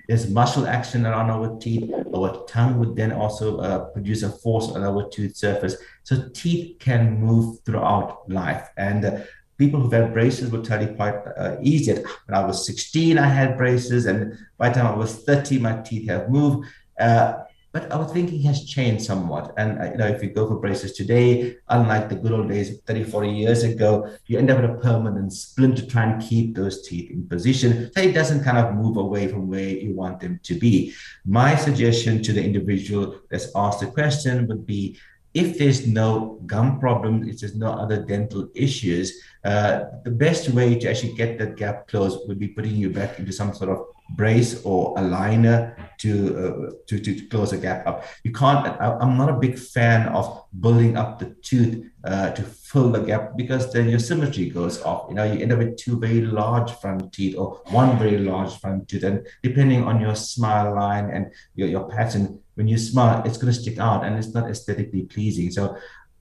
there's 0.08 0.30
muscle 0.30 0.68
action 0.68 1.06
around 1.06 1.30
our 1.30 1.60
teeth. 1.60 1.92
Our 2.16 2.46
tongue 2.48 2.80
would 2.80 2.96
then 2.96 3.12
also 3.12 3.58
uh, 3.58 3.86
produce 3.90 4.24
a 4.24 4.30
force 4.30 4.70
on 4.70 4.84
our 4.84 5.10
tooth 5.10 5.36
surface. 5.36 5.76
So 6.04 6.30
teeth 6.34 6.80
can 6.80 7.20
move 7.20 7.60
throughout 7.66 8.30
life. 8.30 8.70
And 8.78 9.04
uh, 9.04 9.20
people 9.58 9.82
who've 9.82 9.91
had 9.91 10.13
braces 10.13 10.52
will 10.52 10.63
tell 10.63 10.82
you 10.82 10.93
quite 10.96 11.15
uh, 11.38 11.58
easy. 11.62 11.93
When 11.93 12.36
I 12.36 12.46
was 12.46 12.65
16, 12.65 13.17
I 13.17 13.28
had 13.28 13.58
braces, 13.58 14.06
and 14.06 14.38
by 14.58 14.70
the 14.70 14.76
time 14.76 14.88
I 14.88 14.96
was 14.96 15.24
30, 15.24 15.60
my 15.60 15.82
teeth 15.82 16.10
have 16.10 16.30
moved. 16.30 16.67
Uh, 17.00 17.43
but 17.74 17.91
our 17.91 18.06
thinking 18.06 18.41
has 18.41 18.65
changed 18.65 19.06
somewhat. 19.06 19.54
And 19.58 19.80
uh, 19.80 19.91
you 19.91 19.98
know, 19.98 20.08
if 20.08 20.24
you 20.24 20.30
go 20.30 20.48
for 20.48 20.56
braces 20.56 20.93
today, 20.93 21.58
unlike 21.70 22.10
the 22.10 22.15
good 22.15 22.32
old 22.32 22.50
days 22.50 22.80
30, 22.88 23.04
40 23.04 23.30
years 23.30 23.63
ago, 23.63 24.10
you 24.26 24.39
end 24.39 24.50
up 24.50 24.62
with 24.62 24.72
a 24.72 24.76
permanent 24.76 25.32
splint 25.34 25.78
to 25.78 25.86
try 25.86 26.04
and 26.04 26.22
keep 26.22 26.56
those 26.56 26.88
teeth 26.88 27.12
in 27.12 27.28
position 27.28 27.91
so 27.93 28.02
it 28.02 28.13
doesn't 28.13 28.43
kind 28.43 28.58
of 28.58 28.74
move 28.74 28.98
away 28.98 29.28
from 29.28 29.48
where 29.48 29.70
you 29.70 29.93
want 29.93 30.20
them 30.20 30.39
to 30.43 30.58
be. 30.58 30.93
My 31.26 31.55
suggestion 31.55 32.24
to 32.24 32.34
the 32.34 32.43
individual 32.43 33.20
that's 33.30 33.51
asked 33.55 33.82
the 33.82 33.88
question 33.88 34.47
would 34.47 34.66
be 34.66 34.97
if 35.38 35.60
there's 35.60 35.86
no 35.86 36.42
gum 36.48 36.80
problem, 36.80 37.30
if 37.30 37.40
there's 37.40 37.56
no 37.56 37.72
other 37.72 38.02
dental 38.04 38.50
issues, 38.56 39.22
uh, 39.46 39.84
the 40.04 40.10
best 40.10 40.50
way 40.50 40.74
to 40.80 40.90
actually 40.90 41.14
get 41.14 41.38
that 41.38 41.56
gap 41.56 41.88
closed 41.88 42.28
would 42.28 42.40
be 42.40 42.48
putting 42.48 42.76
you 42.76 42.90
back 42.90 43.20
into 43.20 43.32
some 43.32 43.54
sort 43.54 43.70
of 43.70 43.86
brace 44.16 44.64
or 44.64 44.96
aligner 44.96 45.76
to, 46.00 46.12
uh, 46.42 46.72
to, 46.88 47.00
to 47.00 47.28
close 47.28 47.54
a 47.54 47.58
gap 47.58 47.86
up. 47.86 48.06
You 48.24 48.32
can't, 48.32 48.66
I, 48.82 48.98
am 49.00 49.16
not 49.16 49.30
a 49.30 49.34
big 49.34 49.60
fan 49.60 50.08
of 50.08 50.46
building 50.60 50.98
up 50.98 51.20
the 51.20 51.36
tooth 51.44 51.86
uh, 52.04 52.32
to 52.32 52.42
fill 52.42 52.90
the 52.90 53.02
gap 53.02 53.38
because 53.38 53.72
then 53.72 53.90
your 53.90 54.00
symmetry 54.00 54.50
goes 54.50 54.82
off. 54.82 55.06
You 55.10 55.16
know, 55.16 55.24
you 55.24 55.40
end 55.40 55.52
up 55.52 55.60
with 55.60 55.78
two 55.78 56.00
very 56.00 56.22
large 56.22 56.72
front 56.80 57.14
teeth 57.14 57.38
or 57.38 57.62
one 57.70 58.00
very 58.00 58.18
large 58.18 58.58
front 58.58 58.88
tooth. 58.88 59.04
And 59.04 59.28
depending 59.44 59.84
on 59.84 60.02
your 60.02 60.16
smile 60.16 60.74
line 60.74 61.12
and 61.12 61.32
your, 61.54 61.68
your 61.68 61.88
pattern, 61.90 62.40
when 62.58 62.68
you 62.68 62.78
smile, 62.78 63.22
it's 63.24 63.38
going 63.38 63.53
to 63.53 63.60
stick 63.60 63.78
out 63.78 64.03
and 64.03 64.18
it's 64.18 64.34
not 64.34 64.49
aesthetically 64.49 65.03
pleasing. 65.03 65.51
So 65.51 65.78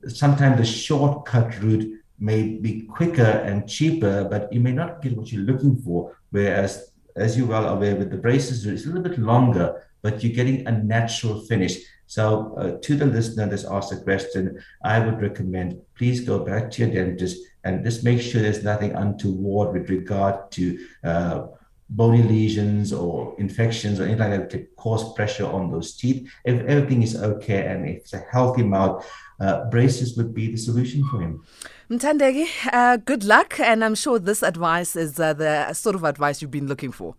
sometimes 0.07 0.59
the 0.59 0.67
shortcut 0.67 1.59
route 1.63 1.99
may 2.19 2.59
be 2.59 2.83
quicker 2.83 3.23
and 3.23 3.67
cheaper, 3.67 4.25
but 4.25 4.53
you 4.53 4.61
may 4.61 4.73
not 4.73 5.01
get 5.01 5.17
what 5.17 5.33
you're 5.33 5.47
looking 5.51 5.79
for. 5.79 6.15
Whereas, 6.31 6.93
as 7.17 7.39
you're 7.39 7.47
well 7.47 7.67
aware, 7.67 7.97
with 7.97 8.11
the 8.11 8.19
braces, 8.19 8.67
it's 8.67 8.85
a 8.85 8.89
little 8.89 9.03
bit 9.03 9.19
longer, 9.19 9.83
but 10.03 10.23
you're 10.23 10.35
getting 10.35 10.67
a 10.67 10.73
natural 10.73 11.41
finish. 11.41 11.79
So, 12.07 12.55
uh, 12.59 12.79
to 12.83 12.97
the 12.97 13.07
listener 13.07 13.47
that's 13.47 13.65
asked 13.65 13.93
a 13.93 13.97
question, 13.97 14.63
I 14.85 14.99
would 14.99 15.23
recommend 15.23 15.81
please 15.97 16.21
go 16.21 16.39
back 16.45 16.71
to 16.73 16.85
your 16.85 16.93
dentist 16.93 17.39
and 17.65 17.83
just 17.83 18.05
make 18.05 18.21
sure 18.21 18.43
there's 18.43 18.63
nothing 18.63 18.93
untoward 18.93 19.73
with 19.73 19.89
regard 19.89 20.51
to 20.53 20.87
uh, 21.03 21.47
bony 21.89 22.23
lesions 22.23 22.93
or 22.93 23.35
infections 23.39 24.01
or 24.01 24.05
anything 24.05 24.31
like 24.31 24.41
that 24.41 24.51
could 24.51 24.75
cause 24.77 25.13
pressure 25.15 25.47
on 25.47 25.71
those 25.71 25.95
teeth. 25.95 26.29
If 26.45 26.61
everything 26.65 27.03
is 27.03 27.17
okay 27.17 27.67
and 27.67 27.89
if 27.89 27.97
it's 27.99 28.13
a 28.13 28.25
healthy 28.31 28.63
mouth, 28.63 29.07
uh, 29.41 29.65
braces 29.71 30.17
would 30.17 30.35
be 30.35 30.51
the 30.51 30.57
solution 30.57 31.07
for 31.09 31.21
him. 31.21 31.45
Mtandegi, 31.91 32.47
uh, 32.73 32.97
good 32.97 33.23
luck, 33.23 33.61
and 33.61 33.85
I'm 33.85 33.95
sure 33.95 34.19
this 34.19 34.43
advice 34.43 34.97
is 34.97 35.21
uh, 35.21 35.35
the 35.35 35.73
sort 35.73 35.95
of 35.95 36.05
advice 36.05 36.43
you've 36.43 36.51
been 36.51 36.67
looking 36.67 36.91
for. 36.91 37.15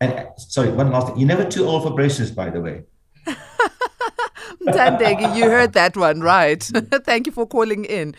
And 0.00 0.12
uh, 0.12 0.36
sorry, 0.36 0.70
one 0.70 0.92
last 0.92 1.08
thing. 1.08 1.16
You're 1.18 1.28
never 1.28 1.44
too 1.44 1.64
old 1.64 1.82
for 1.82 1.90
braces, 1.90 2.30
by 2.30 2.50
the 2.50 2.60
way. 2.60 2.84
Mtandegi, 4.62 5.36
you 5.36 5.44
heard 5.44 5.72
that 5.72 5.96
one, 5.96 6.20
right? 6.20 6.62
Thank 7.04 7.26
you 7.26 7.32
for 7.32 7.46
calling 7.46 7.84
in. 7.84 8.14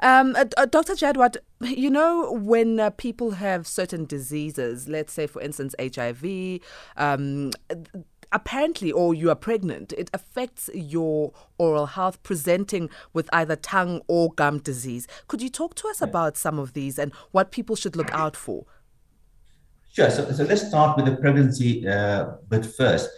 Um, 0.00 0.36
uh, 0.36 0.44
uh 0.56 0.66
Dr. 0.66 0.94
Jadwat, 0.94 1.36
you 1.60 1.90
know, 1.90 2.32
when 2.32 2.78
uh, 2.80 2.90
people 2.90 3.32
have 3.32 3.66
certain 3.66 4.04
diseases, 4.04 4.88
let's 4.88 5.12
say, 5.12 5.26
for 5.26 5.40
instance, 5.40 5.74
HIV, 5.80 6.60
um, 6.96 7.50
apparently, 8.32 8.92
or 8.92 9.14
you 9.14 9.30
are 9.30 9.36
pregnant, 9.36 9.92
it 9.96 10.10
affects 10.12 10.68
your 10.74 11.32
oral 11.58 11.86
health, 11.86 12.22
presenting 12.22 12.90
with 13.12 13.28
either 13.32 13.56
tongue 13.56 14.02
or 14.08 14.32
gum 14.32 14.58
disease. 14.58 15.06
Could 15.28 15.42
you 15.42 15.48
talk 15.48 15.74
to 15.76 15.88
us 15.88 16.00
yeah. 16.00 16.08
about 16.08 16.36
some 16.36 16.58
of 16.58 16.72
these 16.72 16.98
and 16.98 17.12
what 17.32 17.50
people 17.50 17.76
should 17.76 17.96
look 17.96 18.12
out 18.12 18.36
for? 18.36 18.66
Sure. 19.92 20.10
So, 20.10 20.30
so 20.30 20.44
let's 20.44 20.68
start 20.68 20.96
with 20.96 21.06
the 21.06 21.16
pregnancy 21.16 21.88
uh, 21.88 22.32
bit 22.48 22.66
first. 22.66 23.08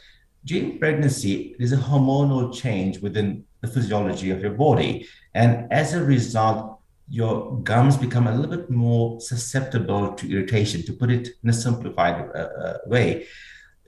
During 0.45 0.79
pregnancy, 0.79 1.57
there's 1.59 1.72
a 1.72 1.76
hormonal 1.76 2.55
change 2.55 3.01
within 3.01 3.45
the 3.61 3.69
physiology 3.69 4.31
of 4.31 4.41
your 4.41 4.53
body. 4.53 5.07
And 5.35 5.71
as 5.73 5.95
a 5.95 6.05
result, 6.05 6.81
your 7.11 7.59
gums 7.63 7.97
become 7.97 8.27
a 8.27 8.35
little 8.35 8.57
bit 8.57 8.71
more 8.71 9.21
susceptible 9.21 10.13
to 10.13 10.31
irritation, 10.31 10.83
to 10.85 10.93
put 10.93 11.11
it 11.11 11.29
in 11.43 11.51
a 11.51 11.53
simplified 11.53 12.29
uh, 12.35 12.39
uh, 12.39 12.79
way. 12.87 13.27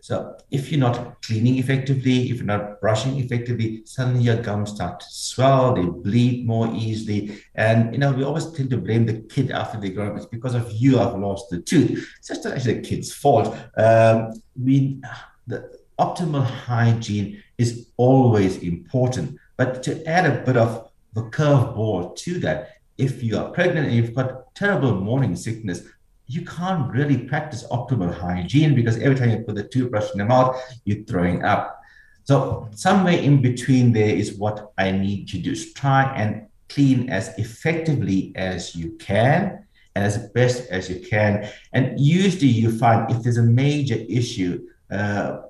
So 0.02 0.36
if 0.50 0.70
you're 0.70 0.80
not 0.80 1.20
cleaning 1.22 1.58
effectively, 1.58 2.30
if 2.30 2.38
you're 2.38 2.46
not 2.46 2.80
brushing 2.80 3.18
effectively, 3.18 3.82
suddenly 3.84 4.22
your 4.22 4.40
gums 4.42 4.70
start 4.70 5.00
to 5.00 5.06
swell, 5.10 5.74
they 5.74 5.84
bleed 5.84 6.46
more 6.46 6.72
easily. 6.74 7.42
And 7.54 7.92
you 7.92 7.98
know, 7.98 8.12
we 8.12 8.24
always 8.24 8.50
tend 8.52 8.70
to 8.70 8.78
blame 8.78 9.04
the 9.04 9.20
kid 9.20 9.50
after 9.50 9.78
they 9.78 9.90
grow 9.90 10.10
up. 10.10 10.16
It's 10.16 10.24
because 10.24 10.54
of 10.54 10.72
you 10.72 10.98
I've 10.98 11.18
lost 11.18 11.50
the 11.50 11.60
tooth. 11.60 12.08
It's 12.18 12.28
just 12.28 12.46
actually 12.46 12.74
the 12.74 12.80
kid's 12.80 13.12
fault. 13.12 13.54
Um, 13.76 14.32
we 14.58 15.02
the 15.46 15.78
optimal 15.98 16.44
hygiene 16.44 17.42
is 17.58 17.88
always 17.98 18.56
important. 18.58 19.38
But 19.60 19.82
to 19.82 20.02
add 20.08 20.24
a 20.24 20.42
bit 20.46 20.56
of 20.56 20.88
the 21.12 21.24
curveball 21.24 22.16
to 22.16 22.38
that, 22.38 22.78
if 22.96 23.22
you 23.22 23.36
are 23.36 23.50
pregnant 23.50 23.88
and 23.88 23.94
you've 23.94 24.14
got 24.14 24.54
terrible 24.54 24.94
morning 24.94 25.36
sickness, 25.36 25.82
you 26.26 26.46
can't 26.46 26.90
really 26.90 27.18
practice 27.18 27.66
optimal 27.70 28.10
hygiene 28.10 28.74
because 28.74 28.96
every 28.96 29.16
time 29.16 29.28
you 29.28 29.40
put 29.40 29.56
the 29.56 29.64
toothbrush 29.64 30.12
in 30.12 30.18
the 30.20 30.24
mouth, 30.24 30.58
you're 30.86 31.04
throwing 31.04 31.44
up. 31.44 31.78
So 32.24 32.70
somewhere 32.74 33.18
in 33.18 33.42
between 33.42 33.92
there 33.92 34.16
is 34.16 34.38
what 34.38 34.72
I 34.78 34.92
need 34.92 35.28
to 35.28 35.38
do. 35.38 35.54
Try 35.74 36.04
and 36.16 36.46
clean 36.70 37.10
as 37.10 37.36
effectively 37.36 38.32
as 38.36 38.74
you 38.74 38.92
can 38.92 39.66
and 39.94 40.02
as 40.02 40.30
best 40.30 40.70
as 40.70 40.88
you 40.88 41.06
can. 41.06 41.46
And 41.74 42.00
usually 42.00 42.48
you 42.48 42.78
find 42.78 43.10
if 43.10 43.22
there's 43.22 43.36
a 43.36 43.42
major 43.42 43.96
issue, 44.08 44.66
uh, 44.90 45.42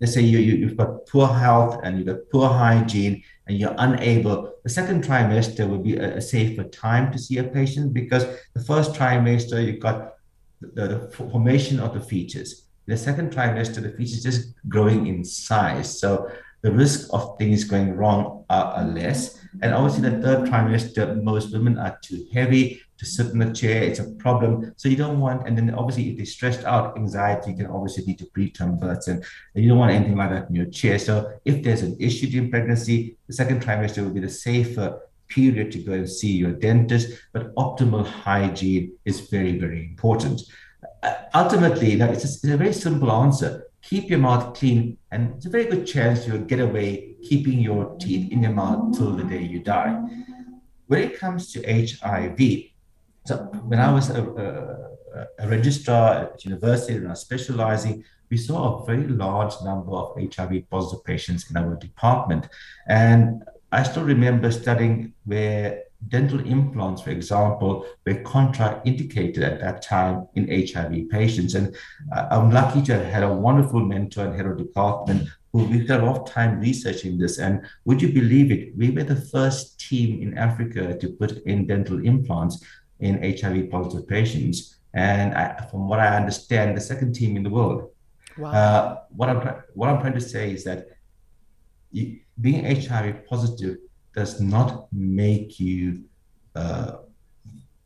let's 0.00 0.14
say 0.14 0.22
you, 0.22 0.38
you, 0.38 0.68
have 0.68 0.76
got 0.76 1.06
poor 1.06 1.28
health 1.28 1.80
and 1.82 1.98
you've 1.98 2.06
got 2.06 2.18
poor 2.32 2.48
hygiene 2.48 3.22
and 3.46 3.58
you're 3.58 3.74
unable, 3.78 4.54
the 4.64 4.70
second 4.70 5.04
trimester 5.04 5.68
would 5.68 5.84
be 5.84 5.96
a, 5.96 6.16
a 6.16 6.20
safer 6.20 6.64
time 6.64 7.12
to 7.12 7.18
see 7.18 7.38
a 7.38 7.44
patient 7.44 7.92
because 7.92 8.24
the 8.54 8.64
first 8.64 8.94
trimester, 8.94 9.64
you've 9.64 9.80
got 9.80 10.14
the, 10.60 10.88
the 10.88 11.10
formation 11.10 11.80
of 11.80 11.94
the 11.94 12.00
features. 12.00 12.66
The 12.86 12.96
second 12.96 13.32
trimester, 13.32 13.82
the 13.82 13.90
features 13.90 14.22
just 14.22 14.54
growing 14.68 15.06
in 15.06 15.24
size. 15.24 16.00
So 16.00 16.30
the 16.62 16.72
risk 16.72 17.08
of 17.12 17.38
things 17.38 17.64
going 17.64 17.94
wrong 17.94 18.44
are, 18.50 18.64
are 18.64 18.84
less. 18.84 19.38
And 19.62 19.74
obviously, 19.74 20.10
the 20.10 20.20
third 20.22 20.48
trimester, 20.48 21.22
most 21.22 21.52
women 21.52 21.78
are 21.78 21.98
too 22.02 22.26
heavy 22.32 22.80
to 23.00 23.06
sit 23.06 23.32
in 23.32 23.38
the 23.38 23.52
chair. 23.52 23.82
It's 23.82 23.98
a 23.98 24.10
problem. 24.24 24.72
So 24.76 24.88
you 24.88 24.96
don't 24.96 25.18
want, 25.18 25.48
and 25.48 25.56
then 25.56 25.74
obviously, 25.74 26.10
if 26.10 26.16
they're 26.18 26.26
stressed 26.26 26.64
out, 26.64 26.96
anxiety 26.96 27.54
can 27.54 27.66
obviously 27.66 28.04
lead 28.04 28.18
to 28.20 28.26
preterm 28.26 28.78
births, 28.78 29.08
and 29.08 29.24
you 29.54 29.68
don't 29.68 29.78
want 29.78 29.92
anything 29.92 30.16
like 30.16 30.30
that 30.30 30.48
in 30.48 30.54
your 30.54 30.66
chair. 30.66 30.98
So 30.98 31.32
if 31.44 31.62
there's 31.64 31.82
an 31.82 31.96
issue 31.98 32.28
during 32.28 32.50
pregnancy, 32.50 33.16
the 33.26 33.32
second 33.32 33.62
trimester 33.62 34.04
will 34.04 34.14
be 34.14 34.20
the 34.20 34.28
safer 34.28 35.00
period 35.28 35.72
to 35.72 35.78
go 35.78 35.92
and 35.92 36.08
see 36.08 36.32
your 36.32 36.52
dentist. 36.52 37.18
But 37.32 37.54
optimal 37.54 38.06
hygiene 38.06 38.92
is 39.04 39.20
very, 39.20 39.58
very 39.58 39.86
important. 39.86 40.42
Uh, 41.02 41.14
ultimately, 41.34 41.96
now 41.96 42.10
it's 42.10 42.24
a, 42.24 42.28
it's 42.28 42.44
a 42.44 42.56
very 42.56 42.72
simple 42.72 43.10
answer 43.10 43.64
keep 43.82 44.10
your 44.10 44.18
mouth 44.18 44.54
clean, 44.54 44.98
and 45.10 45.34
it's 45.36 45.46
a 45.46 45.50
very 45.50 45.64
good 45.64 45.86
chance 45.86 46.26
you'll 46.26 46.38
get 46.38 46.60
away 46.60 47.14
keeping 47.22 47.58
your 47.60 47.96
teeth 47.98 48.30
in 48.30 48.42
your 48.42 48.52
mouth 48.52 48.96
till 48.96 49.12
the 49.12 49.24
day 49.24 49.42
you 49.42 49.60
die. 49.60 49.98
When 50.86 51.02
it 51.02 51.18
comes 51.18 51.52
to 51.52 51.62
HIV, 51.62 52.69
so 53.30 53.36
when 53.70 53.78
I 53.78 53.92
was 53.92 54.10
a, 54.10 54.22
a, 54.24 55.44
a 55.44 55.48
registrar 55.48 56.14
at 56.24 56.44
university 56.44 56.94
and 56.96 57.06
I 57.06 57.10
was 57.10 57.20
specializing, 57.20 58.02
we 58.28 58.36
saw 58.36 58.58
a 58.82 58.86
very 58.86 59.06
large 59.06 59.54
number 59.62 59.92
of 59.92 60.16
HIV 60.16 60.68
positive 60.68 61.04
patients 61.04 61.48
in 61.48 61.56
our 61.56 61.76
department. 61.76 62.48
And 62.88 63.44
I 63.70 63.84
still 63.84 64.02
remember 64.02 64.50
studying 64.50 65.12
where 65.26 65.84
dental 66.08 66.40
implants, 66.40 67.02
for 67.02 67.10
example, 67.10 67.86
were 68.04 68.22
contraindicated 68.34 69.42
at 69.42 69.60
that 69.60 69.82
time 69.82 70.26
in 70.34 70.48
HIV 70.48 71.08
patients. 71.10 71.54
And 71.54 71.76
I'm 72.32 72.50
lucky 72.50 72.82
to 72.82 72.94
have 72.94 73.06
had 73.06 73.22
a 73.22 73.32
wonderful 73.32 73.80
mentor 73.80 74.24
and 74.24 74.34
head 74.34 74.46
of 74.46 74.58
department 74.58 75.28
who 75.52 75.64
we 75.64 75.84
spent 75.84 76.02
a 76.02 76.06
lot 76.06 76.20
of 76.20 76.30
time 76.30 76.60
researching 76.60 77.18
this. 77.18 77.38
And 77.38 77.62
would 77.84 78.00
you 78.00 78.12
believe 78.12 78.50
it? 78.52 78.76
We 78.76 78.90
were 78.90 79.02
the 79.02 79.20
first 79.20 79.80
team 79.80 80.22
in 80.22 80.38
Africa 80.38 80.96
to 80.96 81.08
put 81.08 81.42
in 81.44 81.66
dental 81.66 82.04
implants 82.04 82.64
in 83.00 83.22
HIV 83.22 83.70
positive 83.70 84.08
patients. 84.08 84.76
And 84.94 85.34
I, 85.34 85.66
from 85.70 85.88
what 85.88 86.00
I 86.00 86.16
understand, 86.16 86.76
the 86.76 86.80
second 86.80 87.14
team 87.14 87.36
in 87.36 87.42
the 87.42 87.50
world. 87.50 87.90
Wow. 88.36 88.50
Uh, 88.50 89.00
what 89.10 89.28
I'm 89.28 89.40
what 89.74 89.88
I'm 89.88 90.00
trying 90.00 90.14
to 90.14 90.20
say 90.20 90.52
is 90.52 90.64
that 90.64 90.88
you, 91.90 92.20
being 92.40 92.64
HIV 92.64 93.26
positive 93.26 93.76
does 94.14 94.40
not 94.40 94.86
make 94.92 95.60
you 95.60 96.04
uh, 96.54 96.92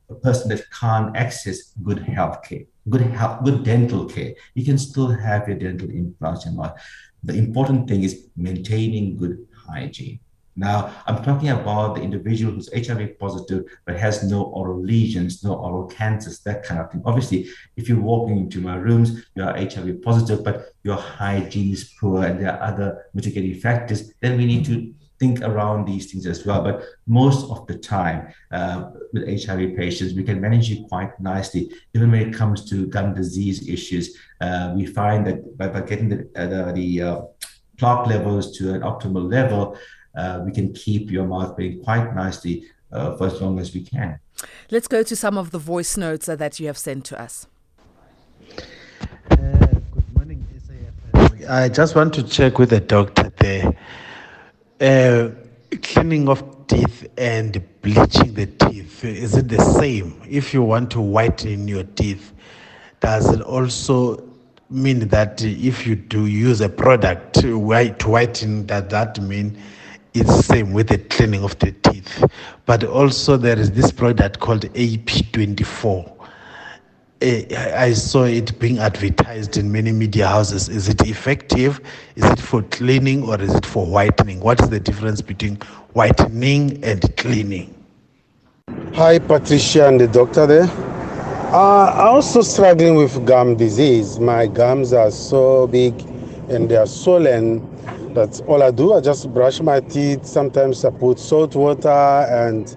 a 0.08 0.14
person 0.14 0.48
that 0.50 0.70
can't 0.70 1.16
access 1.16 1.72
good 1.82 1.98
health 1.98 2.42
care, 2.42 2.64
good 2.88 3.02
health, 3.02 3.44
good 3.44 3.64
dental 3.64 4.04
care. 4.06 4.34
You 4.54 4.64
can 4.64 4.78
still 4.78 5.08
have 5.08 5.48
your 5.48 5.58
dental 5.58 5.90
implants 5.90 6.46
and 6.46 6.58
all. 6.58 6.76
The 7.22 7.34
important 7.34 7.88
thing 7.88 8.02
is 8.02 8.28
maintaining 8.36 9.16
good 9.16 9.46
hygiene. 9.66 10.20
Now, 10.56 10.92
I'm 11.06 11.22
talking 11.24 11.48
about 11.48 11.96
the 11.96 12.02
individual 12.02 12.52
who's 12.52 12.72
HIV 12.72 13.18
positive 13.18 13.64
but 13.84 13.96
has 13.96 14.22
no 14.22 14.44
oral 14.44 14.80
lesions, 14.80 15.42
no 15.42 15.54
oral 15.54 15.86
cancers, 15.86 16.40
that 16.40 16.62
kind 16.62 16.80
of 16.80 16.90
thing. 16.90 17.02
Obviously, 17.04 17.48
if 17.76 17.88
you're 17.88 18.00
walking 18.00 18.38
into 18.38 18.60
my 18.60 18.76
rooms, 18.76 19.26
you 19.34 19.42
are 19.42 19.56
HIV 19.56 20.02
positive, 20.02 20.44
but 20.44 20.74
your 20.82 20.96
hygiene 20.96 21.72
is 21.72 21.92
poor 22.00 22.24
and 22.24 22.40
there 22.40 22.52
are 22.52 22.62
other 22.62 23.06
mitigating 23.14 23.58
factors, 23.60 24.12
then 24.20 24.36
we 24.38 24.46
need 24.46 24.64
to 24.66 24.94
think 25.18 25.40
around 25.42 25.86
these 25.86 26.10
things 26.10 26.26
as 26.26 26.44
well. 26.44 26.62
But 26.62 26.84
most 27.06 27.50
of 27.50 27.66
the 27.66 27.78
time 27.78 28.32
uh, 28.50 28.90
with 29.12 29.24
HIV 29.44 29.76
patients, 29.76 30.14
we 30.14 30.24
can 30.24 30.40
manage 30.40 30.70
it 30.70 30.88
quite 30.88 31.18
nicely. 31.20 31.70
Even 31.94 32.10
when 32.10 32.28
it 32.28 32.34
comes 32.34 32.68
to 32.70 32.86
gum 32.86 33.14
disease 33.14 33.68
issues, 33.68 34.16
uh, 34.40 34.72
we 34.76 34.86
find 34.86 35.26
that 35.26 35.56
by, 35.56 35.68
by 35.68 35.80
getting 35.80 36.08
the, 36.08 36.28
uh, 36.36 36.46
the, 36.46 36.72
the 36.72 37.02
uh, 37.02 37.20
plaque 37.78 38.06
levels 38.06 38.56
to 38.58 38.74
an 38.74 38.82
optimal 38.82 39.30
level, 39.30 39.76
uh, 40.16 40.42
we 40.44 40.52
can 40.52 40.72
keep 40.72 41.10
your 41.10 41.26
mouth 41.26 41.56
breathing 41.56 41.82
quite 41.82 42.14
nicely 42.14 42.64
uh, 42.92 43.16
for 43.16 43.26
as 43.26 43.40
long 43.40 43.58
as 43.58 43.74
we 43.74 43.82
can. 43.82 44.18
Let's 44.70 44.88
go 44.88 45.02
to 45.02 45.16
some 45.16 45.38
of 45.38 45.50
the 45.50 45.58
voice 45.58 45.96
notes 45.96 46.28
uh, 46.28 46.36
that 46.36 46.60
you 46.60 46.66
have 46.66 46.78
sent 46.78 47.04
to 47.06 47.20
us. 47.20 47.46
Uh, 49.30 49.36
good 49.36 50.14
morning, 50.14 50.46
SAFM. 50.56 51.48
I 51.48 51.68
just 51.68 51.94
want 51.94 52.14
to 52.14 52.22
check 52.22 52.58
with 52.58 52.70
the 52.70 52.80
doctor 52.80 53.32
there. 53.38 53.76
Uh, 54.80 55.30
cleaning 55.82 56.28
of 56.28 56.66
teeth 56.66 57.06
and 57.16 57.62
bleaching 57.82 58.34
the 58.34 58.46
teeth, 58.46 59.04
is 59.04 59.36
it 59.36 59.48
the 59.48 59.60
same? 59.60 60.20
If 60.28 60.54
you 60.54 60.62
want 60.62 60.90
to 60.92 61.00
whiten 61.00 61.68
your 61.68 61.84
teeth, 61.84 62.32
does 63.00 63.32
it 63.32 63.40
also 63.42 64.22
mean 64.70 65.08
that 65.08 65.42
if 65.42 65.86
you 65.86 65.94
do 65.94 66.26
use 66.26 66.60
a 66.60 66.68
product 66.68 67.40
to 67.40 67.58
whiten, 67.58 68.66
does 68.66 68.88
that 68.88 69.20
mean 69.20 69.58
it's 70.14 70.36
the 70.36 70.42
same 70.42 70.72
with 70.72 70.88
the 70.88 70.98
cleaning 70.98 71.44
of 71.44 71.58
the 71.58 71.72
teeth? 71.72 72.24
But 72.66 72.84
also 72.84 73.36
there 73.36 73.58
is 73.58 73.72
this 73.72 73.92
product 73.92 74.40
called 74.40 74.62
AP24 74.74 76.14
I 77.24 77.94
saw 77.94 78.24
it 78.24 78.58
being 78.58 78.78
advertised 78.78 79.56
in 79.56 79.72
many 79.72 79.92
media 79.92 80.26
houses. 80.26 80.68
Is 80.68 80.90
it 80.90 81.00
effective? 81.08 81.80
Is 82.16 82.24
it 82.24 82.38
for 82.38 82.60
cleaning 82.64 83.22
or 83.22 83.40
is 83.40 83.54
it 83.54 83.64
for 83.64 83.86
whitening? 83.86 84.40
What 84.40 84.60
is 84.60 84.68
the 84.68 84.80
difference 84.80 85.22
between 85.22 85.56
whitening 85.94 86.84
and 86.84 87.16
cleaning? 87.16 87.74
Hi, 88.92 89.18
Patricia 89.18 89.88
and 89.88 89.98
the 89.98 90.08
doctor 90.08 90.46
there. 90.46 90.68
Uh, 91.54 91.92
I'm 91.94 92.16
also 92.16 92.42
struggling 92.42 92.96
with 92.96 93.24
gum 93.24 93.56
disease. 93.56 94.18
My 94.18 94.46
gums 94.46 94.92
are 94.92 95.10
so 95.10 95.66
big 95.68 95.98
and 96.50 96.68
they 96.68 96.76
are 96.76 96.86
swollen. 96.86 97.60
That's 98.14 98.40
all 98.42 98.62
I 98.62 98.70
do. 98.70 98.94
I 98.94 99.00
just 99.00 99.32
brush 99.34 99.60
my 99.60 99.80
teeth. 99.80 100.24
Sometimes 100.24 100.84
I 100.84 100.90
put 100.90 101.18
salt 101.18 101.54
water 101.54 101.88
and, 101.88 102.76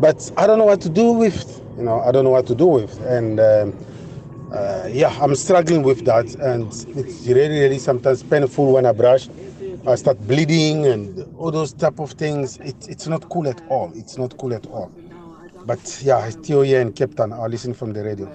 but 0.00 0.32
I 0.36 0.46
don't 0.46 0.58
know 0.58 0.64
what 0.64 0.80
to 0.82 0.88
do 0.88 1.12
with 1.12 1.58
you 1.78 1.84
know, 1.84 2.00
I 2.00 2.10
don't 2.10 2.24
know 2.24 2.30
what 2.30 2.46
to 2.48 2.54
do 2.54 2.66
with. 2.66 3.00
And 3.06 3.38
um, 3.38 3.86
uh, 4.52 4.88
yeah, 4.90 5.16
I'm 5.22 5.34
struggling 5.36 5.82
with 5.82 6.04
that. 6.04 6.34
And 6.34 6.66
it's 6.66 7.26
really, 7.26 7.60
really 7.60 7.78
sometimes 7.78 8.22
painful 8.24 8.72
when 8.72 8.84
I 8.84 8.92
brush. 8.92 9.28
I 9.86 9.94
start 9.94 10.18
bleeding 10.26 10.86
and 10.86 11.34
all 11.38 11.52
those 11.52 11.72
type 11.72 12.00
of 12.00 12.10
things. 12.12 12.58
It, 12.58 12.88
it's 12.88 13.06
not 13.06 13.28
cool 13.30 13.46
at 13.48 13.62
all. 13.68 13.92
It's 13.94 14.18
not 14.18 14.36
cool 14.36 14.52
at 14.52 14.66
all. 14.66 14.90
But 15.64 16.00
yeah, 16.04 16.18
I 16.18 16.30
still 16.30 16.62
here 16.62 16.80
in 16.80 16.92
Cape 16.92 17.14
Town. 17.14 17.32
I'll 17.32 17.48
listen 17.48 17.74
from 17.74 17.92
the 17.92 18.02
radio. 18.02 18.34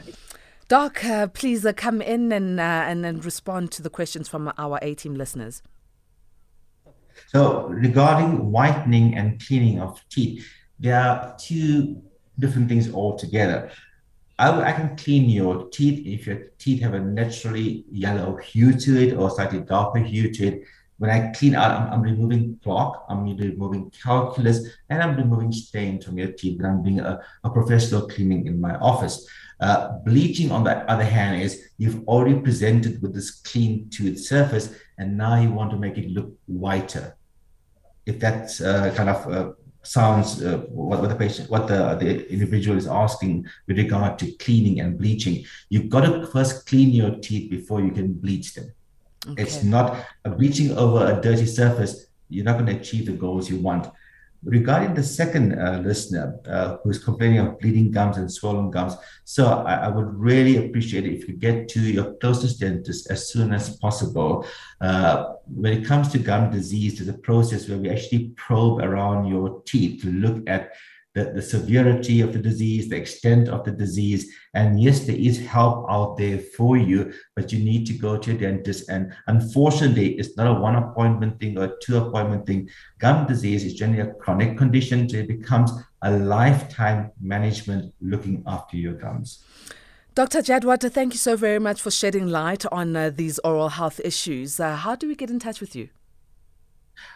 Doc, 0.70 1.04
uh, 1.04 1.28
please 1.28 1.66
uh, 1.66 1.74
come 1.74 2.02
in 2.02 2.32
and, 2.32 2.60
uh, 2.60 2.64
and 2.88 3.06
and 3.06 3.24
respond 3.26 3.72
to 3.72 3.82
the 3.82 3.90
questions 3.90 4.30
from 4.30 4.52
our 4.58 4.80
A 4.82 4.96
team 4.96 5.16
listeners. 5.16 5.62
So, 7.34 7.68
regarding 7.68 8.52
whitening 8.52 9.16
and 9.16 9.44
cleaning 9.44 9.82
of 9.82 10.00
teeth, 10.10 10.48
there 10.80 11.00
are 11.00 11.36
two 11.40 12.00
different 12.38 12.70
things 12.70 12.94
altogether. 12.94 13.72
I, 14.38 14.62
I 14.62 14.72
can 14.72 14.96
clean 14.96 15.32
your 15.32 15.68
teeth 15.70 16.06
if 16.06 16.28
your 16.28 16.50
teeth 16.60 16.84
have 16.84 16.94
a 16.94 17.00
naturally 17.00 17.86
yellow 17.92 18.36
hue 18.36 18.74
to 18.74 19.02
it 19.02 19.16
or 19.16 19.32
slightly 19.32 19.62
darker 19.62 19.98
hue 20.00 20.32
to 20.32 20.48
it. 20.48 20.64
When 21.00 21.10
I 21.10 21.32
clean 21.32 21.56
out, 21.56 21.72
I'm, 21.72 21.94
I'm 21.94 22.02
removing 22.04 22.60
plaque, 22.64 23.02
I'm 23.10 23.24
removing 23.24 23.92
calculus, 24.04 24.68
and 24.90 25.02
I'm 25.02 25.16
removing 25.16 25.52
stains 25.52 26.06
from 26.06 26.20
your 26.20 26.34
teeth. 26.34 26.60
And 26.60 26.68
I'm 26.68 26.84
doing 26.84 27.00
a, 27.00 27.20
a 27.44 27.50
professional 27.50 28.08
cleaning 28.08 28.46
in 28.46 28.62
my 28.62 28.76
office. 28.76 29.28
Uh, 29.60 29.98
bleaching, 30.06 30.52
on 30.52 30.64
the 30.64 30.78
other 30.92 31.04
hand, 31.04 31.42
is 31.42 31.70
you've 31.80 32.08
already 32.08 32.40
presented 32.40 33.02
with 33.02 33.16
this 33.16 33.32
clean 33.32 33.90
tooth 33.90 34.20
surface, 34.20 34.76
and 35.00 35.18
now 35.18 35.42
you 35.42 35.52
want 35.52 35.72
to 35.72 35.78
make 35.78 35.98
it 35.98 36.12
look 36.12 36.32
whiter. 36.46 37.16
If 38.06 38.20
that 38.20 38.60
uh, 38.62 38.94
kind 38.96 39.10
of 39.10 39.32
uh, 39.32 39.52
sounds 39.84 40.42
uh, 40.42 40.58
what, 40.70 41.02
what, 41.02 41.10
the 41.10 41.16
patient 41.16 41.50
what 41.50 41.68
the, 41.68 41.96
the 41.96 42.32
individual 42.32 42.78
is 42.78 42.88
asking 42.88 43.46
with 43.68 43.78
regard 43.78 44.18
to 44.18 44.32
cleaning 44.38 44.80
and 44.80 44.98
bleaching 44.98 45.44
you've 45.70 45.90
got 45.90 46.02
to 46.02 46.26
first 46.28 46.66
clean 46.66 46.90
your 46.90 47.12
teeth 47.18 47.50
before 47.52 47.82
you 47.82 47.92
can 47.92 48.14
bleach 48.14 48.54
them 48.54 48.74
okay. 49.28 49.44
it's 49.44 49.62
not 49.62 50.06
a 50.24 50.30
bleaching 50.30 50.76
over 50.78 51.06
a 51.12 51.22
dirty 51.22 51.46
surface 51.46 52.08
you're 52.30 52.46
not 52.46 52.54
going 52.54 52.66
to 52.66 52.78
achieve 52.78 53.06
the 53.06 53.12
goals 53.12 53.50
you 53.50 53.60
want 53.60 53.92
regarding 54.46 54.94
the 54.94 55.04
second 55.04 55.58
uh, 55.58 55.82
listener 55.84 56.40
uh, 56.48 56.78
who's 56.84 57.04
complaining 57.04 57.40
of 57.40 57.60
bleeding 57.60 57.92
gums 57.92 58.18
and 58.18 58.32
swollen 58.32 58.70
gums, 58.72 58.96
so 59.24 59.48
I, 59.48 59.86
I, 59.86 59.88
would 59.88 60.14
really 60.14 60.66
appreciate 60.66 61.06
it 61.06 61.14
if 61.14 61.28
you 61.28 61.36
get 61.36 61.70
to 61.70 61.80
your 61.80 62.16
closest 62.16 62.60
dentist 62.60 63.10
as 63.10 63.30
soon 63.30 63.54
as 63.54 63.78
possible. 63.78 64.46
Uh, 64.82 65.34
when 65.46 65.74
it 65.74 65.86
comes 65.86 66.10
to 66.12 66.20
gum 66.20 66.52
disease, 66.52 66.98
there's 66.98 67.10
a 67.10 67.20
process 67.20 67.70
where 67.70 67.78
we 67.78 67.90
actually 67.90 68.30
probe 68.36 68.80
around 68.80 69.26
your 69.26 69.62
teeth 69.66 70.02
to 70.02 70.12
look 70.12 70.44
at 70.48 70.74
the, 71.14 71.26
the 71.26 71.42
severity 71.42 72.22
of 72.22 72.34
the 72.34 72.40
disease, 72.40 72.90
the 72.90 72.96
extent 72.98 73.48
of 73.48 73.64
the 73.64 73.72
disease. 73.72 74.34
And 74.54 74.82
yes, 74.82 75.02
there 75.02 75.16
is 75.16 75.40
help 75.46 75.86
out 75.90 76.18
there 76.18 76.40
for 76.40 76.76
you, 76.78 77.14
but 77.36 77.52
you 77.52 77.64
need 77.64 77.86
to 77.88 77.94
go 77.94 78.18
to 78.18 78.32
a 78.32 78.38
dentist. 78.38 78.90
And 78.90 79.14
unfortunately, 79.28 80.14
it's 80.14 80.36
not 80.38 80.48
a 80.48 80.60
one 80.60 80.76
appointment 80.76 81.40
thing 81.40 81.58
or 81.58 81.66
a 81.66 81.74
two 81.84 81.98
appointment 81.98 82.48
thing. 82.48 82.70
Gum 83.00 83.28
disease 83.28 83.64
is 83.64 83.76
generally 83.76 84.10
a 84.10 84.14
chronic 84.14 84.58
condition, 84.58 85.08
so 85.08 85.18
it 85.18 85.28
becomes 85.28 85.72
a 86.02 86.12
lifetime 86.12 87.12
management 87.22 87.94
looking 88.02 88.44
after 88.48 88.78
your 88.78 88.94
gums. 88.94 89.46
Dr. 90.16 90.44
Jadwat, 90.44 90.92
thank 90.92 91.14
you 91.14 91.18
so 91.18 91.36
very 91.36 91.58
much 91.58 91.82
for 91.82 91.90
shedding 91.90 92.28
light 92.28 92.66
on 92.72 92.96
uh, 92.96 93.10
these 93.10 93.40
oral 93.40 93.70
health 93.70 94.00
issues. 94.04 94.60
Uh, 94.60 94.76
how 94.76 94.96
do 94.96 95.08
we 95.08 95.16
get 95.16 95.32
in 95.32 95.40
touch 95.40 95.60
with 95.60 95.76
you? 95.76 95.90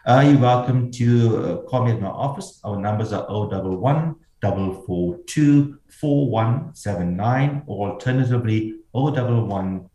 Uh, 0.06 0.24
you're 0.28 0.40
welcome 0.40 0.92
to 0.92 1.38
uh, 1.38 1.58
call 1.70 1.86
me 1.86 1.92
at 1.92 2.02
my 2.02 2.08
office. 2.08 2.60
Our 2.64 2.78
numbers 2.78 3.14
are 3.14 3.26
011 3.30 4.16
442 4.42 5.80
4179 5.88 7.64
or 7.66 7.92
alternatively 7.92 8.76
011 8.94 9.90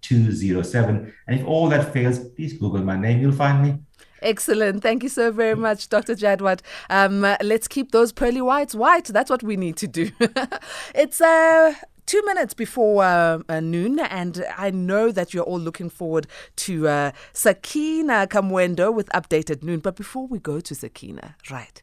207. 0.00 1.14
And 1.26 1.40
if 1.40 1.46
all 1.46 1.68
that 1.68 1.92
fails, 1.92 2.18
please 2.30 2.52
Google 2.54 2.82
my 2.82 2.96
name. 2.96 3.20
You'll 3.20 3.32
find 3.32 3.62
me. 3.62 3.78
Excellent. 4.22 4.82
Thank 4.82 5.02
you 5.02 5.08
so 5.10 5.30
very 5.30 5.54
much, 5.54 5.88
Dr. 5.90 6.14
Jadwat. 6.14 6.60
Um, 6.88 7.24
uh, 7.24 7.36
let's 7.42 7.68
keep 7.68 7.92
those 7.92 8.10
pearly 8.10 8.40
whites 8.40 8.74
white. 8.74 9.04
That's 9.04 9.30
what 9.30 9.42
we 9.42 9.56
need 9.56 9.76
to 9.76 9.86
do. 9.86 10.10
it's 10.94 11.20
uh, 11.20 11.74
two 12.06 12.22
minutes 12.24 12.54
before 12.54 13.04
uh, 13.04 13.38
uh, 13.48 13.60
noon, 13.60 13.98
and 13.98 14.44
I 14.56 14.70
know 14.70 15.10
that 15.10 15.32
you're 15.32 15.44
all 15.44 15.60
looking 15.60 15.90
forward 15.90 16.26
to 16.56 16.88
uh, 16.88 17.10
Sakina 17.32 18.26
Kamwendo 18.28 18.92
with 18.92 19.08
updated 19.08 19.62
noon. 19.62 19.80
But 19.80 19.96
before 19.96 20.26
we 20.26 20.38
go 20.38 20.60
to 20.60 20.74
Sakina, 20.74 21.36
right, 21.50 21.82